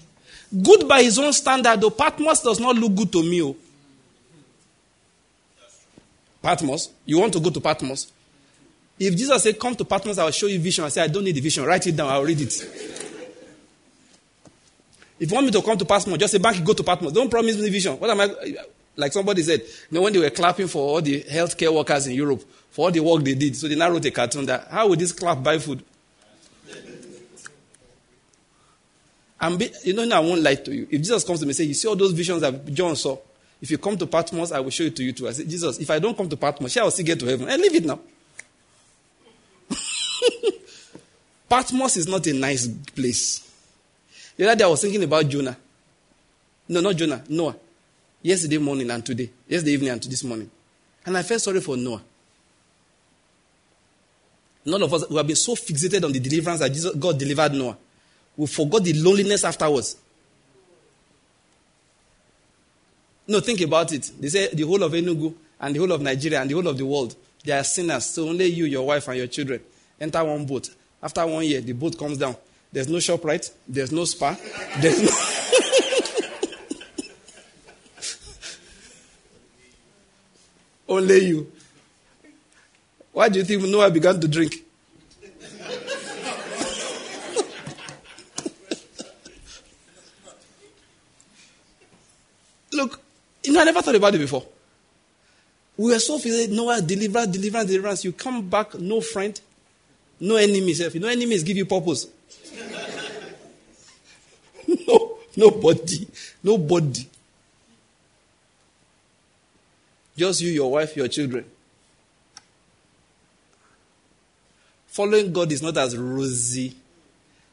[0.62, 3.42] Good by His own standard, though Patmos does not look good to me.
[3.42, 3.56] Oh.
[6.42, 6.90] Patmos?
[7.04, 8.12] You want to go to Patmos?
[8.98, 11.24] If Jesus said, Come to Patmos, I will show you vision, I say, I don't
[11.24, 11.64] need the vision.
[11.64, 12.52] Write it down, I'll read it.
[15.18, 17.12] If you want me to come to Patmos, just say, Bank, go to Patmos.
[17.12, 17.98] Don't promise me the vision.
[17.98, 18.28] What am I?
[18.96, 22.14] Like somebody said, you know, when they were clapping for all the healthcare workers in
[22.14, 24.88] Europe, for all the work they did, so they now wrote a cartoon that, how
[24.88, 25.82] would this clap buy food?
[29.40, 30.88] And be, you know, I won't lie to you.
[30.90, 33.18] If Jesus comes to me and says, You see all those visions that John saw,
[33.60, 35.28] if you come to Patmos, I will show it to you too.
[35.28, 37.48] I say, Jesus, if I don't come to Patmos, shall I still get to heaven?
[37.48, 37.98] And leave it now.
[41.48, 43.50] Patmos is not a nice place.
[44.36, 45.56] The other day I was thinking about Jonah.
[46.68, 47.56] No, not Jonah, Noah.
[48.24, 49.28] Yesterday morning and today.
[49.46, 50.50] Yesterday evening and this morning.
[51.04, 52.00] And I felt sorry for Noah.
[54.64, 57.52] None of us, we have been so fixated on the deliverance that Jesus, God delivered
[57.52, 57.76] Noah.
[58.34, 59.98] We forgot the loneliness afterwards.
[63.28, 64.10] No, think about it.
[64.18, 66.78] They say the whole of Enugu and the whole of Nigeria and the whole of
[66.78, 67.14] the world,
[67.44, 68.06] they are sinners.
[68.06, 69.60] So only you, your wife, and your children
[70.00, 70.70] enter one boat.
[71.02, 72.36] After one year, the boat comes down.
[72.72, 73.52] There's no ShopRite.
[73.68, 74.34] There's no spa.
[74.80, 75.10] There's no.
[80.94, 81.52] only you.
[83.12, 84.54] Why do you think Noah began to drink?
[92.72, 93.00] Look,
[93.44, 94.44] you know, I never thought about it before.
[95.76, 98.04] We were so fixated, Noah, deliverance, deliverance, deliverance.
[98.04, 99.40] You come back, no friend,
[100.20, 100.80] no enemies.
[100.80, 102.06] If No enemies give you purpose.
[104.88, 106.06] no, nobody.
[106.42, 107.08] Nobody.
[110.16, 111.44] Just you, your wife, your children.
[114.86, 116.76] Following God is not as rosy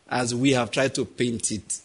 [0.08, 1.80] as we have tried to paint it.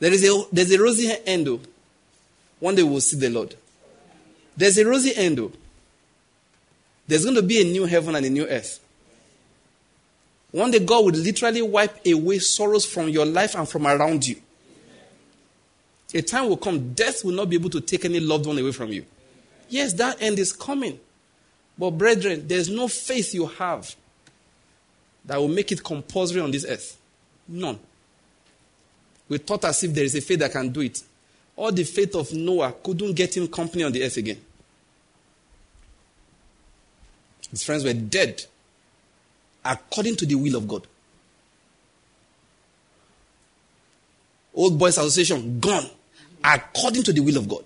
[0.00, 1.46] There is a, there's a rosy end.
[1.46, 1.60] Though.
[2.58, 3.54] One day we'll see the Lord.
[4.56, 5.38] There's a rosy end.
[5.38, 5.52] Though.
[7.06, 8.80] There's going to be a new heaven and a new earth.
[10.50, 14.36] One day God will literally wipe away sorrows from your life and from around you.
[16.14, 18.72] A time will come, death will not be able to take any loved one away
[18.72, 19.04] from you.
[19.68, 21.00] Yes, that end is coming.
[21.78, 23.94] But, brethren, there's no faith you have
[25.24, 26.98] that will make it compulsory on this earth.
[27.48, 27.78] None.
[29.28, 31.02] We thought as if there is a faith that can do it.
[31.56, 34.40] All the faith of Noah couldn't get him company on the earth again.
[37.50, 38.44] His friends were dead
[39.64, 40.86] according to the will of God.
[44.54, 45.88] Old Boys Association, gone
[46.44, 47.64] according to the will of God.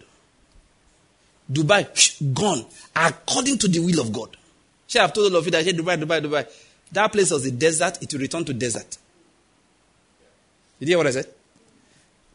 [1.50, 4.36] Dubai, gone according to the will of God.
[4.88, 6.46] See, I've told all of you that Dubai, Dubai, Dubai.
[6.92, 8.98] That place was a desert, it will return to desert.
[10.78, 11.26] You hear what I said?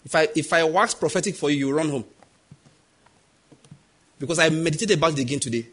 [0.04, 2.06] If I if I wax prophetic for you, you run home.
[4.20, 5.66] Because I meditated about it again today.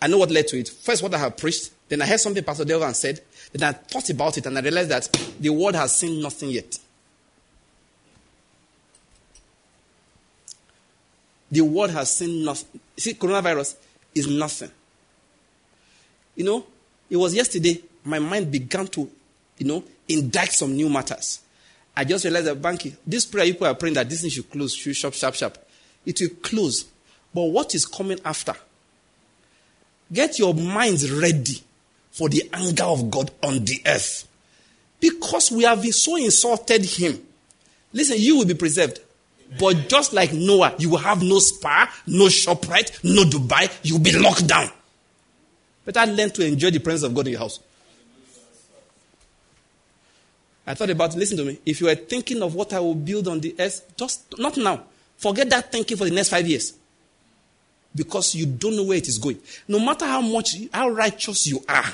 [0.00, 0.68] I know what led to it.
[0.68, 1.70] First, what I have preached.
[1.88, 3.20] Then I heard something Pastor Delvan said.
[3.52, 5.08] Then I thought about it and I realized that
[5.40, 6.78] the world has seen nothing yet.
[11.56, 12.78] The world has seen nothing.
[12.98, 13.76] See, coronavirus
[14.14, 14.70] is nothing.
[16.34, 16.66] You know,
[17.08, 19.10] it was yesterday my mind began to,
[19.56, 21.40] you know, indict some new matters.
[21.96, 24.74] I just realized that, Banky, this prayer people are praying that this thing should close,
[24.74, 25.56] should shop, sharp, sharp.
[26.04, 26.84] It will close.
[27.32, 28.52] But what is coming after?
[30.12, 31.62] Get your minds ready
[32.10, 34.28] for the anger of God on the earth.
[35.00, 37.18] Because we have been so insulted him.
[37.94, 39.00] Listen, you will be preserved.
[39.58, 43.72] But just like Noah, you will have no spa, no ShopRite, no Dubai.
[43.82, 44.70] You'll be locked down.
[45.84, 47.60] Better learn to enjoy the presence of God in your house.
[50.66, 51.58] I thought about Listen to me.
[51.64, 54.82] If you are thinking of what I will build on the earth, just not now.
[55.16, 56.74] Forget that thinking for the next five years.
[57.94, 59.38] Because you don't know where it is going.
[59.68, 61.86] No matter how much, how righteous you are,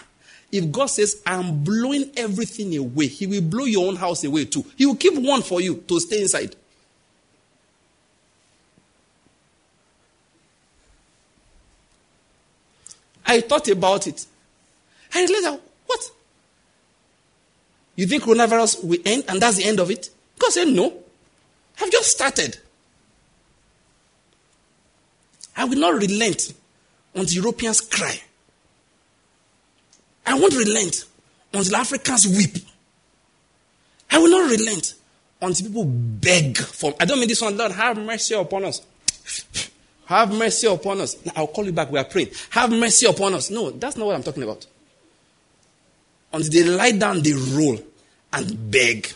[0.51, 4.65] if God says, I'm blowing everything away, He will blow your own house away too.
[4.77, 6.57] He will keep one for you to stay inside.
[13.33, 14.27] I thought about it.
[15.15, 16.11] I realized, what?
[17.97, 20.11] You think coronavirus will end and that's the end of it?
[20.39, 20.93] God said, no.
[21.81, 22.59] I've just started.
[25.57, 26.53] I will not relent
[27.15, 28.21] until Europeans cry.
[30.27, 31.05] I won't relent
[31.53, 32.65] until Africans weep.
[34.11, 34.95] I will not relent
[35.41, 36.95] until people beg for.
[37.01, 38.83] I don't mean this one, Lord, have mercy upon us.
[40.07, 41.16] Have mercy upon us.
[41.37, 41.91] I'll call you back.
[41.91, 42.31] We are praying.
[42.51, 43.51] Have mercy upon us.
[43.51, 44.66] No, that's not what I'm talking about.
[46.33, 47.79] Until they lie down, they roll
[48.33, 49.09] and beg,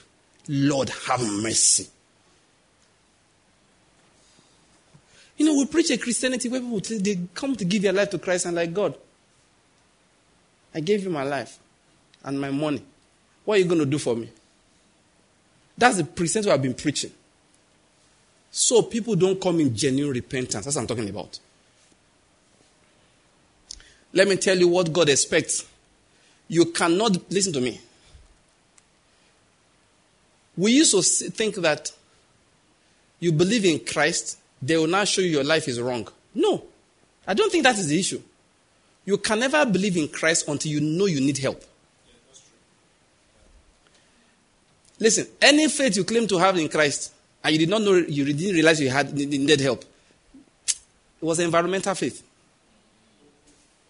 [0.48, 1.88] Lord, have mercy.
[5.36, 8.18] You know, we preach a Christianity where people they come to give their life to
[8.18, 8.96] Christ and like God.
[10.74, 11.58] I gave you my life
[12.24, 12.82] and my money.
[13.44, 14.30] What are you going to do for me?
[15.76, 17.12] That's the Christianity I've been preaching.
[18.58, 20.64] So people don't come in genuine repentance.
[20.64, 21.38] That's what I'm talking about.
[24.14, 25.66] Let me tell you what God expects.
[26.48, 27.78] You cannot, listen to me.
[30.56, 31.92] We used to think that
[33.20, 36.08] you believe in Christ, they will now show you your life is wrong.
[36.34, 36.64] No,
[37.26, 38.22] I don't think that is the issue.
[39.04, 41.62] You can never believe in Christ until you know you need help.
[44.98, 47.12] Listen, any faith you claim to have in Christ,
[47.46, 49.84] and you did not know, you didn't realize you had needed help.
[50.66, 50.74] It
[51.24, 52.20] was environmental faith.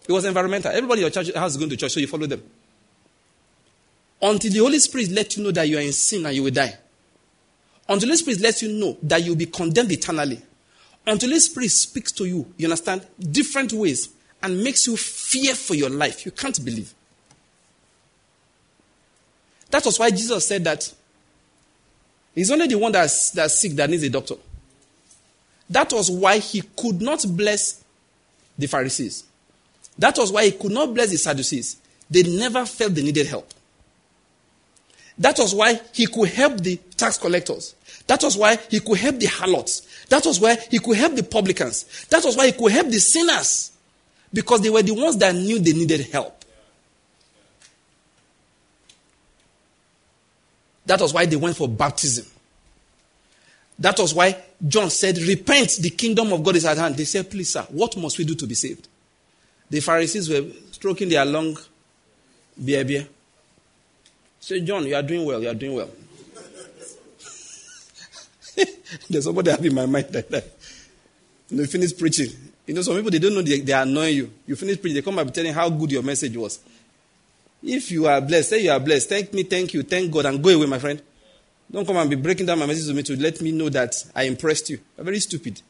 [0.07, 0.71] It was environmental.
[0.71, 2.43] Everybody in your church has going to church, so you follow them.
[4.21, 6.51] Until the Holy Spirit lets you know that you are in sin and you will
[6.51, 6.77] die.
[7.89, 10.39] Until the Holy Spirit lets you know that you will be condemned eternally.
[11.07, 14.09] Until the Holy Spirit speaks to you, you understand, different ways
[14.43, 16.27] and makes you fear for your life.
[16.27, 16.93] You can't believe.
[19.71, 20.93] That was why Jesus said that
[22.37, 24.35] He's only the one that's, that's sick that needs a doctor.
[25.71, 27.83] That was why he could not bless
[28.55, 29.23] the Pharisees.
[29.97, 31.77] That was why he could not bless the Sadducees.
[32.11, 33.51] They never felt they needed help.
[35.17, 37.73] That was why he could help the tax collectors.
[38.05, 40.05] That was why he could help the harlots.
[40.09, 42.05] That was why he could help the publicans.
[42.09, 43.71] That was why he could help the sinners.
[44.31, 46.45] Because they were the ones that knew they needed help.
[50.87, 52.25] That was why they went for baptism.
[53.77, 56.95] That was why John said, Repent, the kingdom of God is at hand.
[56.95, 58.87] They said, Please, sir, what must we do to be saved?
[59.69, 61.57] The Pharisees were stroking their long
[62.63, 63.05] beer beer.
[64.39, 65.89] Say, John, you are doing well, you are doing well.
[69.09, 70.45] There's somebody having my mind like that.
[71.49, 72.29] You, you finish preaching.
[72.65, 74.31] You know, some people they don't know they, they annoy you.
[74.47, 76.61] You finish preaching, they come up telling how good your message was.
[77.69, 79.09] If you are blessed, say you are blessed.
[79.09, 81.01] Thank me, thank you, thank God, and go away, my friend.
[81.69, 83.93] Don't come and be breaking down my message to me to let me know that
[84.15, 84.79] I impressed you.
[84.95, 85.61] You're very stupid.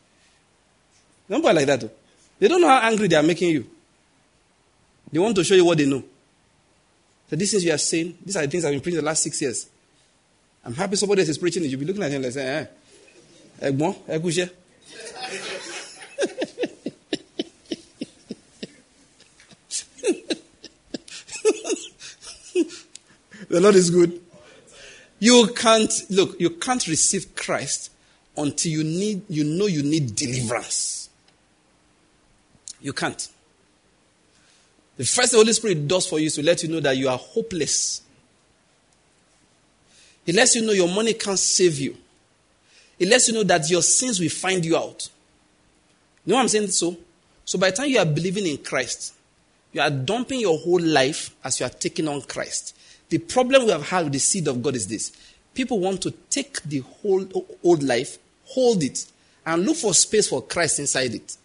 [1.28, 1.82] Don't like that.
[1.82, 1.90] Though.
[2.38, 3.66] They don't know how angry they are making you.
[5.12, 6.04] They want to show you what they know.
[7.32, 9.24] So these things you are saying, these are the things I've been preaching the last
[9.24, 9.68] six years.
[10.64, 11.70] I'm happy somebody else is preaching it.
[11.70, 12.66] You'll be looking at him like saying, eh,
[23.50, 24.20] the Lord is good.
[25.20, 27.92] You can't look, you can't receive Christ
[28.36, 31.10] until you need you know you need deliverance.
[32.82, 33.28] You can't.
[34.98, 37.10] The first the Holy Spirit does for you is to let you know that you
[37.10, 38.02] are hopeless.
[40.26, 41.96] He lets you know your money can't save you.
[43.00, 45.10] He lets you know that your sins will find you out.
[46.26, 46.68] You know what I'm saying?
[46.68, 46.98] So,
[47.46, 49.14] so by the time you are believing in Christ,
[49.72, 52.76] you are dumping your whole life as you are taking on Christ.
[53.10, 55.12] The problem we have had with the seed of God is this
[55.54, 57.26] people want to take the whole
[57.64, 59.06] old life, hold it,
[59.46, 61.36] and look for space for Christ inside it.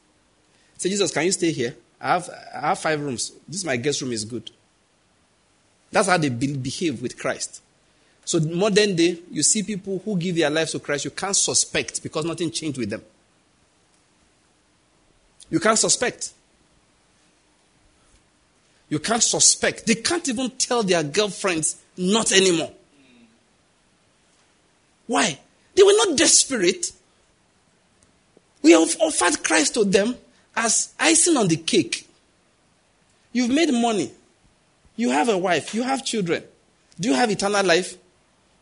[0.77, 1.75] Say, Jesus, can you stay here?
[2.01, 3.33] I have, I have five rooms.
[3.49, 4.51] This my guest room is good.
[5.91, 7.63] That's how they be- behave with Christ.
[8.25, 12.03] So modern day, you see people who give their lives to Christ, you can't suspect
[12.03, 13.03] because nothing changed with them.
[15.51, 16.33] You can't suspect.
[18.93, 19.86] You can't suspect.
[19.86, 22.70] They can't even tell their girlfriends not anymore.
[25.06, 25.39] Why?
[25.74, 26.93] They were not desperate.
[28.60, 30.14] We have offered Christ to them
[30.55, 32.06] as icing on the cake.
[33.32, 34.12] You've made money.
[34.97, 35.73] You have a wife.
[35.74, 36.44] You have children.
[37.01, 37.97] Do you have eternal life?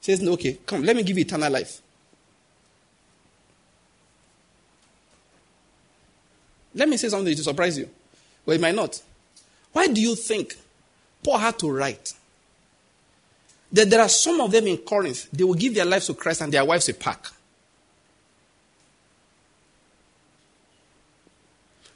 [0.01, 1.82] Says, no, okay, come, let me give you eternal life.
[6.73, 7.90] Let me say something to surprise you.
[8.47, 9.02] Well, it might not.
[9.73, 10.57] Why do you think
[11.23, 12.13] Paul had to write
[13.73, 16.41] that there are some of them in Corinth, they will give their lives to Christ
[16.41, 17.27] and their wives a pack?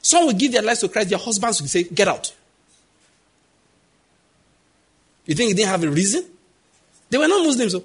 [0.01, 2.33] Some will give their lives to Christ, their husbands will say, Get out.
[5.25, 6.23] You think he didn't have a reason?
[7.09, 7.71] They were not Muslims.
[7.71, 7.83] So.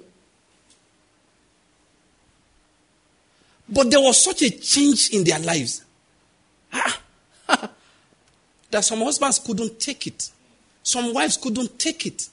[3.67, 5.83] But there was such a change in their lives
[6.73, 6.99] ah,
[8.71, 10.29] that some husbands couldn't take it,
[10.83, 12.27] some wives couldn't take it.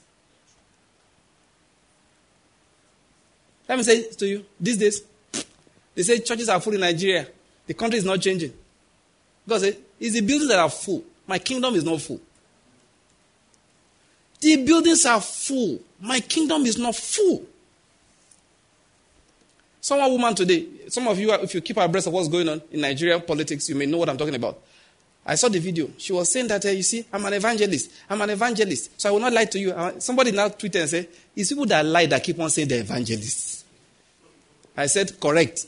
[3.67, 5.03] Let me say to you, these days,
[5.93, 7.27] they say churches are full in Nigeria.
[7.67, 8.51] The country is not changing.
[9.47, 11.03] God said, It's the buildings that are full.
[11.27, 12.19] My kingdom is not full.
[14.41, 15.79] The buildings are full.
[15.99, 17.45] My kingdom is not full.
[19.81, 22.81] Some woman today, some of you, if you keep abreast of what's going on in
[22.81, 24.59] Nigerian politics, you may know what I'm talking about.
[25.25, 25.89] I saw the video.
[25.97, 27.91] She was saying that, uh, you see, I'm an evangelist.
[28.09, 28.99] I'm an evangelist.
[28.99, 29.71] So I will not lie to you.
[29.71, 32.81] Uh, somebody now tweeted and said, it's people that lie that keep on saying they're
[32.81, 33.63] evangelists.
[34.75, 35.67] I said, correct.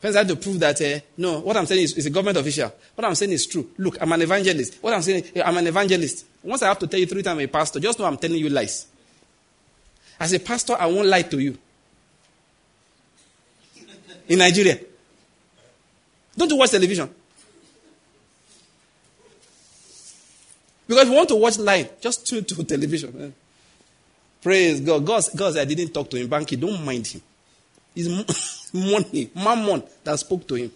[0.00, 2.36] Friends, I had to prove that, uh, no, what I'm saying is, is a government
[2.36, 2.70] official.
[2.94, 3.70] What I'm saying is true.
[3.78, 4.74] Look, I'm an evangelist.
[4.82, 6.26] What I'm saying, I'm an evangelist.
[6.42, 8.36] Once I have to tell you three times I'm a pastor, just know I'm telling
[8.38, 8.86] you lies.
[10.20, 11.56] As a pastor, I won't lie to you.
[14.28, 14.78] In Nigeria.
[16.36, 17.08] Don't you watch television?
[20.86, 23.22] Because if you want to watch live, just tune to television.
[23.22, 23.30] Eh?
[24.42, 25.04] Praise God.
[25.04, 26.28] God, God I didn't talk to him.
[26.28, 27.22] Banky, don't mind him.
[27.96, 30.72] It's money, mammon that spoke to him.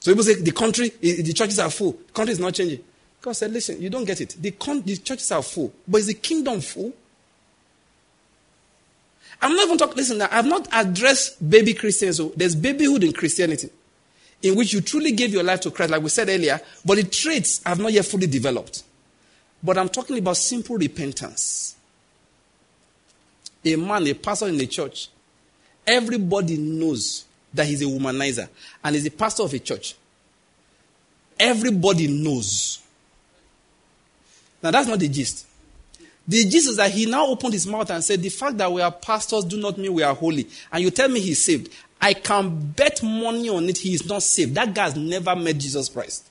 [0.00, 1.92] So people say the country, the churches are full.
[1.92, 2.80] The country is not changing.
[3.20, 4.36] God said, listen, you don't get it.
[4.38, 6.92] The, con- the churches are full, but is the kingdom full?
[9.40, 12.16] I'm not even talking, listen, I've not addressed baby Christians.
[12.16, 13.70] So there's babyhood in Christianity,
[14.42, 17.04] in which you truly gave your life to Christ, like we said earlier, but the
[17.04, 18.82] traits have not yet fully developed.
[19.62, 21.76] But I'm talking about simple repentance
[23.64, 25.08] a man, a pastor in the church,
[25.86, 28.48] everybody knows that he's a womanizer
[28.84, 29.94] and he's a pastor of a church.
[31.38, 32.80] Everybody knows.
[34.62, 35.46] Now, that's not the gist.
[36.28, 38.92] The is that he now opened his mouth and said, The fact that we are
[38.92, 40.46] pastors do not mean we are holy.
[40.70, 41.72] And you tell me he's saved.
[42.00, 44.54] I can bet money on it he is not saved.
[44.54, 46.28] That guy has never met Jesus Christ.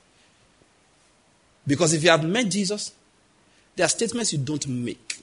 [1.66, 2.94] Because if you have met Jesus,
[3.76, 5.20] there are statements you don't make.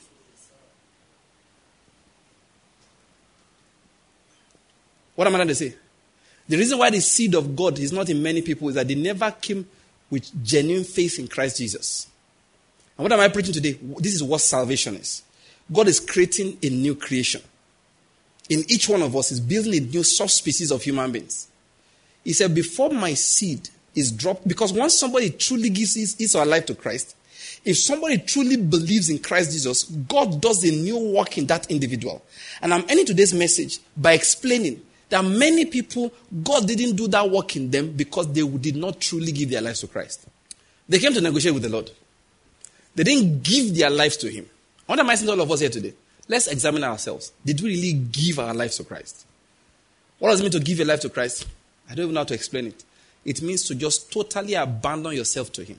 [5.14, 5.76] What am I trying to say?
[6.48, 8.96] The reason why the seed of God is not in many people is that they
[8.96, 9.66] never came
[10.10, 12.08] with genuine faith in Christ Jesus.
[12.96, 13.78] And what am I preaching today?
[13.98, 15.22] This is what salvation is.
[15.72, 17.42] God is creating a new creation.
[18.48, 21.48] In each one of us, is building a new subspecies of human beings.
[22.22, 26.44] He said, Before my seed is dropped, because once somebody truly gives his, his or
[26.44, 27.16] life to Christ,
[27.64, 32.22] if somebody truly believes in Christ Jesus, God does a new work in that individual.
[32.60, 36.12] And I'm ending today's message by explaining that many people,
[36.42, 39.80] God didn't do that work in them because they did not truly give their lives
[39.80, 40.26] to Christ.
[40.88, 41.90] They came to negotiate with the Lord.
[42.94, 44.48] They didn't give their lives to Him.
[44.86, 45.94] What am I saying to all of us here today?
[46.28, 47.32] Let's examine ourselves.
[47.44, 49.26] Did we really give our lives to Christ?
[50.18, 51.46] What does it mean to give your life to Christ?
[51.90, 52.84] I don't even know how to explain it.
[53.24, 55.78] It means to just totally abandon yourself to Him.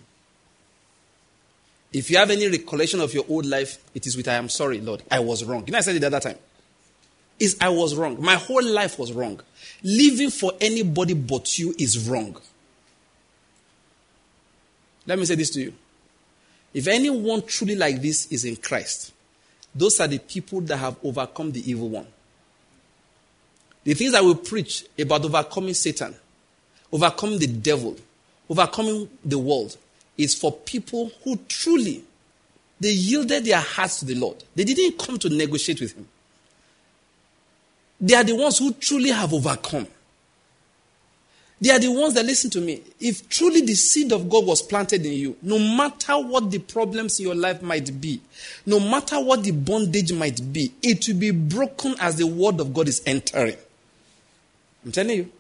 [1.94, 4.82] If you have any recollection of your old life, it is with I am sorry,
[4.82, 5.04] Lord.
[5.10, 5.64] I was wrong.
[5.66, 6.38] You know, I said it at that time
[7.40, 8.22] is I was wrong.
[8.22, 9.40] My whole life was wrong.
[9.84, 12.38] Living for anybody but you is wrong.
[15.06, 15.74] Let me say this to you.
[16.76, 19.14] If anyone truly like this is in Christ,
[19.74, 22.06] those are the people that have overcome the evil one.
[23.86, 26.14] The things that we preach about overcoming Satan,
[26.92, 27.96] overcoming the devil,
[28.50, 29.78] overcoming the world
[30.18, 32.04] is for people who truly
[32.78, 34.44] they yielded their hearts to the Lord.
[34.54, 36.06] They didn't come to negotiate with him.
[38.02, 39.88] They are the ones who truly have overcome.
[41.62, 42.82] They are the ones that listen to me.
[43.00, 47.20] If truly the seed of God was planted in you, no matter what the problems
[47.20, 48.20] in your life might be,
[48.66, 52.74] no matter what the bondage might be, it will be broken as the word of
[52.74, 53.56] God is entering.
[54.84, 55.32] I'm telling you.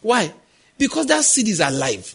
[0.00, 0.32] Why?
[0.78, 2.14] Because that seed is alive.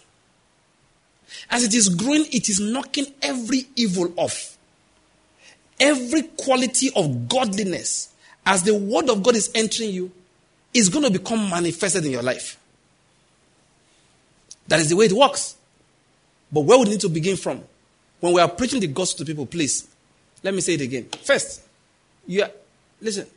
[1.50, 4.58] As it is growing, it is knocking every evil off.
[5.80, 8.12] Every quality of godliness
[8.46, 10.12] as the word of God is entering you,
[10.74, 12.58] is going to become manifested in your life.
[14.68, 15.56] That is the way it works.
[16.52, 17.64] But where would we need to begin from?
[18.20, 19.88] When we are preaching the gospel to people, please,
[20.44, 21.08] let me say it again.
[21.24, 21.64] First,
[22.28, 22.52] you are,
[23.02, 23.28] listen,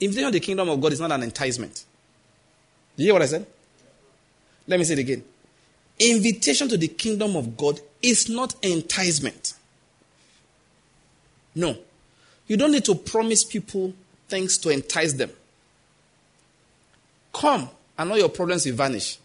[0.00, 1.84] invitation to the kingdom of God is not an enticement.
[2.96, 3.46] Do you hear what I said?
[4.66, 5.24] Let me say it again.
[5.98, 9.54] Invitation to the kingdom of God is not enticement.
[11.54, 11.76] No.
[12.46, 13.94] You don't need to promise people
[14.28, 15.30] things to entice them.
[17.32, 19.18] Come, and all your problems will vanish.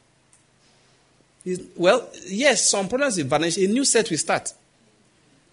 [1.75, 3.57] Well, yes, some problems will vanish.
[3.57, 4.53] A new set will start.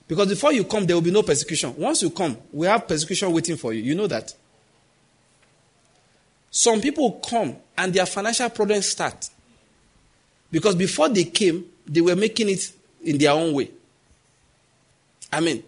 [0.07, 1.75] Because before you come, there will be no persecution.
[1.77, 3.83] Once you come, we have persecution waiting for you.
[3.83, 4.35] You know that.
[6.51, 9.29] Some people come and their financial problems start.
[10.51, 13.71] Because before they came, they were making it in their own way.
[15.31, 15.63] I mean,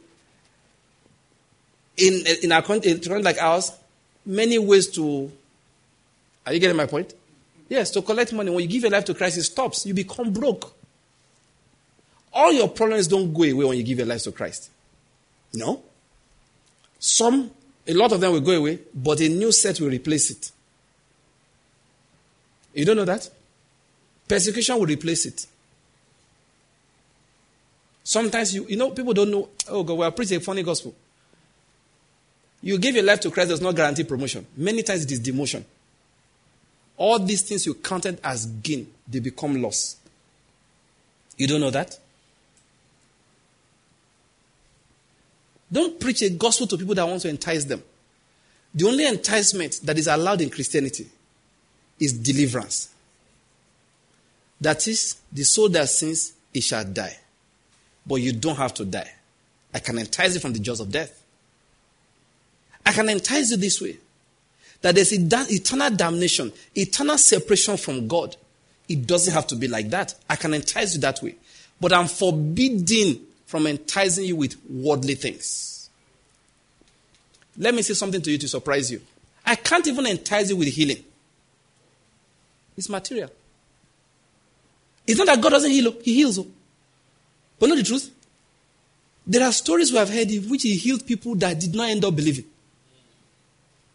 [1.99, 3.73] in, in a country, like ours,
[4.25, 5.31] many ways to.
[6.47, 7.13] Are you getting my point?
[7.71, 8.51] Yes, to collect money.
[8.51, 9.87] When you give your life to Christ, it stops.
[9.87, 10.75] You become broke.
[12.33, 14.71] All your problems don't go away when you give your life to Christ.
[15.55, 15.81] No.
[16.99, 17.49] Some,
[17.87, 20.51] a lot of them will go away, but a new set will replace it.
[22.75, 23.31] You don't know that?
[24.27, 25.47] Persecution will replace it.
[28.03, 30.93] Sometimes you, you know, people don't know, oh God, we are preaching a funny gospel.
[32.63, 34.45] You give your life to Christ does not guarantee promotion.
[34.57, 35.65] Many times it is demotion.
[37.01, 39.97] All these things you counted as gain, they become loss.
[41.39, 41.99] You don't know that?
[45.73, 47.83] Don't preach a gospel to people that want to entice them.
[48.75, 51.09] The only enticement that is allowed in Christianity
[51.99, 52.91] is deliverance.
[54.61, 57.17] That is, the soul that sins, it shall die.
[58.07, 59.11] But you don't have to die.
[59.73, 61.23] I can entice you from the jaws of death.
[62.85, 63.97] I can entice you this way
[64.83, 68.37] that there's eternal damnation, eternal separation from God.
[68.89, 70.15] It doesn't have to be like that.
[70.29, 71.37] I can entice you that way.
[71.81, 75.91] But I'm forbidden from enticing you with worldly things.
[77.57, 79.01] Let me say something to you to surprise you.
[79.45, 81.05] I can't even entice you with healing.
[82.77, 83.31] It's material.
[85.07, 86.39] It's not that God doesn't heal, He heals.
[87.59, 88.11] But know the truth?
[89.27, 92.05] There are stories we have heard in which He healed people that did not end
[92.05, 92.45] up believing.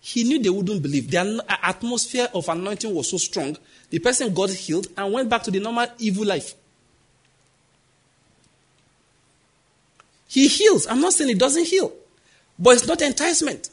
[0.06, 1.10] He knew they wouldn't believe.
[1.10, 3.58] The atmosphere of anointing was so strong,
[3.90, 6.54] the person got healed and went back to the normal evil life.
[10.28, 10.86] He heals.
[10.86, 11.92] I'm not saying he doesn't heal,
[12.60, 13.72] but it's not enticement.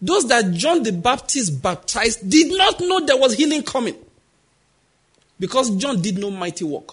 [0.00, 3.96] Those that John the Baptist baptized did not know there was healing coming.
[5.40, 6.92] Because John did no mighty work.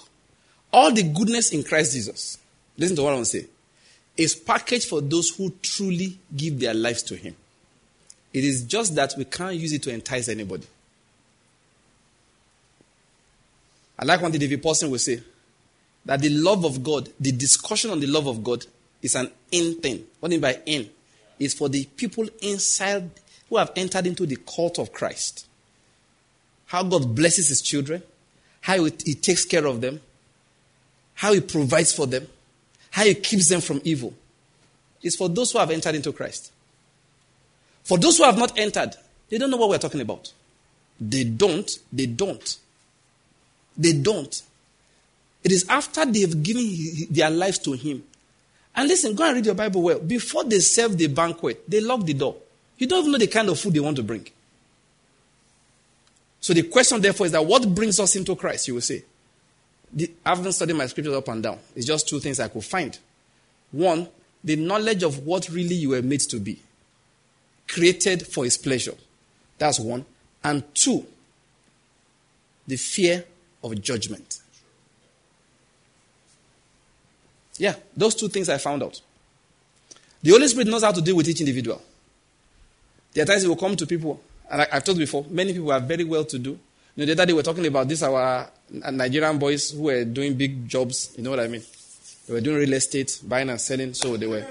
[0.74, 2.40] All the goodness in Christ Jesus,
[2.76, 3.46] listen to what I want to say,
[4.18, 7.36] is packaged for those who truly give their lives to Him.
[8.38, 10.68] It is just that we can't use it to entice anybody.
[13.98, 15.24] I like one David Pawson will say
[16.06, 18.64] that the love of God, the discussion on the love of God,
[19.02, 20.06] is an in thing.
[20.20, 20.88] What do you mean by in?
[21.40, 23.10] Is for the people inside
[23.50, 25.48] who have entered into the cult of Christ.
[26.68, 28.04] How God blesses his children,
[28.62, 30.00] how he takes care of them,
[31.16, 32.28] how he provides for them,
[32.92, 34.14] how he keeps them from evil.
[35.02, 36.52] It's for those who have entered into Christ.
[37.88, 38.98] For those who have not entered,
[39.30, 40.34] they don't know what we're talking about.
[41.00, 42.58] They don't, they don't.
[43.78, 44.42] They don't.
[45.42, 46.68] It is after they've given
[47.10, 48.04] their lives to Him.
[48.76, 50.00] And listen, go and read your Bible well.
[50.00, 52.36] Before they serve the banquet, they lock the door.
[52.78, 54.28] You don't even know the kind of food they want to bring.
[56.42, 59.02] So the question, therefore, is that what brings us into Christ, you will say?
[59.94, 61.60] The, I haven't studied my scriptures up and down.
[61.74, 63.00] It's just two things I could find.
[63.72, 64.10] One,
[64.44, 66.60] the knowledge of what really you were made to be,
[67.68, 68.96] created for His pleasure.
[69.58, 70.06] That's one.
[70.44, 71.06] And two,
[72.68, 73.26] the fear
[73.64, 74.40] of judgment.
[77.58, 79.02] Yeah, those two things I found out.
[80.22, 81.82] The Holy Spirit knows how to deal with each individual.
[83.14, 85.54] There are times He will come to people and I, have told you before, many
[85.54, 86.52] people are very well to do.
[86.96, 88.50] You know, the other day we were talking about this, our
[88.84, 91.14] uh, Nigerian boys who were doing big jobs.
[91.18, 91.64] You know what I mean?
[92.28, 93.94] They were doing real estate, buying and selling.
[93.94, 94.46] So they were,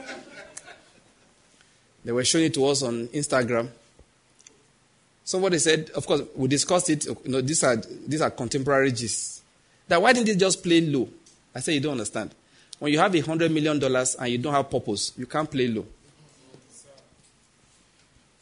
[2.07, 3.69] they were showing it to us on Instagram.
[5.25, 7.05] Somebody said, of course, we discussed it.
[7.05, 9.41] You know, these are, these are contemporary gists.
[9.89, 11.09] That why didn't they just play low?
[11.53, 12.31] I said, you don't understand.
[12.79, 15.67] When you have a hundred million dollars and you don't have purpose, you can't play
[15.67, 15.85] low.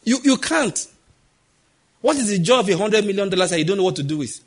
[0.05, 0.87] You, you can't.
[2.03, 4.03] What is the joy of a hundred million dollars that you don't know what to
[4.03, 4.45] do with?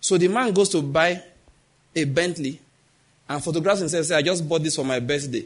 [0.00, 1.20] So the man goes to buy
[1.96, 2.60] a Bentley
[3.28, 5.44] and photographs himself and says, I just bought this for my birthday.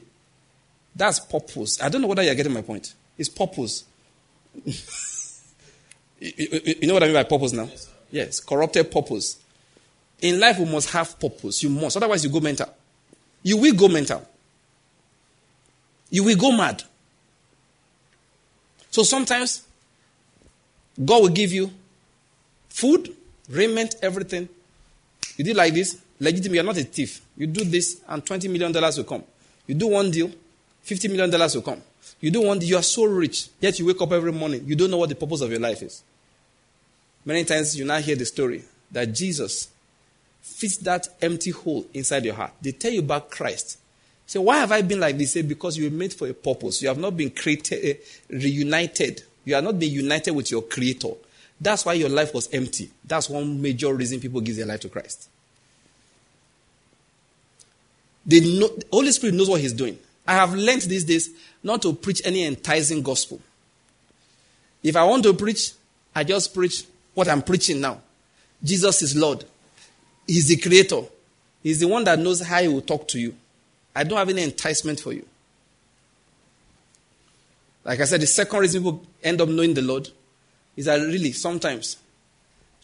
[0.98, 1.80] That's purpose.
[1.80, 2.92] I don't know whether you're getting my point.
[3.16, 3.84] It's purpose.
[4.64, 4.72] you,
[6.18, 7.68] you, you know what I mean by purpose now?
[8.10, 9.38] Yes, corrupted purpose.
[10.20, 11.62] In life, we must have purpose.
[11.62, 11.96] You must.
[11.96, 12.68] Otherwise, you go mental.
[13.44, 14.26] You will go mental.
[16.10, 16.82] You will go mad.
[18.90, 19.62] So sometimes,
[21.04, 21.70] God will give you
[22.68, 23.14] food,
[23.48, 24.48] raiment, everything.
[25.36, 27.20] You do like this, legitimate, you're not a thief.
[27.36, 29.22] You do this, and $20 million will come.
[29.68, 30.32] You do one deal,
[30.86, 31.82] $50 million will come.
[32.20, 34.64] You do one deal, you are so rich, yet you wake up every morning.
[34.66, 36.02] You don't know what the purpose of your life is.
[37.24, 39.68] Many times you now hear the story that Jesus
[40.40, 42.52] fits that empty hole inside your heart.
[42.60, 43.78] They tell you about Christ.
[44.26, 45.32] Say, why have I been like this?
[45.32, 46.82] Say, because you were made for a purpose.
[46.82, 49.22] You have not been created, uh, reunited.
[49.44, 51.12] You have not been united with your Creator.
[51.60, 52.90] That's why your life was empty.
[53.05, 55.28] That's one major reason people give their life to Christ.
[58.26, 59.98] Know, the Holy Spirit knows what He's doing.
[60.28, 61.30] I have learned these days
[61.62, 63.40] not to preach any enticing gospel.
[64.82, 65.72] If I want to preach,
[66.14, 66.84] I just preach
[67.14, 68.02] what I'm preaching now.
[68.62, 69.42] Jesus is Lord.
[70.26, 71.00] He's the creator.
[71.62, 73.34] He's the one that knows how he will talk to you.
[73.96, 75.24] I don't have any enticement for you.
[77.84, 80.10] Like I said, the second reason people end up knowing the Lord
[80.76, 81.96] is that really sometimes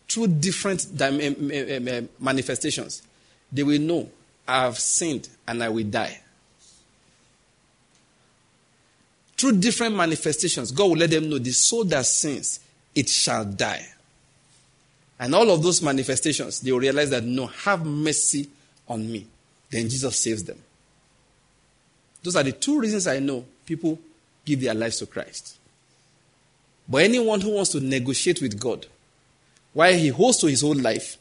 [0.08, 3.02] through different eh, eh, eh, manifestations,
[3.52, 4.08] they will know
[4.48, 6.20] I have sinned and I will die.
[9.44, 12.60] Through different manifestations, God will let them know the soul that sins,
[12.94, 13.86] it shall die.
[15.20, 18.48] And all of those manifestations, they will realize that no, have mercy
[18.88, 19.26] on me.
[19.68, 20.56] Then Jesus saves them.
[22.22, 23.98] Those are the two reasons I know people
[24.46, 25.58] give their lives to Christ.
[26.88, 28.86] But anyone who wants to negotiate with God,
[29.74, 31.18] while he holds to his whole life,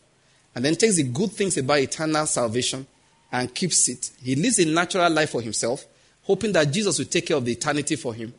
[0.56, 2.88] and then takes the good things about eternal salvation
[3.34, 5.84] and keeps it, he lives a natural life for himself,
[6.24, 8.34] hoping that Jesus will take care of the eternity for him.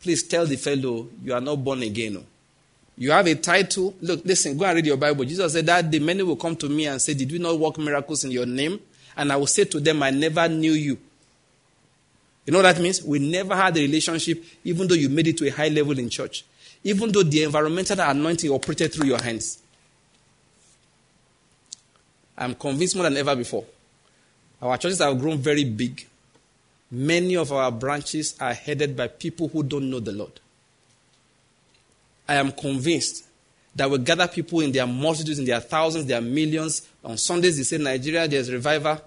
[0.00, 2.18] Please tell the fellow, you are not born again.
[2.18, 2.24] Oh.
[2.98, 3.94] You have a title.
[4.00, 5.24] Look, listen, go and read your Bible.
[5.24, 7.76] Jesus said that the many will come to me and say, Did we not work
[7.78, 8.80] miracles in your name?
[9.16, 10.98] And I will say to them, I never knew you.
[12.46, 13.02] You know what that means?
[13.02, 16.08] We never had a relationship, even though you made it to a high level in
[16.08, 16.44] church.
[16.84, 19.58] Even though the environmental anointing operated through your hands.
[22.38, 23.64] I'm convinced more than ever before.
[24.62, 26.06] Our churches have grown very big.
[26.90, 30.40] Many of our branches are headed by people who don't know the Lord.
[32.28, 33.24] I am convinced
[33.74, 36.88] that we gather people in their multitudes, in their thousands, their millions.
[37.04, 39.00] On Sundays, they say, Nigeria, there's revival.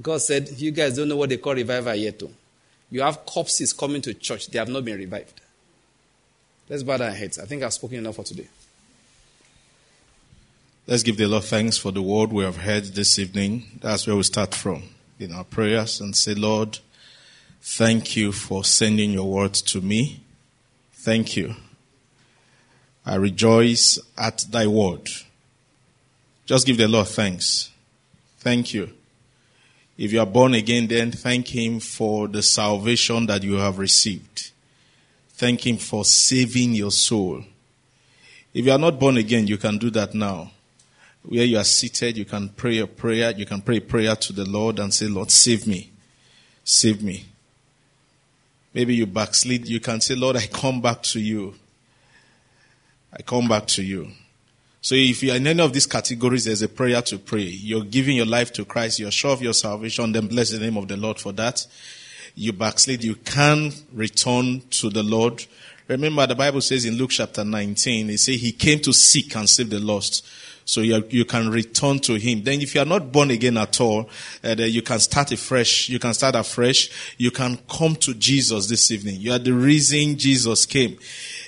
[0.00, 2.18] God said, You guys don't know what they call revival yet.
[2.18, 2.30] Too.
[2.90, 5.40] You have corpses coming to church, they have not been revived.
[6.68, 7.38] Let's bow our heads.
[7.38, 8.48] I think I've spoken enough for today.
[10.86, 13.80] Let's give the Lord thanks for the word we have heard this evening.
[13.80, 14.84] That's where we start from
[15.18, 16.78] in our prayers and say, Lord,
[17.68, 20.20] thank you for sending your word to me.
[20.92, 21.54] Thank you
[23.06, 25.08] I rejoice at thy word.
[26.44, 27.70] Just give the Lord thanks.
[28.38, 28.90] Thank you.
[29.96, 34.50] If you are born again, then thank Him for the salvation that you have received.
[35.30, 37.44] Thank Him for saving your soul.
[38.52, 40.50] If you are not born again, you can do that now.
[41.22, 43.30] Where you are seated, you can pray a prayer.
[43.30, 45.92] You can pray a prayer to the Lord and say, Lord, save me.
[46.64, 47.26] Save me.
[48.76, 49.66] Maybe you backslid.
[49.66, 51.54] You can say, Lord, I come back to you.
[53.10, 54.08] I come back to you.
[54.82, 57.40] So if you are in any of these categories, there's a prayer to pray.
[57.40, 58.98] You're giving your life to Christ.
[58.98, 60.12] You're sure of your salvation.
[60.12, 61.66] Then bless the name of the Lord for that.
[62.34, 63.02] You backslid.
[63.02, 65.46] You can return to the Lord.
[65.88, 69.48] Remember, the Bible says in Luke chapter 19, it says he came to seek and
[69.48, 70.22] save the lost.
[70.68, 72.42] So you, you can return to him.
[72.42, 74.10] Then if you are not born again at all,
[74.42, 75.88] uh, you can start afresh.
[75.88, 77.14] You can start afresh.
[77.16, 79.20] You can come to Jesus this evening.
[79.20, 80.98] You are the reason Jesus came.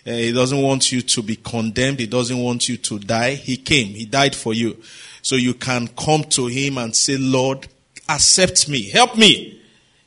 [0.06, 1.98] Uh, he doesn't want you to be condemned.
[1.98, 3.34] He doesn't want you to die.
[3.34, 3.88] He came.
[3.88, 4.76] He died for you.
[5.20, 7.66] So you can come to him and say, Lord,
[8.08, 8.88] accept me.
[8.88, 9.60] Help me.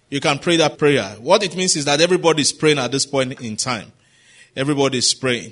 [0.10, 1.18] You can pray that prayer.
[1.20, 3.92] What it means is that everybody is praying at this point in time.
[4.56, 5.52] Everybody is praying.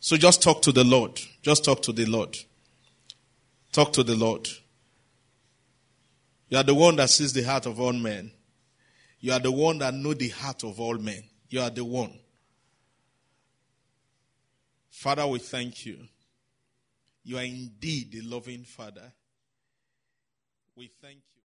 [0.00, 1.20] So just talk to the Lord.
[1.42, 2.36] Just talk to the Lord.
[3.72, 4.48] Talk to the Lord.
[6.48, 8.30] You are the one that sees the heart of all men.
[9.20, 11.22] You are the one that know the heart of all men.
[11.48, 12.18] You are the one.
[14.90, 15.98] Father, we thank you.
[17.24, 19.12] You are indeed a loving Father.
[20.76, 21.27] We thank you.